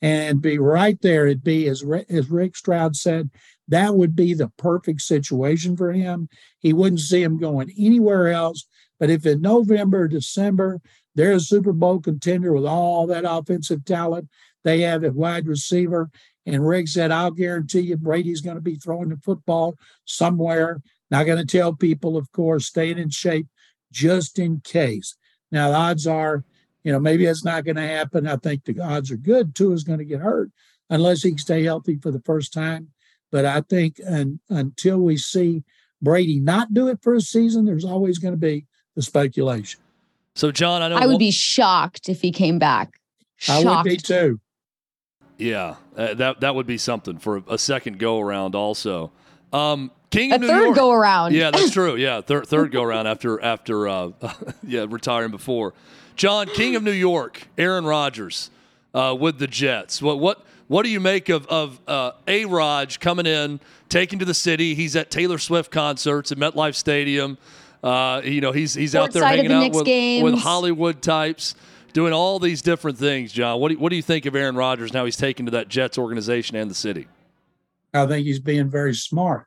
and 0.04 0.42
be 0.42 0.58
right 0.58 1.00
there. 1.00 1.26
It'd 1.26 1.42
be, 1.42 1.66
as, 1.66 1.82
as 2.10 2.30
Rick 2.30 2.56
Stroud 2.56 2.94
said, 2.94 3.30
that 3.68 3.94
would 3.94 4.14
be 4.14 4.34
the 4.34 4.52
perfect 4.58 5.00
situation 5.00 5.78
for 5.78 5.92
him. 5.92 6.28
He 6.58 6.74
wouldn't 6.74 7.00
see 7.00 7.22
him 7.22 7.38
going 7.38 7.72
anywhere 7.78 8.28
else. 8.28 8.66
But 9.00 9.08
if 9.08 9.24
in 9.24 9.40
November, 9.40 10.06
December, 10.06 10.82
they're 11.14 11.32
a 11.32 11.40
Super 11.40 11.72
Bowl 11.72 12.00
contender 12.00 12.52
with 12.52 12.66
all 12.66 13.06
that 13.06 13.24
offensive 13.26 13.86
talent 13.86 14.28
they 14.62 14.80
have 14.82 15.04
at 15.04 15.14
wide 15.14 15.46
receiver, 15.46 16.10
and 16.44 16.68
Rick 16.68 16.88
said, 16.88 17.10
I'll 17.10 17.30
guarantee 17.30 17.80
you 17.80 17.96
Brady's 17.96 18.42
going 18.42 18.56
to 18.56 18.62
be 18.62 18.76
throwing 18.76 19.08
the 19.08 19.16
football 19.16 19.74
somewhere. 20.04 20.82
Not 21.10 21.24
going 21.24 21.38
to 21.38 21.46
tell 21.46 21.72
people, 21.72 22.18
of 22.18 22.30
course, 22.32 22.66
staying 22.66 22.98
in 22.98 23.08
shape 23.08 23.46
just 23.90 24.38
in 24.38 24.60
case. 24.60 25.16
Now, 25.50 25.70
the 25.70 25.76
odds 25.76 26.06
are 26.06 26.44
you 26.84 26.92
know, 26.92 27.00
maybe 27.00 27.24
that's 27.24 27.44
not 27.44 27.64
going 27.64 27.76
to 27.76 27.86
happen. 27.86 28.28
I 28.28 28.36
think 28.36 28.64
the 28.64 28.78
odds 28.80 29.10
are 29.10 29.16
good. 29.16 29.54
Tua 29.54 29.72
is 29.72 29.84
going 29.84 29.98
to 29.98 30.04
get 30.04 30.20
hurt 30.20 30.50
unless 30.90 31.22
he 31.22 31.30
can 31.30 31.38
stay 31.38 31.64
healthy 31.64 31.96
for 31.96 32.10
the 32.10 32.20
first 32.20 32.52
time. 32.52 32.90
But 33.32 33.46
I 33.46 33.62
think 33.62 34.00
and, 34.06 34.38
until 34.50 34.98
we 34.98 35.16
see 35.16 35.64
Brady 36.00 36.38
not 36.38 36.74
do 36.74 36.88
it 36.88 36.98
for 37.02 37.14
a 37.14 37.20
season, 37.20 37.64
there's 37.64 37.84
always 37.84 38.18
going 38.18 38.34
to 38.34 38.38
be 38.38 38.66
the 38.94 39.02
speculation. 39.02 39.80
So, 40.36 40.52
John, 40.52 40.82
I 40.82 40.88
know 40.88 40.96
I 40.96 41.06
would 41.06 41.18
be 41.18 41.30
shocked 41.30 42.08
if 42.08 42.20
he 42.20 42.30
came 42.30 42.58
back. 42.58 43.00
Shocked. 43.36 43.66
I 43.66 43.76
would 43.76 43.84
be 43.84 43.96
too. 43.96 44.40
Yeah, 45.38 45.76
uh, 45.96 46.14
that 46.14 46.40
that 46.40 46.54
would 46.54 46.66
be 46.66 46.78
something 46.78 47.18
for 47.18 47.38
a, 47.38 47.42
a 47.50 47.58
second 47.58 47.98
go 47.98 48.20
around. 48.20 48.54
Also, 48.54 49.10
um, 49.52 49.90
King 50.14 50.32
of 50.32 50.36
a 50.36 50.38
New 50.40 50.48
third 50.48 50.64
York. 50.64 50.76
go 50.76 50.92
around. 50.92 51.34
Yeah, 51.34 51.50
that's 51.50 51.70
true. 51.72 51.96
Yeah, 51.96 52.20
third 52.20 52.46
third 52.46 52.70
go 52.72 52.82
around 52.82 53.06
after 53.06 53.40
after 53.42 53.88
uh, 53.88 54.10
yeah 54.66 54.86
retiring 54.88 55.30
before. 55.30 55.74
John, 56.16 56.46
King 56.46 56.76
of 56.76 56.82
New 56.82 56.92
York, 56.92 57.48
Aaron 57.58 57.84
Rodgers 57.84 58.50
uh, 58.94 59.16
with 59.18 59.38
the 59.38 59.46
Jets. 59.46 60.00
What 60.00 60.20
what 60.20 60.44
what 60.68 60.84
do 60.84 60.90
you 60.90 61.00
make 61.00 61.28
of 61.28 61.46
of 61.48 61.80
uh, 61.86 62.12
A. 62.28 62.44
Raj 62.44 63.00
coming 63.00 63.26
in, 63.26 63.60
taking 63.88 64.18
to 64.20 64.24
the 64.24 64.34
city? 64.34 64.74
He's 64.74 64.96
at 64.96 65.10
Taylor 65.10 65.38
Swift 65.38 65.70
concerts 65.70 66.32
at 66.32 66.38
MetLife 66.38 66.74
Stadium. 66.74 67.36
Uh, 67.82 68.22
you 68.24 68.40
know, 68.40 68.52
he's 68.52 68.72
he's 68.74 68.94
out 68.94 69.12
there 69.12 69.24
hanging 69.24 69.48
the 69.48 69.54
out 69.56 69.72
with, 69.72 70.22
with. 70.22 70.38
Hollywood 70.38 71.02
types, 71.02 71.54
doing 71.92 72.12
all 72.12 72.38
these 72.38 72.62
different 72.62 72.96
things. 72.96 73.32
John, 73.32 73.60
what 73.60 73.70
do, 73.70 73.78
what 73.78 73.90
do 73.90 73.96
you 73.96 74.02
think 74.02 74.24
of 74.24 74.34
Aaron 74.34 74.56
Rodgers 74.56 74.92
now? 74.92 75.04
He's 75.04 75.16
taken 75.16 75.44
to 75.46 75.52
that 75.52 75.68
Jets 75.68 75.98
organization 75.98 76.56
and 76.56 76.70
the 76.70 76.74
city. 76.74 77.08
I 77.92 78.06
think 78.06 78.26
he's 78.26 78.40
being 78.40 78.70
very 78.70 78.94
smart. 78.94 79.46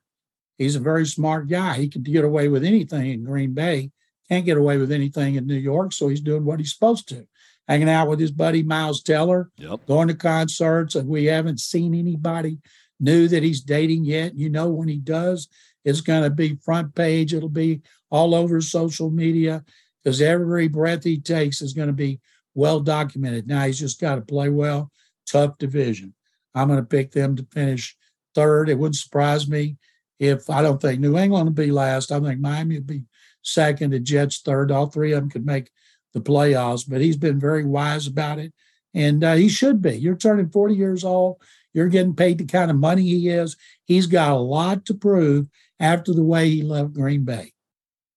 He's 0.58 0.76
a 0.76 0.80
very 0.80 1.06
smart 1.06 1.48
guy. 1.48 1.76
He 1.78 1.90
could 1.90 2.04
get 2.04 2.24
away 2.24 2.48
with 2.48 2.64
anything 2.64 3.12
in 3.12 3.24
Green 3.24 3.54
Bay 3.54 3.92
can't 4.30 4.46
get 4.46 4.58
away 4.58 4.78
with 4.78 4.92
anything 4.92 5.36
in 5.36 5.48
New 5.48 5.56
York, 5.56 5.94
so 5.94 6.08
he's 6.08 6.22
doing 6.22 6.44
what 6.44 6.60
he's 6.60 6.74
supposed 6.74 7.08
to. 7.10 7.28
Hanging 7.68 7.90
out 7.90 8.08
with 8.08 8.20
his 8.20 8.32
buddy 8.32 8.64
Miles 8.64 9.02
Teller, 9.02 9.50
yep. 9.58 9.86
going 9.86 10.08
to 10.08 10.14
concerts, 10.14 10.96
and 10.96 11.08
we 11.08 11.26
haven't 11.26 11.60
seen 11.60 11.94
anybody 11.94 12.60
new 13.00 13.28
that 13.28 13.44
he's 13.44 13.62
dating 13.62 14.06
yet. 14.06 14.36
You 14.36 14.50
know, 14.50 14.70
when 14.70 14.88
he 14.88 14.98
does, 14.98 15.48
it's 15.84 16.02
going 16.02 16.24
to 16.24 16.30
be 16.30 16.56
front 16.56 16.96
page. 16.96 17.34
It'll 17.34 17.50
be 17.50 17.82
all 18.10 18.34
over 18.34 18.62
social 18.62 19.10
media 19.10 19.64
because 20.04 20.22
every 20.22 20.68
breath 20.68 21.04
he 21.04 21.20
takes 21.20 21.62
is 21.62 21.74
going 21.74 21.88
to 21.88 21.94
be 21.94 22.20
well 22.54 22.80
documented. 22.80 23.48
Now 23.48 23.66
he's 23.66 23.80
just 23.80 24.00
got 24.00 24.16
to 24.16 24.22
play 24.22 24.50
well. 24.50 24.92
Tough 25.26 25.58
division. 25.58 26.14
I'm 26.56 26.70
going 26.70 26.80
to 26.80 26.86
pick 26.86 27.12
them 27.12 27.36
to 27.36 27.46
finish 27.52 27.96
third. 28.34 28.70
It 28.70 28.80
wouldn't 28.80 28.96
surprise 28.96 29.48
me 29.48 29.78
if 30.20 30.50
I 30.50 30.62
don't 30.62 30.82
think 30.82 31.00
New 31.00 31.18
England 31.18 31.46
will 31.46 31.54
be 31.54 31.72
last. 31.72 32.12
I 32.12 32.20
think 32.20 32.40
Miami 32.40 32.76
will 32.76 32.86
be 32.86 33.06
second, 33.44 33.92
the 33.92 34.00
Jets 34.00 34.40
third. 34.40 34.72
All 34.72 34.88
three 34.88 35.14
of 35.14 35.22
them 35.22 35.30
could 35.30 35.46
make 35.46 35.70
the 36.14 36.22
playoffs, 36.22 36.86
but 36.88 37.02
he's 37.02 37.18
been 37.18 37.40
very 37.40 37.66
wise 37.66 38.08
about 38.08 38.40
it. 38.40 38.54
And 38.94 39.24
uh, 39.24 39.36
he 39.36 39.50
should 39.50 39.82
be. 39.82 39.96
You're 39.96 40.16
turning 40.16 40.50
40 40.50 40.76
years 40.76 41.04
old. 41.04 41.42
You're 41.74 41.90
getting 41.90 42.16
paid 42.16 42.40
the 42.40 42.46
kind 42.46 42.72
of 42.72 42.78
money 42.78 43.04
he 43.04 43.30
is. 43.30 43.56
He's 43.86 44.08
got 44.08 44.32
a 44.32 44.40
lot 44.40 44.86
to 44.86 44.94
prove 44.94 45.48
after 45.80 46.14
the 46.14 46.24
way 46.24 46.50
he 46.50 46.64
left 46.64 46.94
Green 46.94 47.24
Bay. 47.24 47.54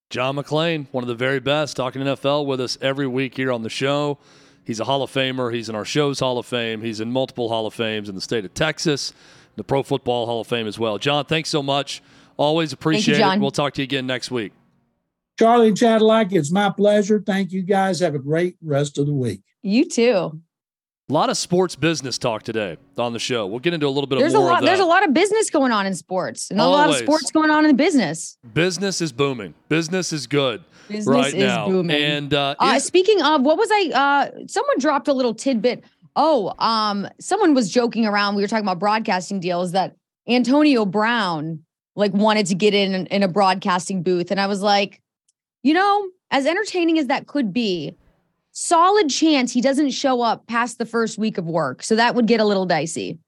John 0.09 0.37
McClain, 0.37 0.87
one 0.91 1.05
of 1.05 1.09
the 1.09 1.15
very 1.15 1.41
best, 1.41 1.77
talking 1.77 2.03
NFL 2.03 2.47
with 2.47 2.61
us 2.61 2.79
every 2.81 3.07
week 3.07 3.37
here 3.37 3.53
on 3.53 3.63
the 3.63 3.69
show. 3.69 4.19
He's 4.65 4.81
a 4.81 4.85
Hall 4.85 5.03
of 5.03 5.11
Famer. 5.11 5.55
He's 5.55 5.69
in 5.69 5.75
our 5.75 5.85
show's 5.85 6.21
Hall 6.21 6.39
of 6.39 6.47
Fame. 6.47 6.81
He's 6.81 7.01
in 7.01 7.13
multiple 7.13 7.49
Hall 7.49 7.67
of 7.67 7.75
Fames 7.75 8.09
in 8.09 8.15
the 8.15 8.21
state 8.21 8.45
of 8.45 8.55
Texas, 8.55 9.13
the 9.57 9.65
Pro 9.65 9.83
Football 9.83 10.27
Hall 10.27 10.41
of 10.41 10.47
Fame 10.47 10.67
as 10.67 10.79
well. 10.79 10.99
John, 10.99 11.25
thanks 11.25 11.51
so 11.51 11.63
much. 11.63 12.03
Always 12.37 12.73
appreciate 12.73 13.19
you, 13.19 13.25
it. 13.25 13.41
We'll 13.41 13.51
talk 13.51 13.75
to 13.75 13.83
you 13.83 13.85
again 13.85 14.07
next 14.07 14.31
week. 14.31 14.53
Charly 15.39 15.69
and 15.69 15.77
Chadlack, 15.77 16.33
it's 16.33 16.51
my 16.51 16.71
pleasure. 16.71 17.23
Thank 17.25 17.53
you 17.53 17.63
guys. 17.63 18.01
Have 18.01 18.15
a 18.15 18.19
great 18.19 18.57
rest 18.63 18.99
of 18.99 19.07
the 19.07 19.13
week. 19.15 19.43
You 19.63 19.87
too. 19.89 20.41
A 21.09 21.13
lot 21.13 21.29
of 21.29 21.37
sports 21.37 21.75
business 21.75 22.19
talk 22.19 22.45
today 22.45 22.77
on 22.97 23.13
the 23.13 23.19
show. 23.19 23.47
We'll 23.47 23.59
get 23.59 23.75
into 23.75 23.87
a 23.87 23.91
little 23.91 24.07
bit 24.07 24.21
there's 24.21 24.33
of 24.33 24.41
more 24.41 24.51
a 24.51 24.53
lot, 24.53 24.59
of 24.59 24.65
that. 24.65 24.67
There's 24.67 24.81
a 24.81 24.85
lot 24.85 25.07
of 25.07 25.13
business 25.13 25.51
going 25.51 25.73
on 25.73 25.85
in 25.87 25.95
sports, 25.95 26.51
and 26.53 26.61
a 26.61 26.67
lot 26.67 26.89
of 26.89 26.97
sports 26.97 27.33
going 27.33 27.51
on 27.51 27.65
in 27.65 27.69
the 27.71 27.77
business. 27.77 28.39
Business 28.55 29.01
is 29.01 29.11
booming. 29.13 29.55
Business 29.69 30.13
is 30.13 30.29
good 30.29 30.63
Business 30.89 31.07
right 31.09 31.35
is 31.35 31.43
now. 31.43 31.67
booming. 31.69 31.97
And 31.97 32.33
uh, 32.33 32.55
Uh, 32.61 32.75
is- 32.77 32.85
speaking 32.85 33.21
of, 33.23 33.43
what 33.43 33.59
was 33.59 33.69
I? 33.73 33.91
Uh, 33.93 34.47
someone 34.47 34.79
dropped 34.79 35.09
a 35.09 35.13
little 35.13 35.35
tidbit. 35.35 35.83
Oh, 36.17 36.55
um, 36.59 37.09
someone 37.21 37.55
was 37.55 37.71
joking 37.71 38.07
around. 38.07 38.35
We 38.35 38.43
were 38.43 38.49
talking 38.49 38.65
about 38.65 38.79
broadcasting 38.79 39.41
deals 39.41 39.73
that 39.73 39.97
Antonio 40.29 40.85
Brown 40.85 41.63
like 41.97 42.13
wanted 42.13 42.47
to 42.47 42.55
get 42.55 42.75
in 42.75 43.07
in 43.07 43.23
a 43.23 43.29
broadcasting 43.29 44.03
booth, 44.03 44.31
and 44.31 44.41
I 44.41 44.47
was 44.47 44.63
like, 44.63 45.01
you 45.63 45.75
know, 45.75 46.09
as 46.31 46.47
entertaining 46.47 46.99
as 46.99 47.09
that 47.09 47.27
could 47.27 47.53
be, 47.53 47.95
solid 48.53 49.09
chance 49.09 49.53
he 49.53 49.61
doesn't 49.61 49.91
show 49.91 50.23
up 50.23 50.47
past 50.47 50.79
the 50.79 50.87
first 50.87 51.19
week 51.19 51.39
of 51.39 51.47
work. 51.47 51.83
So 51.83 51.97
that 51.97 52.15
would 52.15 52.27
get 52.27 52.41
a 52.41 52.45
little 52.45 52.67
dicey. 52.67 53.19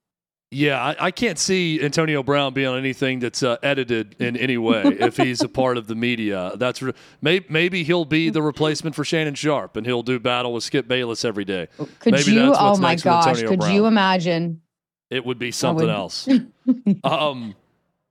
Yeah, 0.53 0.83
I, 0.83 1.07
I 1.07 1.11
can't 1.11 1.39
see 1.39 1.83
Antonio 1.83 2.23
Brown 2.23 2.53
being 2.53 2.69
on 2.69 2.79
anything 2.79 3.21
that's 3.21 3.43
uh, 3.43 3.57
edited 3.63 4.17
in 4.21 4.37
any 4.37 4.59
way 4.59 4.83
if 4.85 5.17
he's 5.17 5.41
a 5.41 5.49
part 5.49 5.79
of 5.79 5.87
the 5.87 5.95
media. 5.95 6.53
That's 6.57 6.83
re- 6.83 6.93
maybe, 7.23 7.47
maybe 7.49 7.85
he'll 7.85 8.05
be 8.05 8.29
the 8.29 8.43
replacement 8.43 8.95
for 8.95 9.03
Shannon 9.03 9.35
Sharpe 9.35 9.77
and 9.79 9.87
he'll 9.87 10.03
do 10.03 10.21
battle 10.21 10.53
with 10.53 10.63
Skip 10.63 10.87
Bayless 10.87 11.25
every 11.25 11.47
day. 11.47 11.69
Could 12.01 12.13
Maybe 12.13 12.33
you? 12.33 12.53
Oh 12.55 12.77
my 12.77 12.97
gosh! 12.97 13.43
Could 13.43 13.61
Brown. 13.61 13.75
you 13.75 13.87
imagine? 13.87 14.61
It 15.09 15.25
would 15.25 15.39
be 15.39 15.53
something 15.53 15.87
would- 15.87 15.95
else. 15.95 16.29
um, 17.05 17.55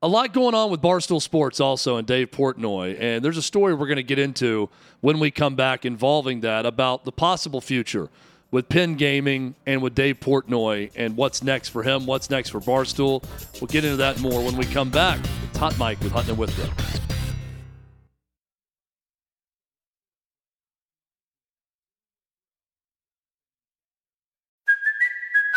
a 0.02 0.08
lot 0.08 0.34
going 0.34 0.56
on 0.56 0.72
with 0.72 0.82
Barstool 0.82 1.22
Sports 1.22 1.60
also 1.60 1.98
and 1.98 2.08
Dave 2.08 2.32
Portnoy. 2.32 2.98
And 3.00 3.24
there's 3.24 3.38
a 3.38 3.42
story 3.44 3.76
we're 3.76 3.86
going 3.86 3.98
to 3.98 4.04
get 4.04 4.18
into 4.18 4.70
when 5.02 5.20
we 5.20 5.30
come 5.30 5.56
back 5.56 5.86
involving 5.86 6.42
that 6.42 6.66
about 6.66 7.06
the 7.06 7.12
possible 7.12 7.62
future 7.62 8.10
with 8.52 8.68
Penn 8.70 8.96
Gaming 8.96 9.56
and 9.66 9.82
with 9.82 9.96
Dave 9.96 10.20
Portnoy 10.20 10.92
and 10.96 11.16
what's 11.16 11.42
next 11.42 11.70
for 11.70 11.84
him, 11.84 12.06
what's 12.06 12.30
next 12.30 12.50
for 12.50 12.60
Barstool. 12.60 13.24
We'll 13.60 13.68
get 13.68 13.86
into 13.86 13.98
that 13.98 14.20
more 14.20 14.44
when 14.44 14.58
we 14.58 14.66
come 14.66 14.92
back. 14.92 15.20
It's 15.50 15.58
Hot 15.58 15.78
Mic 15.80 16.00
with 16.02 16.12
Hutton 16.12 16.32
and 16.32 16.40
Withrow. 16.40 17.11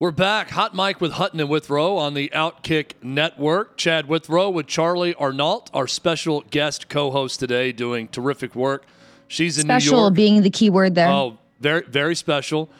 We're 0.00 0.12
back. 0.12 0.50
Hot 0.50 0.76
Mic 0.76 1.00
with 1.00 1.12
Hutton 1.12 1.40
and 1.40 1.48
Withrow 1.50 1.96
on 1.96 2.14
the 2.14 2.30
Outkick 2.32 2.92
Network. 3.02 3.76
Chad 3.76 4.06
Withrow 4.06 4.48
with 4.48 4.68
Charly 4.68 5.12
Arnolt, 5.16 5.70
our 5.74 5.88
special 5.88 6.42
guest 6.52 6.88
co-host 6.88 7.40
today, 7.40 7.72
doing 7.72 8.06
terrific 8.06 8.54
work. 8.54 8.84
She's 9.26 9.58
in 9.58 9.64
Special 9.64 9.94
New 9.96 10.00
York. 10.02 10.14
being 10.14 10.42
the 10.42 10.50
key 10.50 10.70
word 10.70 10.94
there. 10.94 11.08
Oh, 11.08 11.38
very 11.60 11.82
very 11.82 12.14
special. 12.14 12.70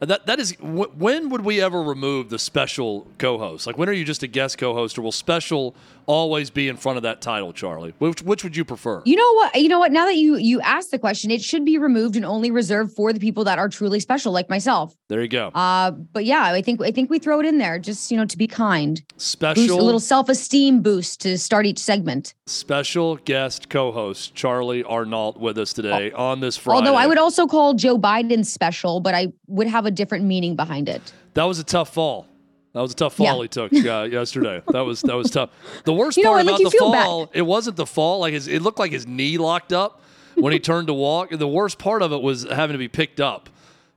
Uh, 0.00 0.06
That 0.06 0.26
that 0.26 0.38
is. 0.38 0.52
wh- 0.60 0.96
When 0.96 1.30
would 1.30 1.44
we 1.44 1.60
ever 1.60 1.82
remove 1.82 2.30
the 2.30 2.38
special 2.38 3.08
co-host? 3.18 3.66
Like 3.66 3.76
when 3.76 3.88
are 3.88 3.92
you 3.92 4.04
just 4.04 4.22
a 4.22 4.28
guest 4.28 4.56
co-host, 4.58 4.96
or 4.98 5.02
will 5.02 5.10
special 5.10 5.74
always 6.08 6.50
be 6.50 6.66
in 6.68 6.76
front 6.76 6.96
of 6.96 7.02
that 7.04 7.20
title, 7.20 7.52
Charly? 7.52 7.92
Which 7.98 8.22
which 8.22 8.42
would 8.42 8.56
you 8.56 8.64
prefer? 8.64 9.02
You 9.04 9.14
know 9.14 9.32
what? 9.34 9.54
You 9.54 9.68
know 9.68 9.78
what? 9.78 9.92
Now 9.92 10.06
that 10.06 10.16
you 10.16 10.36
you 10.36 10.60
asked 10.62 10.90
the 10.90 10.98
question, 10.98 11.30
it 11.30 11.42
should 11.42 11.64
be 11.64 11.78
removed 11.78 12.16
and 12.16 12.24
only 12.24 12.50
reserved 12.50 12.92
for 12.96 13.12
the 13.12 13.20
people 13.20 13.44
that 13.44 13.58
are 13.58 13.68
truly 13.68 14.00
special, 14.00 14.32
like 14.32 14.48
myself. 14.50 14.96
There 15.08 15.22
you 15.22 15.28
go. 15.28 15.48
Uh, 15.48 15.92
but 15.92 16.24
yeah, 16.24 16.44
I 16.44 16.62
think 16.62 16.82
I 16.82 16.90
think 16.90 17.10
we 17.10 17.20
throw 17.20 17.38
it 17.38 17.46
in 17.46 17.58
there 17.58 17.78
just 17.78 18.10
you 18.10 18.16
know 18.16 18.24
to 18.24 18.36
be 18.36 18.46
kind, 18.48 19.00
boost, 19.14 19.20
Special 19.30 19.80
a 19.80 19.82
little 19.82 20.00
self 20.00 20.28
esteem 20.28 20.80
boost 20.82 21.20
to 21.20 21.38
start 21.38 21.66
each 21.66 21.78
segment. 21.78 22.34
special 22.46 23.16
guest 23.16 23.68
co-host 23.68 24.34
Charly 24.34 24.82
Arnolt 24.84 25.38
with 25.38 25.58
us 25.58 25.72
today 25.72 26.10
on 26.12 26.40
this 26.40 26.56
Friday. 26.56 26.78
Although 26.86 26.98
I 26.98 27.06
would 27.06 27.18
also 27.18 27.46
call 27.46 27.74
Joe 27.74 27.98
Biden 27.98 28.44
special, 28.46 29.00
but 29.00 29.14
I 29.14 29.28
would 29.46 29.66
have 29.66 29.84
a 29.86 29.90
different 29.90 30.24
meaning 30.24 30.56
behind 30.56 30.88
it. 30.88 31.12
That 31.34 31.44
was 31.44 31.58
a 31.58 31.64
tough 31.64 31.92
fall. 31.92 32.26
That 32.74 32.80
was 32.82 32.92
a 32.92 32.96
tough 32.96 33.14
fall 33.14 33.26
Yeah. 33.26 33.42
he 33.42 33.48
took 33.48 33.72
uh, 33.72 34.02
yesterday. 34.10 34.62
That 34.68 34.80
was 34.82 35.00
that 35.02 35.16
was 35.16 35.30
tough. 35.30 35.50
The 35.84 35.92
worst 35.92 36.16
You 36.16 36.24
know 36.24 36.30
part 36.32 36.42
about 36.42 36.58
the 36.62 36.70
feel 36.70 36.92
bad. 36.92 37.04
fall, 37.04 37.30
it 37.32 37.42
wasn't 37.42 37.76
the 37.76 37.86
fall. 37.86 38.20
Like 38.20 38.32
his, 38.34 38.46
it 38.48 38.62
looked 38.62 38.78
like 38.78 38.92
his 38.92 39.06
knee 39.06 39.38
locked 39.38 39.72
up 39.72 40.02
when 40.34 40.52
he 40.52 40.60
turned 40.70 40.86
to 40.88 40.94
walk. 40.94 41.30
The 41.30 41.48
worst 41.48 41.78
part 41.78 42.02
of 42.02 42.12
it 42.12 42.20
was 42.22 42.42
having 42.44 42.74
to 42.74 42.78
be 42.78 42.88
picked 42.88 43.20
up 43.20 43.48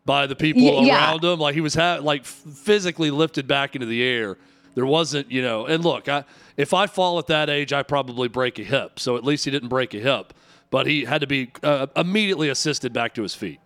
by 0.06 0.26
the 0.26 0.36
people 0.36 0.64
Y- 0.64 0.86
yeah. 0.86 1.10
around 1.12 1.24
him. 1.24 1.40
Like 1.40 1.54
he 1.54 1.62
was 1.62 1.76
ha- 1.76 2.00
like 2.02 2.26
physically 2.26 3.12
lifted 3.12 3.48
back 3.48 3.76
into 3.76 3.86
the 3.88 4.02
air. 4.04 4.38
There 4.74 4.86
wasn't, 4.86 5.30
you 5.30 5.42
know. 5.42 5.66
And 5.66 5.84
look, 5.84 6.08
I, 6.08 6.24
if 6.56 6.74
I 6.74 6.88
fall 6.88 7.20
at 7.20 7.28
that 7.28 7.50
age, 7.50 7.74
I 7.74 7.84
probably 7.84 8.30
break 8.30 8.58
a 8.58 8.64
hip. 8.64 9.00
So 9.02 9.18
at 9.18 9.24
least 9.26 9.44
he 9.44 9.52
didn't 9.52 9.68
break 9.68 9.94
a 9.94 10.00
hip, 10.00 10.34
but 10.70 10.88
he 10.88 11.04
had 11.04 11.20
to 11.22 11.28
be 11.28 11.52
uh, 11.62 11.88
immediately 11.98 12.48
assisted 12.48 12.94
back 12.94 13.14
to 13.16 13.22
his 13.22 13.36
feet. 13.36 13.60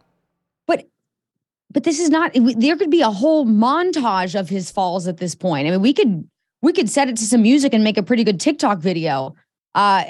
But 0.65 0.87
but 1.71 1.83
this 1.83 1.99
is 1.99 2.09
not. 2.09 2.31
There 2.33 2.77
could 2.77 2.91
be 2.91 3.01
a 3.01 3.11
whole 3.11 3.45
montage 3.45 4.39
of 4.39 4.49
his 4.49 4.71
falls 4.71 5.07
at 5.07 5.17
this 5.17 5.35
point. 5.35 5.67
I 5.67 5.71
mean, 5.71 5.81
we 5.81 5.93
could 5.93 6.27
we 6.61 6.73
could 6.73 6.89
set 6.89 7.09
it 7.09 7.17
to 7.17 7.23
some 7.23 7.41
music 7.41 7.73
and 7.73 7.83
make 7.83 7.97
a 7.97 8.03
pretty 8.03 8.23
good 8.23 8.39
TikTok 8.39 8.79
video. 8.79 9.35
Uh, 9.73 10.03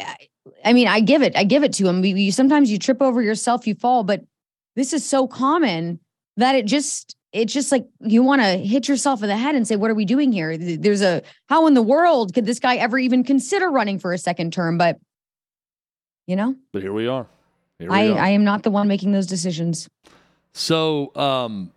I- 0.63 0.73
mean, 0.73 0.87
I 0.87 0.99
give 0.99 1.21
it. 1.21 1.35
I 1.35 1.43
give 1.43 1.63
it 1.63 1.73
to 1.73 1.87
him. 1.87 2.03
You, 2.03 2.31
sometimes 2.31 2.71
you 2.71 2.77
trip 2.77 3.01
over 3.01 3.21
yourself, 3.21 3.65
you 3.65 3.75
fall, 3.75 4.03
but 4.03 4.21
this 4.75 4.93
is 4.93 5.05
so 5.05 5.27
common 5.27 5.99
that 6.37 6.55
it 6.55 6.65
just 6.65 7.15
it's 7.31 7.53
just 7.53 7.71
like 7.71 7.85
you 8.01 8.23
want 8.23 8.41
to 8.41 8.57
hit 8.57 8.87
yourself 8.87 9.23
in 9.23 9.29
the 9.29 9.37
head 9.37 9.55
and 9.55 9.67
say, 9.67 9.75
"What 9.75 9.89
are 9.89 9.95
we 9.95 10.05
doing 10.05 10.31
here?" 10.31 10.57
There's 10.57 11.01
a 11.01 11.21
how 11.49 11.67
in 11.67 11.73
the 11.73 11.81
world 11.81 12.33
could 12.33 12.45
this 12.45 12.59
guy 12.59 12.75
ever 12.75 12.97
even 12.99 13.23
consider 13.23 13.69
running 13.69 13.99
for 13.99 14.13
a 14.13 14.17
second 14.17 14.53
term? 14.53 14.77
But 14.77 14.99
you 16.27 16.35
know, 16.35 16.55
But 16.73 16.81
here 16.81 16.93
we 16.93 17.07
are. 17.07 17.27
Here 17.79 17.89
we 17.89 17.95
I 17.95 18.07
are. 18.09 18.19
I 18.19 18.29
am 18.29 18.43
not 18.43 18.63
the 18.63 18.71
one 18.71 18.87
making 18.87 19.11
those 19.11 19.27
decisions. 19.27 19.89
So 20.57 21.13
um, 21.17 21.73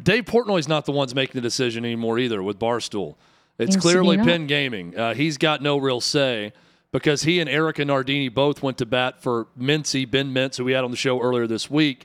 Dave 0.00 0.26
Portnoy's 0.26 0.68
not 0.68 0.84
the 0.84 0.92
ones 0.92 1.14
making 1.14 1.32
the 1.32 1.40
decision 1.40 1.82
anymore 1.82 2.18
either 2.18 2.42
with 2.42 2.58
Barstool. 2.58 3.14
It's 3.58 3.74
clearly. 3.74 4.18
Penn 4.18 4.46
Gaming. 4.46 4.98
Uh, 4.98 5.14
he's 5.14 5.38
got 5.38 5.62
no 5.62 5.78
real 5.78 6.00
say 6.00 6.52
because 6.92 7.22
he 7.22 7.40
and 7.40 7.48
Erika 7.48 7.86
Nardini 7.86 8.28
both 8.28 8.62
went 8.62 8.76
to 8.78 8.86
bat 8.86 9.22
for 9.22 9.46
Mintzy, 9.58 10.08
Ben 10.08 10.32
Mintz, 10.34 10.58
who 10.58 10.64
we 10.64 10.72
had 10.72 10.84
on 10.84 10.90
the 10.90 10.96
show 10.96 11.22
earlier 11.22 11.46
this 11.46 11.70
week, 11.70 12.04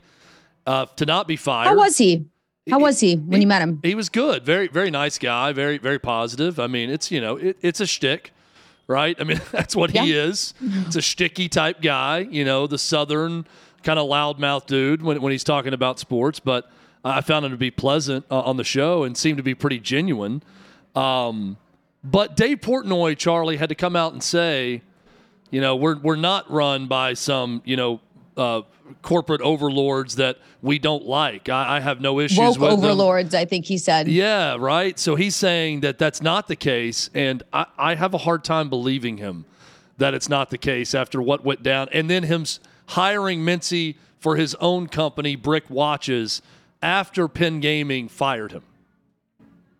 uh, 0.66 0.86
to 0.96 1.04
not 1.04 1.28
be 1.28 1.36
fired. 1.36 1.68
How 1.68 1.76
was 1.76 1.98
he? 1.98 2.24
How 2.70 2.78
was 2.78 3.00
he 3.00 3.16
when 3.16 3.42
you 3.42 3.46
met 3.46 3.60
him? 3.60 3.80
He 3.82 3.94
was 3.94 4.08
good. 4.08 4.46
Very, 4.46 4.68
very 4.68 4.90
nice 4.90 5.18
guy. 5.18 5.52
Very, 5.52 5.76
very 5.76 5.98
positive. 5.98 6.58
I 6.58 6.68
mean, 6.68 6.88
it's 6.88 7.10
you 7.10 7.20
know, 7.20 7.36
it, 7.36 7.58
it's 7.60 7.80
a 7.80 7.86
shtick, 7.86 8.32
right? 8.86 9.16
I 9.20 9.24
mean, 9.24 9.40
that's 9.52 9.76
what 9.76 9.90
he 9.90 10.12
is. 10.12 10.54
It's 10.62 10.96
a 10.96 11.00
shticky 11.00 11.50
type 11.50 11.82
guy. 11.82 12.20
You 12.20 12.46
know, 12.46 12.66
the 12.66 12.78
southern 12.78 13.46
kind 13.82 13.98
of 13.98 14.08
loudmouth 14.08 14.66
dude 14.66 15.02
when 15.02 15.20
when 15.22 15.32
he's 15.32 15.44
talking 15.44 15.72
about 15.72 15.98
sports. 15.98 16.40
But 16.40 16.70
I 17.04 17.20
found 17.20 17.44
him 17.44 17.52
to 17.52 17.58
be 17.58 17.70
pleasant 17.70 18.24
uh, 18.30 18.40
on 18.40 18.56
the 18.56 18.64
show 18.64 19.04
and 19.04 19.16
seemed 19.16 19.36
to 19.38 19.42
be 19.42 19.54
pretty 19.54 19.78
genuine. 19.78 20.42
Um, 20.94 21.56
but 22.04 22.36
Dave 22.36 22.60
Portnoy, 22.60 23.16
Charly, 23.16 23.58
had 23.58 23.68
to 23.68 23.74
come 23.74 23.96
out 23.96 24.12
and 24.12 24.22
say, 24.22 24.82
you 25.50 25.60
know, 25.60 25.76
we're 25.76 25.98
we're 25.98 26.16
not 26.16 26.50
run 26.50 26.86
by 26.86 27.14
some 27.14 27.62
you 27.64 27.76
know. 27.76 28.00
Uh, 28.36 28.62
corporate 29.02 29.42
overlords 29.42 30.16
that 30.16 30.38
we 30.62 30.78
don't 30.78 31.04
like. 31.04 31.48
I, 31.48 31.76
I 31.76 31.80
have 31.80 32.00
no 32.00 32.20
issues 32.20 32.38
Woke 32.38 32.58
with 32.58 32.70
them. 32.70 32.78
overlords, 32.78 33.34
I 33.34 33.44
think 33.44 33.66
he 33.66 33.76
said. 33.78 34.08
Yeah, 34.08 34.56
right. 34.58 34.98
So 34.98 35.14
he's 35.14 35.36
saying 35.36 35.80
that 35.80 35.98
that's 35.98 36.22
not 36.22 36.48
the 36.48 36.56
case, 36.56 37.10
and 37.14 37.42
I, 37.52 37.66
I 37.76 37.94
have 37.96 38.14
a 38.14 38.18
hard 38.18 38.44
time 38.44 38.70
believing 38.70 39.18
him 39.18 39.44
that 39.98 40.14
it's 40.14 40.28
not 40.28 40.50
the 40.50 40.56
case 40.56 40.94
after 40.94 41.20
what 41.20 41.44
went 41.44 41.62
down, 41.62 41.88
and 41.92 42.08
then 42.08 42.22
him 42.22 42.44
hiring 42.88 43.40
Mintzy 43.40 43.96
for 44.18 44.36
his 44.36 44.54
own 44.56 44.88
company, 44.88 45.36
Brick 45.36 45.70
Watches, 45.70 46.42
after 46.82 47.28
Penn 47.28 47.60
Gaming 47.60 48.08
fired 48.08 48.52
him. 48.52 48.62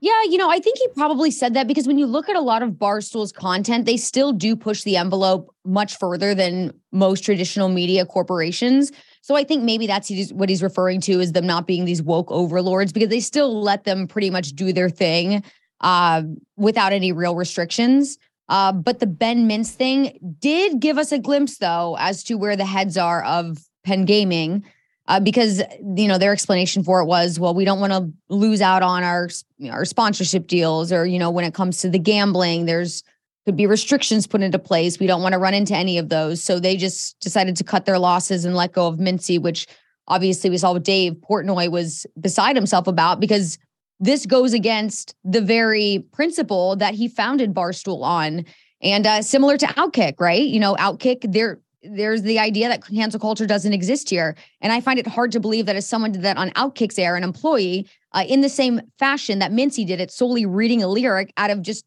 Yeah, 0.01 0.23
you 0.29 0.39
know, 0.39 0.49
I 0.49 0.61
think 0.61 0.79
he 0.79 0.87
probably 0.95 1.33
said 1.33 1.55
that 1.55 1.67
because 1.67 1.89
when 1.89 1.99
you 1.99 2.07
look 2.07 2.29
at 2.29 2.37
a 2.37 2.41
lot 2.41 2.63
of 2.63 2.79
Barstool's 2.79 3.33
content, 3.33 3.85
they 3.85 3.97
still 3.97 4.33
do 4.33 4.55
push 4.55 4.85
the 4.85 4.97
envelope 4.97 5.53
much 5.65 5.97
further 5.99 6.37
than 6.37 6.73
most 6.93 7.25
traditional 7.25 7.69
media 7.69 8.07
corporations. 8.07 8.93
So 9.23 9.35
I 9.35 9.43
think 9.43 9.65
maybe 9.65 9.89
that's 9.89 10.11
what 10.31 10.49
he's 10.49 10.63
referring 10.63 11.01
to 11.03 11.21
is 11.21 11.33
them 11.33 11.47
not 11.47 11.67
being 11.67 11.85
these 11.85 12.01
woke 12.01 12.31
overlords 12.31 12.93
because 12.93 13.09
they 13.09 13.19
still 13.19 13.61
let 13.61 13.85
them 13.85 14.07
pretty 14.07 14.31
much 14.31 14.51
do 14.51 14.73
their 14.73 14.89
thing 14.89 15.43
uh, 15.81 16.23
without 16.57 16.93
any 16.93 17.11
real 17.11 17.35
restrictions. 17.35 18.19
Uh, 18.49 18.73
but 18.73 18.99
the 18.99 19.07
Ben 19.07 19.49
Mintz 19.49 19.71
thing 19.71 20.37
did 20.41 20.81
give 20.81 20.99
us 20.99 21.13
a 21.13 21.19
glimpse, 21.19 21.59
though, 21.59 21.97
as 21.99 22.25
to 22.25 22.35
where 22.35 22.57
the 22.57 22.65
heads 22.65 22.97
are 22.97 23.23
of 23.25 23.59
Penn 23.85 24.05
Gaming 24.05 24.65
uh, 25.09 25.19
because 25.19 25.63
you 25.97 26.07
know 26.07 26.19
their 26.19 26.33
explanation 26.33 26.85
for 26.85 27.01
it 27.01 27.07
was, 27.07 27.41
well, 27.41 27.55
we 27.55 27.65
don't 27.65 27.81
want 27.81 27.93
to 27.93 28.13
lose 28.29 28.61
out 28.61 28.83
on 28.83 29.03
our 29.03 29.29
our 29.71 29.85
sponsorship 29.85 30.47
deals, 30.47 30.93
or 30.93 31.07
you 31.07 31.19
know, 31.19 31.31
when 31.31 31.47
it 31.47 31.55
comes 31.55 31.79
to 31.81 31.89
the 31.89 31.99
gambling, 31.99 32.67
there's 32.67 33.03
could 33.47 33.57
be 33.57 33.67
restrictions 33.67 34.27
put 34.27 34.43
into 34.43 34.59
place. 34.59 35.01
We 35.01 35.07
don't 35.07 35.23
want 35.23 35.33
to 35.33 35.39
run 35.39 35.55
into 35.55 35.75
any 35.75 35.97
of 35.97 36.11
those, 36.11 36.43
so 36.43 36.61
they 36.61 36.77
just 36.77 37.19
decided 37.21 37.57
to 37.57 37.65
cut 37.65 37.87
their 37.87 37.99
losses 37.99 38.45
and 38.45 38.55
let 38.55 38.73
go 38.73 38.87
of 38.87 38.97
Mintzy, 38.97 39.41
which 39.41 39.67
obviously 40.07 40.51
we 40.51 40.59
saw 40.59 40.75
with 40.75 40.83
Dave 40.83 41.15
Portnoy 41.15 41.71
was 41.71 42.07
beside 42.21 42.55
himself 42.55 42.87
about 42.87 43.19
because 43.19 43.59
this 44.01 44.27
goes 44.27 44.53
against 44.53 45.15
the 45.25 45.41
very 45.41 46.07
principle 46.13 46.77
that 46.77 46.95
he 46.95 47.09
founded 47.09 47.55
Barstool 47.55 48.03
on. 48.03 48.45
And 48.81 49.07
uh, 49.07 49.23
similar 49.23 49.57
to 49.57 49.67
Outkick, 49.67 50.21
right? 50.21 50.43
You 50.47 50.61
know, 50.61 50.75
Outkick, 50.77 51.33
there 51.33 51.61
there's 51.83 52.23
the 52.23 52.41
idea 52.41 52.69
that 52.69 52.85
cancel 52.85 53.21
culture 53.21 53.47
doesn't 53.47 53.73
exist 53.73 54.11
here. 54.11 54.37
And 54.61 54.73
I 54.73 54.81
find 54.81 54.99
it 54.99 55.07
hard 55.07 55.31
to 55.33 55.41
believe 55.41 55.67
that 55.67 55.77
as 55.77 55.87
someone 55.87 56.11
did 56.13 56.23
that 56.23 56.37
on 56.37 56.51
Outkick's 56.51 56.99
air, 56.99 57.15
an 57.15 57.23
employee, 57.23 57.89
uh, 58.13 58.25
in 58.29 58.41
the 58.41 58.49
same 58.49 58.81
fashion 58.99 59.39
that 59.39 59.53
Mintzy 59.53 59.87
did 59.87 60.01
it, 60.01 60.11
solely 60.11 60.45
reading 60.45 60.83
a 60.83 60.89
lyric 60.89 61.33
out 61.37 61.51
of 61.51 61.63
just 61.63 61.85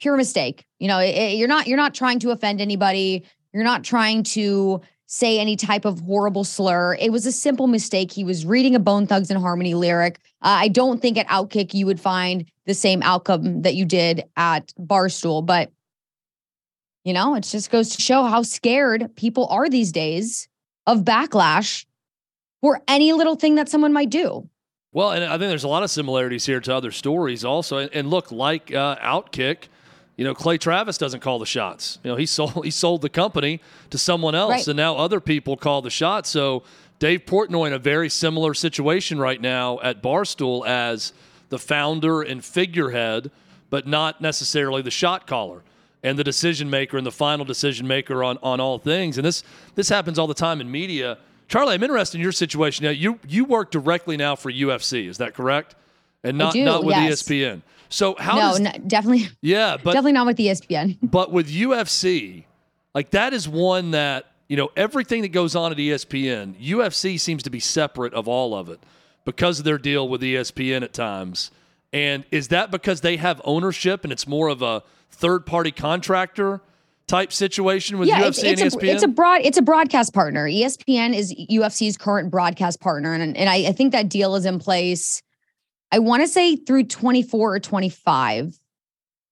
pure 0.00 0.16
mistake. 0.16 0.64
You 0.78 0.88
know, 0.88 0.98
it- 0.98 1.14
it- 1.14 1.36
you're 1.38 1.48
not 1.48 1.66
you're 1.66 1.78
not 1.78 1.94
trying 1.94 2.18
to 2.20 2.30
offend 2.30 2.60
anybody. 2.60 3.24
You're 3.52 3.64
not 3.64 3.84
trying 3.84 4.22
to 4.24 4.80
say 5.10 5.38
any 5.38 5.56
type 5.56 5.86
of 5.86 6.00
horrible 6.00 6.44
slur. 6.44 6.94
It 7.00 7.10
was 7.10 7.24
a 7.24 7.32
simple 7.32 7.66
mistake. 7.66 8.12
He 8.12 8.24
was 8.24 8.44
reading 8.44 8.74
a 8.74 8.78
Bone 8.78 9.06
Thugs-n-Harmony 9.06 9.72
lyric. 9.72 10.20
Uh, 10.42 10.60
I 10.60 10.68
don't 10.68 11.00
think 11.00 11.16
at 11.16 11.26
Outkick 11.28 11.72
you 11.72 11.86
would 11.86 11.98
find 11.98 12.44
the 12.66 12.74
same 12.74 13.02
outcome 13.02 13.62
that 13.62 13.74
you 13.74 13.86
did 13.86 14.24
at 14.36 14.72
Barstool, 14.78 15.44
but 15.44 15.72
you 17.04 17.14
know, 17.14 17.34
it 17.34 17.40
just 17.40 17.70
goes 17.70 17.88
to 17.96 18.02
show 18.02 18.24
how 18.24 18.42
scared 18.42 19.16
people 19.16 19.46
are 19.46 19.70
these 19.70 19.92
days 19.92 20.46
of 20.86 21.04
backlash 21.04 21.86
for 22.60 22.82
any 22.86 23.14
little 23.14 23.34
thing 23.34 23.54
that 23.54 23.70
someone 23.70 23.94
might 23.94 24.10
do. 24.10 24.46
Well, 24.92 25.12
and 25.12 25.24
I 25.24 25.38
think 25.38 25.48
there's 25.48 25.64
a 25.64 25.68
lot 25.68 25.82
of 25.82 25.90
similarities 25.90 26.44
here 26.44 26.60
to 26.60 26.74
other 26.74 26.90
stories 26.90 27.46
also. 27.46 27.78
And, 27.78 28.10
look, 28.10 28.30
like 28.30 28.74
uh, 28.74 28.96
Outkick, 28.96 29.68
you 30.18 30.24
know, 30.24 30.34
Clay 30.34 30.58
Travis 30.58 30.98
doesn't 30.98 31.20
call 31.20 31.38
the 31.38 31.46
shots. 31.46 31.98
You 32.04 32.10
know, 32.10 32.16
he 32.16 32.26
sold 32.36 32.64
he 32.64 32.70
sold 32.70 33.00
the 33.00 33.08
company 33.08 33.60
to 33.88 33.96
someone 33.96 34.34
else, 34.34 34.50
Right. 34.50 34.68
and 34.68 34.76
now 34.76 34.96
other 34.96 35.20
people 35.20 35.56
call 35.56 35.80
the 35.80 35.88
shots. 35.90 36.28
So 36.28 36.64
Dave 36.98 37.24
Portnoy 37.24 37.68
in 37.68 37.72
a 37.72 37.78
very 37.78 38.10
similar 38.10 38.52
situation 38.52 39.18
right 39.18 39.40
now 39.40 39.78
at 39.80 40.02
Barstool 40.02 40.66
as 40.66 41.12
the 41.48 41.58
founder 41.58 42.20
and 42.20 42.44
figurehead, 42.44 43.30
but 43.70 43.86
not 43.86 44.20
necessarily 44.20 44.82
the 44.82 44.90
shot 44.90 45.26
caller 45.26 45.62
and 46.02 46.18
the 46.18 46.24
decision 46.24 46.68
maker 46.68 46.96
and 46.98 47.06
the 47.06 47.12
final 47.12 47.44
decision 47.44 47.86
maker 47.86 48.22
on 48.24 48.36
on 48.42 48.60
all 48.60 48.78
things. 48.78 49.16
And 49.18 49.24
this 49.24 49.42
this 49.76 49.88
happens 49.88 50.18
all 50.18 50.26
the 50.26 50.34
time 50.34 50.60
in 50.60 50.70
media. 50.70 51.18
Charly, 51.48 51.74
I'm 51.74 51.82
interested 51.82 52.18
in 52.18 52.22
your 52.22 52.32
situation. 52.32 52.84
Now, 52.84 52.90
you 52.90 53.20
you 53.26 53.44
work 53.44 53.70
directly 53.70 54.16
now 54.16 54.34
for 54.36 54.50
UFC, 54.52 55.08
is 55.08 55.18
that 55.18 55.32
correct? 55.34 55.76
And 56.24 56.38
not 56.38 56.52
do, 56.52 56.64
not 56.64 56.84
with 56.84 56.96
yes. 56.96 57.22
ESPN. 57.22 57.62
So 57.88 58.16
how 58.18 58.34
no, 58.34 58.40
does 58.40 58.60
no, 58.60 58.72
definitely, 58.86 59.28
yeah, 59.40 59.76
but 59.76 59.92
definitely 59.92 60.12
not 60.12 60.26
with 60.26 60.36
ESPN. 60.36 60.98
but 61.02 61.32
with 61.32 61.48
UFC, 61.50 62.44
like 62.94 63.10
that 63.10 63.32
is 63.32 63.48
one 63.48 63.92
that, 63.92 64.26
you 64.48 64.56
know, 64.56 64.70
everything 64.76 65.22
that 65.22 65.28
goes 65.28 65.54
on 65.54 65.72
at 65.72 65.78
ESPN, 65.78 66.60
UFC 66.60 67.18
seems 67.18 67.42
to 67.44 67.50
be 67.50 67.60
separate 67.60 68.14
of 68.14 68.28
all 68.28 68.54
of 68.54 68.68
it 68.68 68.80
because 69.24 69.58
of 69.58 69.64
their 69.64 69.78
deal 69.78 70.08
with 70.08 70.22
ESPN 70.22 70.82
at 70.82 70.92
times. 70.92 71.50
And 71.92 72.24
is 72.30 72.48
that 72.48 72.70
because 72.70 73.00
they 73.00 73.16
have 73.16 73.40
ownership 73.44 74.04
and 74.04 74.12
it's 74.12 74.26
more 74.26 74.48
of 74.48 74.60
a 74.62 74.82
third 75.10 75.46
party 75.46 75.70
contractor 75.70 76.60
type 77.06 77.32
situation 77.32 77.98
with 77.98 78.08
yeah, 78.08 78.22
UFC 78.22 78.28
it's, 78.28 78.38
it's 78.38 78.60
and 78.60 78.60
E 78.60 78.62
a, 78.62 78.70
ESPN? 78.70 78.94
it's 78.94 79.02
a 79.02 79.08
broad 79.08 79.40
it's 79.42 79.58
a 79.58 79.62
broadcast 79.62 80.12
partner. 80.12 80.46
ESPN 80.46 81.14
is 81.14 81.34
UFC's 81.50 81.96
current 81.96 82.30
broadcast 82.30 82.80
partner, 82.80 83.14
and 83.14 83.36
and 83.36 83.48
I, 83.48 83.68
I 83.68 83.72
think 83.72 83.92
that 83.92 84.08
deal 84.08 84.36
is 84.36 84.44
in 84.44 84.58
place. 84.58 85.22
I 85.90 85.98
want 85.98 86.22
to 86.22 86.28
say 86.28 86.56
through 86.56 86.84
24 86.84 87.54
or 87.54 87.60
25. 87.60 88.58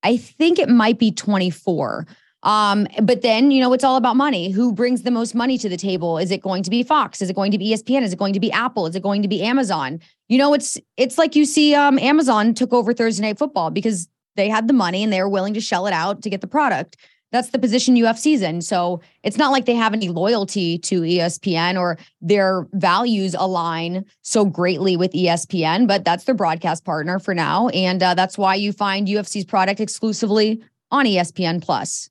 I 0.03 0.17
think 0.17 0.59
it 0.59 0.69
might 0.69 0.99
be 0.99 1.11
24. 1.11 2.07
Um, 2.43 2.87
but 3.03 3.23
then 3.23 3.51
you 3.51 3.61
know 3.61 3.73
it's 3.73 3.83
all 3.83 3.97
about 3.97 4.17
money. 4.17 4.51
Who 4.51 4.73
brings 4.73 5.03
the 5.03 5.11
most 5.11 5.35
money 5.35 5.59
to 5.59 5.69
the 5.69 5.77
table? 5.77 6.17
Is 6.17 6.31
it 6.31 6.43
going 6.43 6.63
to 6.63 6.71
be 6.71 6.83
Fox? 6.85 7.21
Is 7.21 7.29
it 7.29 7.35
going 7.35 7.51
to 7.51 7.59
be 7.59 7.73
ESPN? 7.73 8.03
Is 8.03 8.13
it 8.13 8.19
going 8.19 8.35
to 8.35 8.41
be 8.41 8.53
Apple? 8.53 8.87
Is 8.87 8.95
it 8.95 9.03
going 9.03 9.23
to 9.23 9.29
be 9.29 9.43
Amazon? 9.43 10.01
You 10.29 10.39
know, 10.39 10.55
it's 10.55 10.79
it's 10.97 11.19
like 11.19 11.35
you 11.35 11.45
see 11.45 11.75
um, 11.75 11.99
Amazon 11.99 12.55
took 12.55 12.73
over 12.73 12.95
Thursday 12.95 13.23
Night 13.23 13.39
Football 13.39 13.71
because 13.71 14.09
they 14.37 14.49
had 14.49 14.69
the 14.69 14.75
money 14.75 15.03
and 15.03 15.13
they 15.13 15.21
were 15.21 15.29
willing 15.29 15.55
to 15.55 15.61
shell 15.61 15.87
it 15.87 15.93
out 15.93 16.23
to 16.23 16.31
get 16.31 16.41
the 16.41 16.47
product. 16.47 16.97
That's 17.33 17.51
the 17.51 17.59
position 17.59 17.97
UFC's 17.97 18.43
in. 18.43 18.63
So 18.63 19.01
it's 19.23 19.37
not 19.37 19.51
like 19.51 19.67
they 19.67 19.75
have 19.75 19.93
any 19.93 20.09
loyalty 20.09 20.79
to 20.79 21.01
ESPN 21.01 21.79
or 21.79 21.99
their 22.21 22.67
values 22.73 23.35
align 23.39 24.05
so 24.23 24.45
greatly 24.45 24.97
with 24.97 25.13
ESPN, 25.13 25.89
but 25.89 26.05
that's 26.05 26.25
their 26.25 26.35
broadcast 26.35 26.85
partner 26.85 27.19
for 27.19 27.35
now. 27.35 27.69
And 27.69 28.03
uh, 28.03 28.15
that's 28.15 28.39
why 28.39 28.55
you 28.55 28.73
find 28.73 29.09
UFC's 29.09 29.45
product 29.45 29.81
exclusively 29.81 30.63
on 30.91 31.05
ESPN 31.05 31.63
Plus 31.63 32.11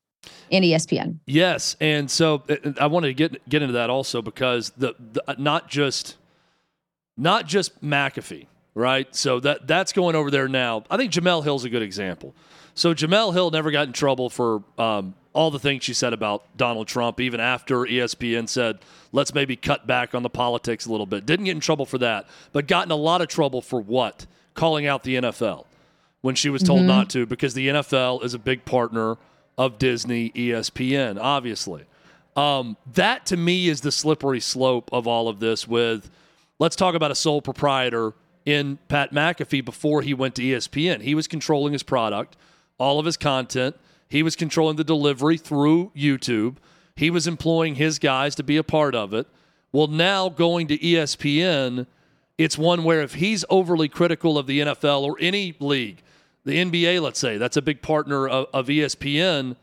and 0.51 0.65
ESPN. 0.65 1.19
Yes, 1.25 1.75
and 1.79 2.09
so 2.09 2.43
uh, 2.49 2.71
I 2.79 2.87
wanted 2.87 3.07
to 3.07 3.13
get 3.13 3.49
get 3.49 3.61
into 3.61 3.73
that 3.73 3.89
also 3.89 4.21
because 4.21 4.71
the, 4.77 4.95
the 4.99 5.23
uh, 5.27 5.35
not 5.37 5.69
just 5.69 6.17
not 7.17 7.47
just 7.47 7.81
McAfee, 7.83 8.47
right? 8.75 9.13
So 9.15 9.39
that 9.39 9.65
that's 9.65 9.91
going 9.93 10.15
over 10.15 10.29
there 10.29 10.47
now. 10.47 10.83
I 10.91 10.97
think 10.97 11.11
Jemele 11.11 11.43
Hill's 11.43 11.65
a 11.65 11.69
good 11.69 11.81
example. 11.81 12.35
So 12.75 12.93
Jemele 12.93 13.33
Hill 13.33 13.49
never 13.49 13.71
got 13.71 13.87
in 13.87 13.93
trouble 13.93 14.29
for 14.29 14.61
um, 14.77 15.15
all 15.33 15.49
the 15.49 15.59
things 15.59 15.83
she 15.83 15.93
said 15.93 16.11
about 16.13 16.43
Donald 16.57 16.87
Trump, 16.87 17.19
even 17.19 17.39
after 17.39 17.77
ESPN 17.79 18.47
said, 18.47 18.79
"Let's 19.11 19.33
maybe 19.33 19.55
cut 19.55 19.87
back 19.87 20.13
on 20.13 20.21
the 20.21 20.29
politics 20.29 20.85
a 20.85 20.91
little 20.91 21.05
bit." 21.05 21.25
Didn't 21.25 21.45
get 21.45 21.55
in 21.55 21.61
trouble 21.61 21.85
for 21.85 21.97
that, 21.99 22.27
but 22.51 22.67
got 22.67 22.85
in 22.85 22.91
a 22.91 22.95
lot 22.95 23.21
of 23.21 23.29
trouble 23.29 23.61
for 23.61 23.81
what? 23.81 24.27
Calling 24.53 24.85
out 24.85 25.03
the 25.03 25.15
NFL 25.15 25.65
when 26.21 26.35
she 26.35 26.49
was 26.49 26.63
told 26.63 26.81
not 26.81 27.09
to 27.09 27.25
because 27.25 27.53
the 27.53 27.67
NFL 27.67 28.23
is 28.23 28.33
a 28.33 28.39
big 28.39 28.65
partner 28.65 29.17
of 29.57 29.77
Disney, 29.77 30.31
ESPN, 30.31 31.19
obviously. 31.21 31.85
Um, 32.35 32.77
that 32.93 33.25
to 33.27 33.37
me 33.37 33.69
is 33.69 33.81
the 33.81 33.91
slippery 33.91 34.39
slope 34.39 34.89
of 34.91 35.07
all 35.07 35.27
of 35.29 35.39
this. 35.39 35.67
With 35.67 36.09
let's 36.59 36.75
talk 36.75 36.95
about 36.95 37.11
a 37.11 37.15
sole 37.15 37.41
proprietor 37.41 38.13
in 38.45 38.77
Pat 38.87 39.11
McAfee 39.11 39.65
before 39.65 40.01
he 40.01 40.13
went 40.13 40.35
to 40.35 40.43
ESPN. 40.43 41.01
He 41.01 41.15
was 41.15 41.27
controlling 41.27 41.73
his 41.73 41.83
product, 41.83 42.37
all 42.77 42.99
of 42.99 43.05
his 43.05 43.17
content. 43.17 43.75
He 44.07 44.21
was 44.21 44.35
controlling 44.35 44.77
the 44.77 44.83
delivery 44.83 45.37
through 45.37 45.91
YouTube. 45.95 46.57
He 46.95 47.09
was 47.09 47.27
employing 47.27 47.75
his 47.75 47.99
guys 47.99 48.35
to 48.35 48.43
be 48.43 48.57
a 48.57 48.63
part 48.63 48.95
of 48.95 49.13
it. 49.13 49.27
Well, 49.71 49.87
now 49.87 50.29
going 50.29 50.67
to 50.67 50.77
ESPN, 50.77 51.87
it's 52.37 52.57
one 52.57 52.83
where 52.83 53.01
if 53.01 53.15
he's 53.15 53.43
overly 53.49 53.89
critical 53.89 54.37
of 54.37 54.47
the 54.47 54.61
NFL 54.61 55.01
or 55.01 55.17
any 55.19 55.55
league, 55.59 56.01
the 56.45 56.63
NBA, 56.63 57.01
let's 57.01 57.19
say, 57.19 57.37
that's 57.37 57.57
a 57.57 57.61
big 57.61 57.81
partner 57.81 58.27
of, 58.27 58.47
of 58.53 58.67
ESPN, 58.67 59.55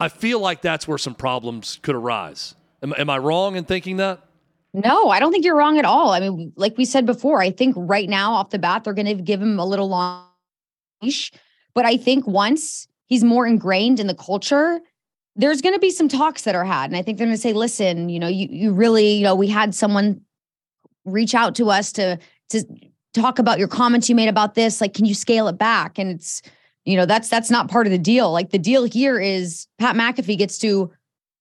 I 0.00 0.08
feel 0.08 0.38
like 0.38 0.62
that's 0.62 0.86
where 0.86 0.96
some 0.96 1.14
problems 1.14 1.80
could 1.82 1.96
arise. 1.96 2.54
Am, 2.82 2.94
am 2.96 3.10
I 3.10 3.18
wrong 3.18 3.56
in 3.56 3.64
thinking 3.64 3.96
that? 3.96 4.20
No, 4.74 5.08
I 5.08 5.18
don't 5.18 5.32
think 5.32 5.44
you're 5.44 5.56
wrong 5.56 5.78
at 5.78 5.84
all. 5.84 6.10
I 6.10 6.20
mean, 6.20 6.52
like 6.56 6.76
we 6.76 6.84
said 6.84 7.06
before, 7.06 7.40
I 7.40 7.50
think 7.50 7.74
right 7.76 8.08
now 8.08 8.32
off 8.32 8.50
the 8.50 8.58
bat, 8.58 8.84
they're 8.84 8.92
going 8.92 9.06
to 9.06 9.22
give 9.22 9.40
him 9.40 9.58
a 9.58 9.64
little 9.64 9.88
long 9.88 10.26
leash. 11.02 11.32
But 11.74 11.86
I 11.86 11.96
think 11.96 12.26
once 12.26 12.86
he's 13.06 13.24
more 13.24 13.46
ingrained 13.46 13.98
in 13.98 14.06
the 14.06 14.14
culture, 14.14 14.80
there's 15.36 15.62
going 15.62 15.74
to 15.74 15.80
be 15.80 15.90
some 15.90 16.08
talks 16.08 16.42
that 16.42 16.54
are 16.54 16.64
had. 16.64 16.90
And 16.90 16.96
I 16.96 17.02
think 17.02 17.16
they're 17.16 17.26
going 17.26 17.36
to 17.36 17.40
say, 17.40 17.52
listen, 17.52 18.08
you 18.08 18.18
know, 18.18 18.28
you, 18.28 18.48
you 18.50 18.72
really, 18.72 19.12
you 19.12 19.22
know, 19.22 19.34
we 19.34 19.48
had 19.48 19.74
someone 19.74 20.20
reach 21.04 21.34
out 21.34 21.54
to 21.54 21.70
us 21.70 21.92
to, 21.92 22.18
to 22.50 22.64
talk 23.14 23.38
about 23.38 23.58
your 23.58 23.68
comments 23.68 24.08
you 24.08 24.14
made 24.14 24.28
about 24.28 24.54
this. 24.54 24.80
Like, 24.80 24.94
can 24.94 25.06
you 25.06 25.14
scale 25.14 25.48
it 25.48 25.56
back? 25.56 25.98
And 25.98 26.10
it's, 26.10 26.42
you 26.84 26.96
know, 26.96 27.06
that's, 27.06 27.28
that's 27.28 27.50
not 27.50 27.70
part 27.70 27.86
of 27.86 27.90
the 27.90 27.98
deal. 27.98 28.32
Like 28.32 28.50
the 28.50 28.58
deal 28.58 28.84
here 28.84 29.18
is 29.18 29.66
Pat 29.78 29.96
McAfee 29.96 30.38
gets 30.38 30.58
to 30.58 30.90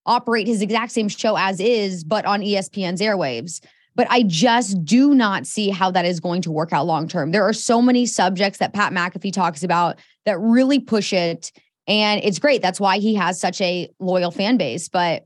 operate 0.08 0.48
his 0.48 0.62
exact 0.62 0.92
same 0.92 1.10
show 1.10 1.38
as 1.38 1.60
is, 1.60 2.04
but 2.04 2.26
on 2.26 2.42
ESPN's 2.42 3.02
airwaves. 3.02 3.62
But 3.96 4.08
I 4.10 4.24
just 4.24 4.84
do 4.86 5.14
not 5.14 5.46
see 5.46 5.70
how 5.70 5.92
that 5.92 6.06
is 6.06 6.20
going 6.20 6.42
to 6.44 6.52
work 6.52 6.72
out 6.72 6.86
long 6.86 7.08
term. 7.08 7.32
There 7.32 7.48
are 7.48 7.54
so 7.54 7.82
many 7.82 8.06
subjects 8.06 8.60
that 8.60 8.74
Pat 8.74 8.94
McAfee 8.94 9.34
talks 9.34 9.64
about 9.64 10.00
that 10.26 10.40
really 10.40 10.80
push 10.80 11.14
it. 11.14 11.52
And 11.88 12.24
it's 12.24 12.40
great. 12.40 12.62
That's 12.62 12.80
why 12.80 13.00
he 13.00 13.16
has 13.16 13.40
such 13.40 13.60
a 13.62 13.90
loyal 14.00 14.32
fan 14.32 14.58
base. 14.58 14.88
But 14.88 15.26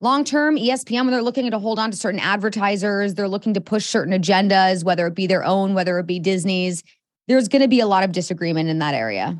long 0.00 0.24
term, 0.24 0.56
ESPN, 0.56 1.02
when 1.02 1.10
they're 1.10 1.22
looking 1.22 1.50
to 1.50 1.58
hold 1.58 1.78
on 1.78 1.90
to 1.90 1.96
certain 1.96 2.20
advertisers, 2.20 3.14
they're 3.14 3.28
looking 3.28 3.54
to 3.54 3.60
push 3.60 3.84
certain 3.84 4.18
agendas, 4.18 4.84
whether 4.84 5.06
it 5.06 5.14
be 5.14 5.26
their 5.26 5.44
own, 5.44 5.74
whether 5.74 5.98
it 5.98 6.06
be 6.06 6.18
Disney's, 6.18 6.82
there's 7.28 7.48
going 7.48 7.62
to 7.62 7.68
be 7.68 7.80
a 7.80 7.86
lot 7.86 8.04
of 8.04 8.12
disagreement 8.12 8.70
in 8.70 8.78
that 8.78 8.94
area. 8.94 9.36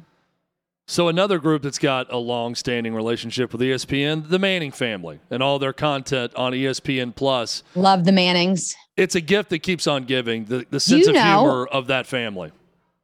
So 0.91 1.09
another 1.09 1.39
group 1.39 1.61
that's 1.61 1.78
got 1.78 2.11
a 2.11 2.16
long-standing 2.16 2.95
relationship 2.95 3.53
with 3.53 3.61
ESPN, 3.61 4.30
the 4.30 4.39
Manning 4.39 4.72
family, 4.72 5.20
and 5.30 5.43
all 5.43 5.59
their 5.59 5.74
content 5.74 6.34
on 6.34 6.53
ESPN 6.55 7.14
Plus. 7.14 7.62
Love 7.74 8.05
the 8.07 8.11
Mannings. 8.12 8.74
It's 8.97 9.14
a 9.14 9.20
gift 9.20 9.51
that 9.51 9.59
keeps 9.59 9.86
on 9.86 10.05
giving. 10.05 10.47
The 10.47 10.66
the 10.70 10.80
sense 10.80 11.03
you 11.05 11.11
of 11.11 11.14
know- 11.14 11.41
humor 11.43 11.66
of 11.66 11.89
that 11.89 12.07
family. 12.07 12.53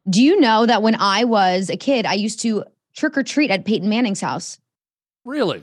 Do 0.09 0.22
you 0.22 0.41
know 0.41 0.64
that 0.64 0.80
when 0.82 0.95
I 0.95 1.24
was 1.24 1.68
a 1.68 1.76
kid, 1.76 2.07
I 2.07 2.14
used 2.14 2.41
to 2.41 2.64
trick 2.97 3.18
or 3.18 3.22
treat 3.22 3.51
at 3.51 3.66
Peyton 3.66 3.89
Manning's 3.91 4.22
house? 4.22 4.59
Really? 5.26 5.62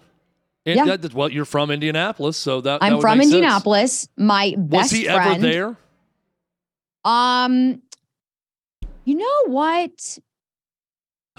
And 0.68 0.76
Yeah. 0.78 0.86
that- 0.86 1.02
that- 1.02 1.14
well, 1.16 1.30
you're 1.30 1.44
from 1.46 1.72
Indianapolis, 1.72 2.38
so 2.38 2.62
that 2.62 2.82
that 2.82 2.86
I'm 2.86 2.94
would 2.98 3.02
from 3.02 3.18
make 3.18 3.26
sense. 3.26 3.34
Indianapolis. 3.34 4.08
My 4.16 4.54
Was 4.58 4.68
best 4.70 4.94
he 4.94 5.06
friend. 5.06 5.20
ever 5.32 5.40
there? 5.42 5.78
Um, 7.04 7.82
you 9.06 9.16
know 9.16 9.46
what? 9.48 10.20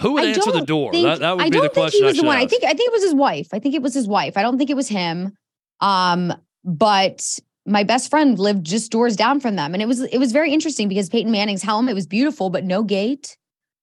Who 0.03 0.13
would 0.13 0.25
I 0.25 0.29
answer 0.29 0.53
the 0.53 0.65
door? 0.67 0.93
think- 0.93 1.05
That, 1.07 1.21
that 1.21 1.37
would 1.37 1.43
I 1.43 1.47
be 1.47 1.51
don't 1.51 1.63
the 1.63 1.69
think 1.69 1.75
question. 1.75 2.01
he 2.01 2.05
was 2.07 2.17
the 2.19 2.25
one. 2.27 2.37
I 2.37 2.47
think 2.47 2.65
I 2.65 2.69
think 2.75 2.89
it 2.89 2.93
was 2.93 3.03
his 3.03 3.15
wife. 3.15 3.49
I 3.53 3.59
think 3.59 3.75
it 3.75 3.83
was 3.83 3.95
his 3.95 4.07
wife. 4.07 4.37
I 4.37 4.43
don't 4.43 4.59
think 4.59 4.71
it 4.71 4.77
was 4.77 4.89
him. 4.89 5.33
Um, 5.81 6.33
but 6.65 7.39
my 7.67 7.85
best 7.85 8.11
friend 8.11 8.39
lived 8.39 8.65
just 8.67 8.91
doors 8.93 9.17
down 9.17 9.41
from 9.41 9.57
them, 9.57 9.75
and 9.75 9.83
it 9.83 9.87
was 9.87 10.01
it 10.03 10.19
was 10.19 10.33
very 10.33 10.53
interesting 10.53 10.89
because 10.89 11.09
Peyton 11.09 11.31
Manning's 11.33 11.63
home 11.63 11.89
it 11.89 11.95
was 11.95 12.07
beautiful, 12.07 12.51
but 12.51 12.65
no 12.65 12.83
gate. 12.83 13.37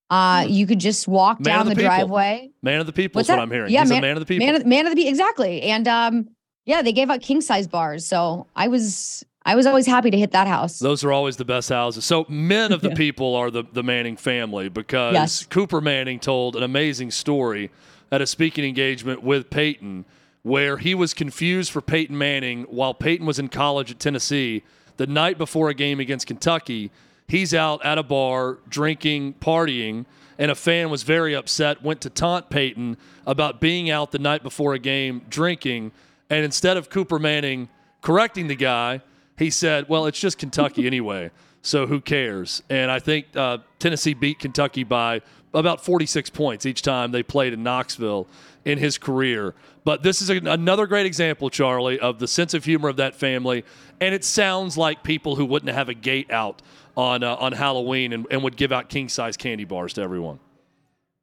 Uh, 0.09 0.43
you 0.49 0.65
could 0.65 0.80
just 0.80 1.07
walk 1.07 1.38
Hmm. 1.38 1.43
Man 1.43 1.55
down 1.57 1.65
the, 1.70 1.76
the 1.76 1.82
driveway. 1.84 2.49
Man 2.63 2.80
of 2.80 2.88
the 2.88 2.93
people 2.93 3.20
What's 3.20 3.28
is 3.30 3.34
what 3.34 3.36
that? 3.36 3.41
I'm 3.43 3.51
hearing. 3.51 3.72
Yeah, 3.72 3.82
He's 3.82 3.89
man- 3.89 3.99
a 3.99 4.01
man 4.07 4.17
of 4.17 4.22
the 4.22 4.26
people. 4.26 4.45
Man 4.47 4.55
of, 4.55 4.65
man 4.65 4.86
of 4.88 4.91
the 4.91 4.95
people, 4.95 5.09
exactly. 5.11 5.61
And 5.61 5.88
um, 5.88 6.30
yeah, 6.65 6.82
they 6.82 6.93
gave 6.93 7.09
out 7.11 7.22
king 7.22 7.41
size 7.41 7.67
bars, 7.67 8.07
so 8.07 8.47
I 8.55 8.70
was 8.70 9.24
I 9.49 9.55
was 9.55 9.65
always 9.65 9.87
happy 9.87 10.11
to 10.11 10.17
hit 10.17 10.29
that 10.33 10.45
house. 10.45 10.77
Those 10.77 11.03
are 11.03 11.11
always 11.11 11.37
the 11.37 11.43
best 11.45 11.69
houses. 11.69 12.05
So 12.05 12.23
men 12.29 12.71
of 12.71 12.81
the 12.81 12.91
people 12.91 13.35
are 13.35 13.49
the, 13.49 13.63
the 13.73 13.81
Manning 13.81 14.15
family 14.15 14.69
because 14.69 15.15
Yes. 15.15 15.43
Cooper 15.47 15.81
Manning 15.81 16.19
told 16.19 16.55
an 16.55 16.61
amazing 16.61 17.09
story 17.09 17.71
at 18.11 18.21
a 18.21 18.27
speaking 18.27 18.63
engagement 18.63 19.23
with 19.23 19.49
Peyton 19.49 20.05
where 20.43 20.77
he 20.77 20.93
was 20.93 21.15
confused 21.15 21.71
for 21.71 21.81
Peyton 21.81 22.15
Manning 22.15 22.65
while 22.65 22.93
Peyton 22.93 23.25
was 23.25 23.39
in 23.39 23.47
college 23.47 23.89
at 23.89 23.97
Tennessee 23.99 24.61
the 24.97 25.07
night 25.07 25.39
before 25.39 25.69
a 25.69 25.73
game 25.73 25.99
against 25.99 26.27
Kentucky. 26.27 26.91
He's 27.27 27.51
out 27.51 27.83
at 27.83 27.97
a 27.97 28.03
bar 28.03 28.59
drinking, 28.69 29.33
partying, 29.41 30.05
and 30.37 30.51
a 30.51 30.55
fan 30.55 30.91
was 30.91 31.01
very 31.01 31.33
upset, 31.35 31.81
went 31.81 32.01
to 32.01 32.11
taunt 32.11 32.51
Peyton 32.51 32.97
about 33.25 33.59
being 33.59 33.89
out 33.89 34.11
the 34.11 34.19
night 34.19 34.43
before 34.43 34.75
a 34.75 34.79
game 34.79 35.23
drinking. 35.27 35.91
And 36.29 36.45
instead 36.45 36.77
of 36.77 36.91
Cooper 36.91 37.17
Manning 37.17 37.67
correcting 38.03 38.47
the 38.47 38.55
guy, 38.55 39.01
he 39.39 39.49
said, 39.49 39.87
"Well, 39.89 40.05
it's 40.05 40.19
just 40.19 40.37
Kentucky 40.37 40.85
anyway, 40.93 41.31
so 41.61 41.87
who 41.87 42.01
cares?" 42.01 42.61
And 42.69 42.91
I 42.91 42.99
think 42.99 43.35
uh, 43.35 43.59
Tennessee 43.79 44.13
beat 44.13 44.39
Kentucky 44.39 44.83
by 44.83 45.21
about 45.53 45.83
46 45.83 46.29
points 46.29 46.65
each 46.65 46.83
time 46.83 47.11
they 47.11 47.23
played 47.23 47.53
in 47.53 47.63
Knoxville 47.63 48.27
in 48.65 48.77
his 48.77 48.97
career. 48.97 49.55
But 49.83 50.03
this 50.03 50.21
is 50.21 50.29
a, 50.29 50.37
another 50.37 50.85
great 50.85 51.07
example, 51.07 51.49
Charly, 51.49 51.97
of 51.97 52.19
the 52.19 52.27
sense 52.27 52.53
of 52.53 52.65
humor 52.65 52.89
of 52.89 52.97
that 52.97 53.15
family. 53.15 53.65
And 53.99 54.13
it 54.13 54.23
sounds 54.23 54.77
like 54.77 55.01
people 55.01 55.35
who 55.35 55.45
wouldn't 55.45 55.73
have 55.73 55.89
a 55.89 55.93
gate 55.95 56.29
out 56.31 56.61
on 56.95 57.23
uh, 57.23 57.35
on 57.35 57.53
Halloween 57.53 58.13
and, 58.13 58.27
and 58.29 58.43
would 58.43 58.57
give 58.57 58.71
out 58.71 58.89
king 58.89 59.09
size 59.09 59.37
candy 59.37 59.65
bars 59.65 59.93
to 59.93 60.01
everyone. 60.01 60.39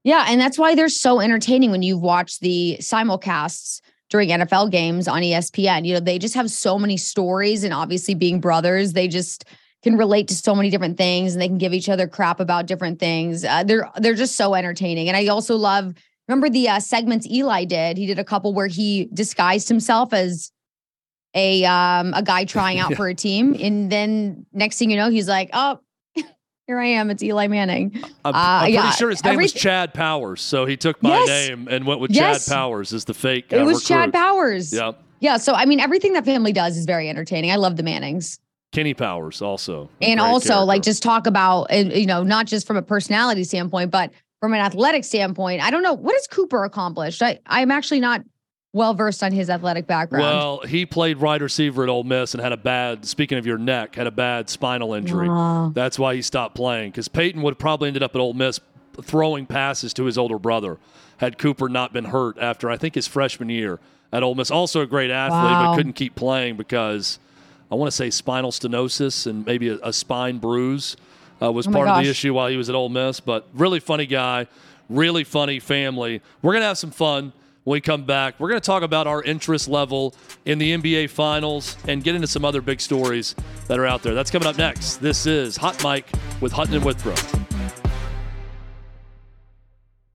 Yeah, 0.04 0.24
and 0.28 0.40
that's 0.40 0.56
why 0.56 0.74
they're 0.76 0.88
so 0.88 1.20
entertaining 1.20 1.72
when 1.72 1.82
you 1.82 1.98
watch 1.98 2.38
the 2.38 2.78
simulcasts 2.80 3.80
during 4.11 4.28
NFL 4.30 4.70
games 4.70 5.09
on 5.09 5.22
ESPN. 5.22 5.84
You 5.86 5.94
know, 5.94 6.00
they 6.00 6.18
just 6.18 6.34
have 6.34 6.50
so 6.50 6.78
many 6.78 6.96
stories, 6.96 7.64
and 7.64 7.72
obviously, 7.74 8.14
being 8.14 8.40
brothers, 8.40 8.92
they 8.92 9.09
just 9.09 9.44
can 9.82 9.96
relate 9.96 10.28
to 10.28 10.34
so 10.34 10.54
many 10.54 10.70
different 10.70 10.96
things, 10.96 11.32
and 11.34 11.42
they 11.42 11.48
can 11.48 11.59
give 11.59 11.72
each 11.74 11.88
other 11.88 12.07
crap 12.09 12.40
about 12.40 12.66
different 12.66 12.98
things. 12.98 13.44
Uh, 13.44 13.62
they're 13.64 13.88
they're 13.98 14.14
just 14.14 14.36
so 14.36 14.54
entertaining, 14.54 15.09
and 15.09 15.16
I 15.16 15.26
also 15.28 15.57
love. 15.57 15.92
Remember 16.28 16.48
the 16.50 16.68
uh, 16.68 16.80
segments 16.80 17.24
Eli 17.30 17.64
did? 17.66 17.96
He 17.96 18.04
did 18.07 18.18
a 18.18 18.24
couple 18.24 18.52
where 18.52 18.66
he 18.66 19.09
disguised 19.14 19.68
himself 19.68 20.12
as 20.12 20.50
a 21.34 21.64
um 21.66 22.12
a 22.14 22.22
guy 22.22 22.44
trying 22.44 22.78
out 22.80 22.90
Yeah. 22.92 22.96
for 22.96 23.09
a 23.09 23.14
team, 23.14 23.54
and 23.61 23.90
then 23.92 24.44
next 24.52 24.78
thing 24.78 24.90
you 24.90 24.96
know, 24.96 25.09
he's 25.11 25.28
like, 25.28 25.50
"Oh, 25.52 25.78
here 26.66 26.78
I 26.78 26.86
am. 26.86 27.10
It's 27.10 27.22
Eli 27.22 27.46
Manning." 27.46 27.92
I'm, 28.24 28.34
Uh, 28.34 28.38
I'm 28.38 28.60
pretty 28.62 28.74
yeah, 28.74 28.90
sure 28.92 29.10
his 29.10 29.22
name 29.24 29.36
was 29.36 29.44
everything- 29.52 29.60
Chad 29.60 29.94
Powers, 29.94 30.40
so 30.40 30.66
he 30.66 30.76
took 30.76 31.02
my 31.02 31.10
Yes. 31.10 31.28
name 31.48 31.68
and 31.70 31.86
went 31.86 32.00
with 32.00 32.10
Yes. 32.10 32.46
Chad 32.46 32.54
Powers 32.54 32.92
as 32.92 33.04
the 33.04 33.14
fake. 33.14 33.52
Uh, 33.52 33.56
It 33.58 33.62
was 33.64 33.84
Chad. 33.84 34.12
Powers. 34.12 34.72
Yeah, 34.72 34.92
Yeah, 35.20 35.38
so 35.38 35.54
I 35.54 35.64
mean, 35.64 35.80
everything 35.80 36.12
that 36.12 36.24
family 36.24 36.52
does 36.52 36.76
is 36.76 36.84
very 36.84 37.08
entertaining. 37.08 37.50
I 37.50 37.56
love 37.56 37.76
the 37.76 37.82
Mannings, 37.82 38.38
Kenny 38.72 38.92
Powers 38.94 39.40
also, 39.40 39.88
and 40.02 40.20
also 40.20 40.62
like 40.64 40.82
just 40.82 41.02
talk 41.02 41.26
about 41.26 41.72
uh, 41.72 41.76
you 41.76 42.06
know 42.06 42.22
not 42.22 42.46
just 42.46 42.66
from 42.66 42.76
a 42.76 42.82
personality 42.82 43.44
standpoint, 43.44 43.90
but 43.90 44.10
from 44.40 44.52
an 44.52 44.60
athletic 44.60 45.04
standpoint. 45.04 45.62
I 45.62 45.70
don't 45.70 45.82
know 45.82 45.94
what 45.94 46.14
has 46.14 46.26
Cooper 46.26 46.64
accomplished. 46.64 47.22
I 47.22 47.38
I'm 47.46 47.70
actually 47.70 48.00
not 48.00 48.22
well 48.76 48.94
versed 48.94 49.22
on 49.24 49.32
his 49.32 49.50
athletic 49.50 49.86
background. 49.86 50.22
Well, 50.22 50.60
he 50.60 50.86
played 50.86 51.16
wide 51.18 51.42
receiver 51.42 51.82
at 51.82 51.88
Ole 51.88 52.04
Miss 52.04 52.34
and 52.34 52.42
had 52.42 52.52
a 52.52 52.56
bad. 52.56 53.04
Speaking 53.06 53.38
of 53.38 53.46
your 53.46 53.58
neck, 53.58 53.96
had 53.96 54.06
a 54.06 54.10
bad 54.12 54.48
spinal 54.48 54.94
injury. 54.94 55.28
Wow. 55.28 55.72
That's 55.74 55.98
why 55.98 56.14
he 56.14 56.22
stopped 56.22 56.54
playing. 56.54 56.90
Because 56.92 57.08
Peyton 57.08 57.42
would 57.42 57.52
have 57.54 57.58
probably 57.58 57.88
ended 57.88 58.02
up 58.02 58.14
at 58.14 58.20
Ole 58.20 58.34
Miss 58.34 58.60
throwing 59.02 59.46
passes 59.46 59.92
to 59.94 60.04
his 60.04 60.16
older 60.16 60.38
brother 60.38 60.78
had 61.18 61.38
Cooper 61.38 61.68
not 61.68 61.92
been 61.92 62.04
hurt 62.06 62.38
after 62.38 62.70
I 62.70 62.76
think 62.76 62.94
his 62.94 63.06
freshman 63.06 63.48
year 63.48 63.78
at 64.12 64.22
Ole 64.22 64.34
Miss. 64.34 64.50
Also 64.50 64.80
a 64.82 64.86
great 64.86 65.10
athlete, 65.10 65.40
Wow. 65.50 65.70
but 65.72 65.76
couldn't 65.76 65.94
keep 65.94 66.14
playing 66.14 66.56
because 66.56 67.18
I 67.70 67.74
want 67.74 67.88
to 67.90 67.96
say 67.96 68.10
spinal 68.10 68.50
stenosis 68.52 69.26
and 69.26 69.44
maybe 69.44 69.68
a, 69.70 69.78
a 69.82 69.92
spine 69.92 70.38
bruise 70.38 70.96
uh, 71.42 71.50
was 71.50 71.66
Oh 71.66 71.70
part 71.72 71.88
of 71.88 72.02
the 72.04 72.08
issue 72.10 72.32
while 72.34 72.48
he 72.48 72.56
was 72.56 72.68
at 72.68 72.74
Ole 72.74 72.88
Miss. 72.90 73.20
But 73.20 73.46
really 73.54 73.80
funny 73.80 74.06
guy, 74.06 74.46
really 74.88 75.24
funny 75.24 75.58
family. 75.58 76.20
We're 76.42 76.52
gonna 76.52 76.66
have 76.66 76.78
some 76.78 76.90
fun 76.90 77.32
when 77.66 77.72
we 77.72 77.80
come 77.80 78.04
back. 78.04 78.38
We're 78.38 78.48
gonna 78.48 78.60
talk 78.60 78.84
about 78.84 79.08
our 79.08 79.24
interest 79.24 79.68
level 79.68 80.14
in 80.44 80.58
the 80.58 80.72
NBA 80.72 81.10
Finals 81.10 81.76
and 81.88 82.02
get 82.04 82.14
into 82.14 82.28
some 82.28 82.44
other 82.44 82.60
big 82.62 82.80
stories 82.80 83.34
that 83.66 83.76
are 83.80 83.86
out 83.86 84.04
there. 84.04 84.14
That's 84.14 84.30
coming 84.30 84.46
up 84.46 84.56
next. 84.56 84.98
This 84.98 85.26
is 85.26 85.56
Hot 85.56 85.82
Mic 85.82 86.08
with 86.40 86.52
Hutton 86.52 86.74
and 86.74 86.84
Withrow. 86.84 87.55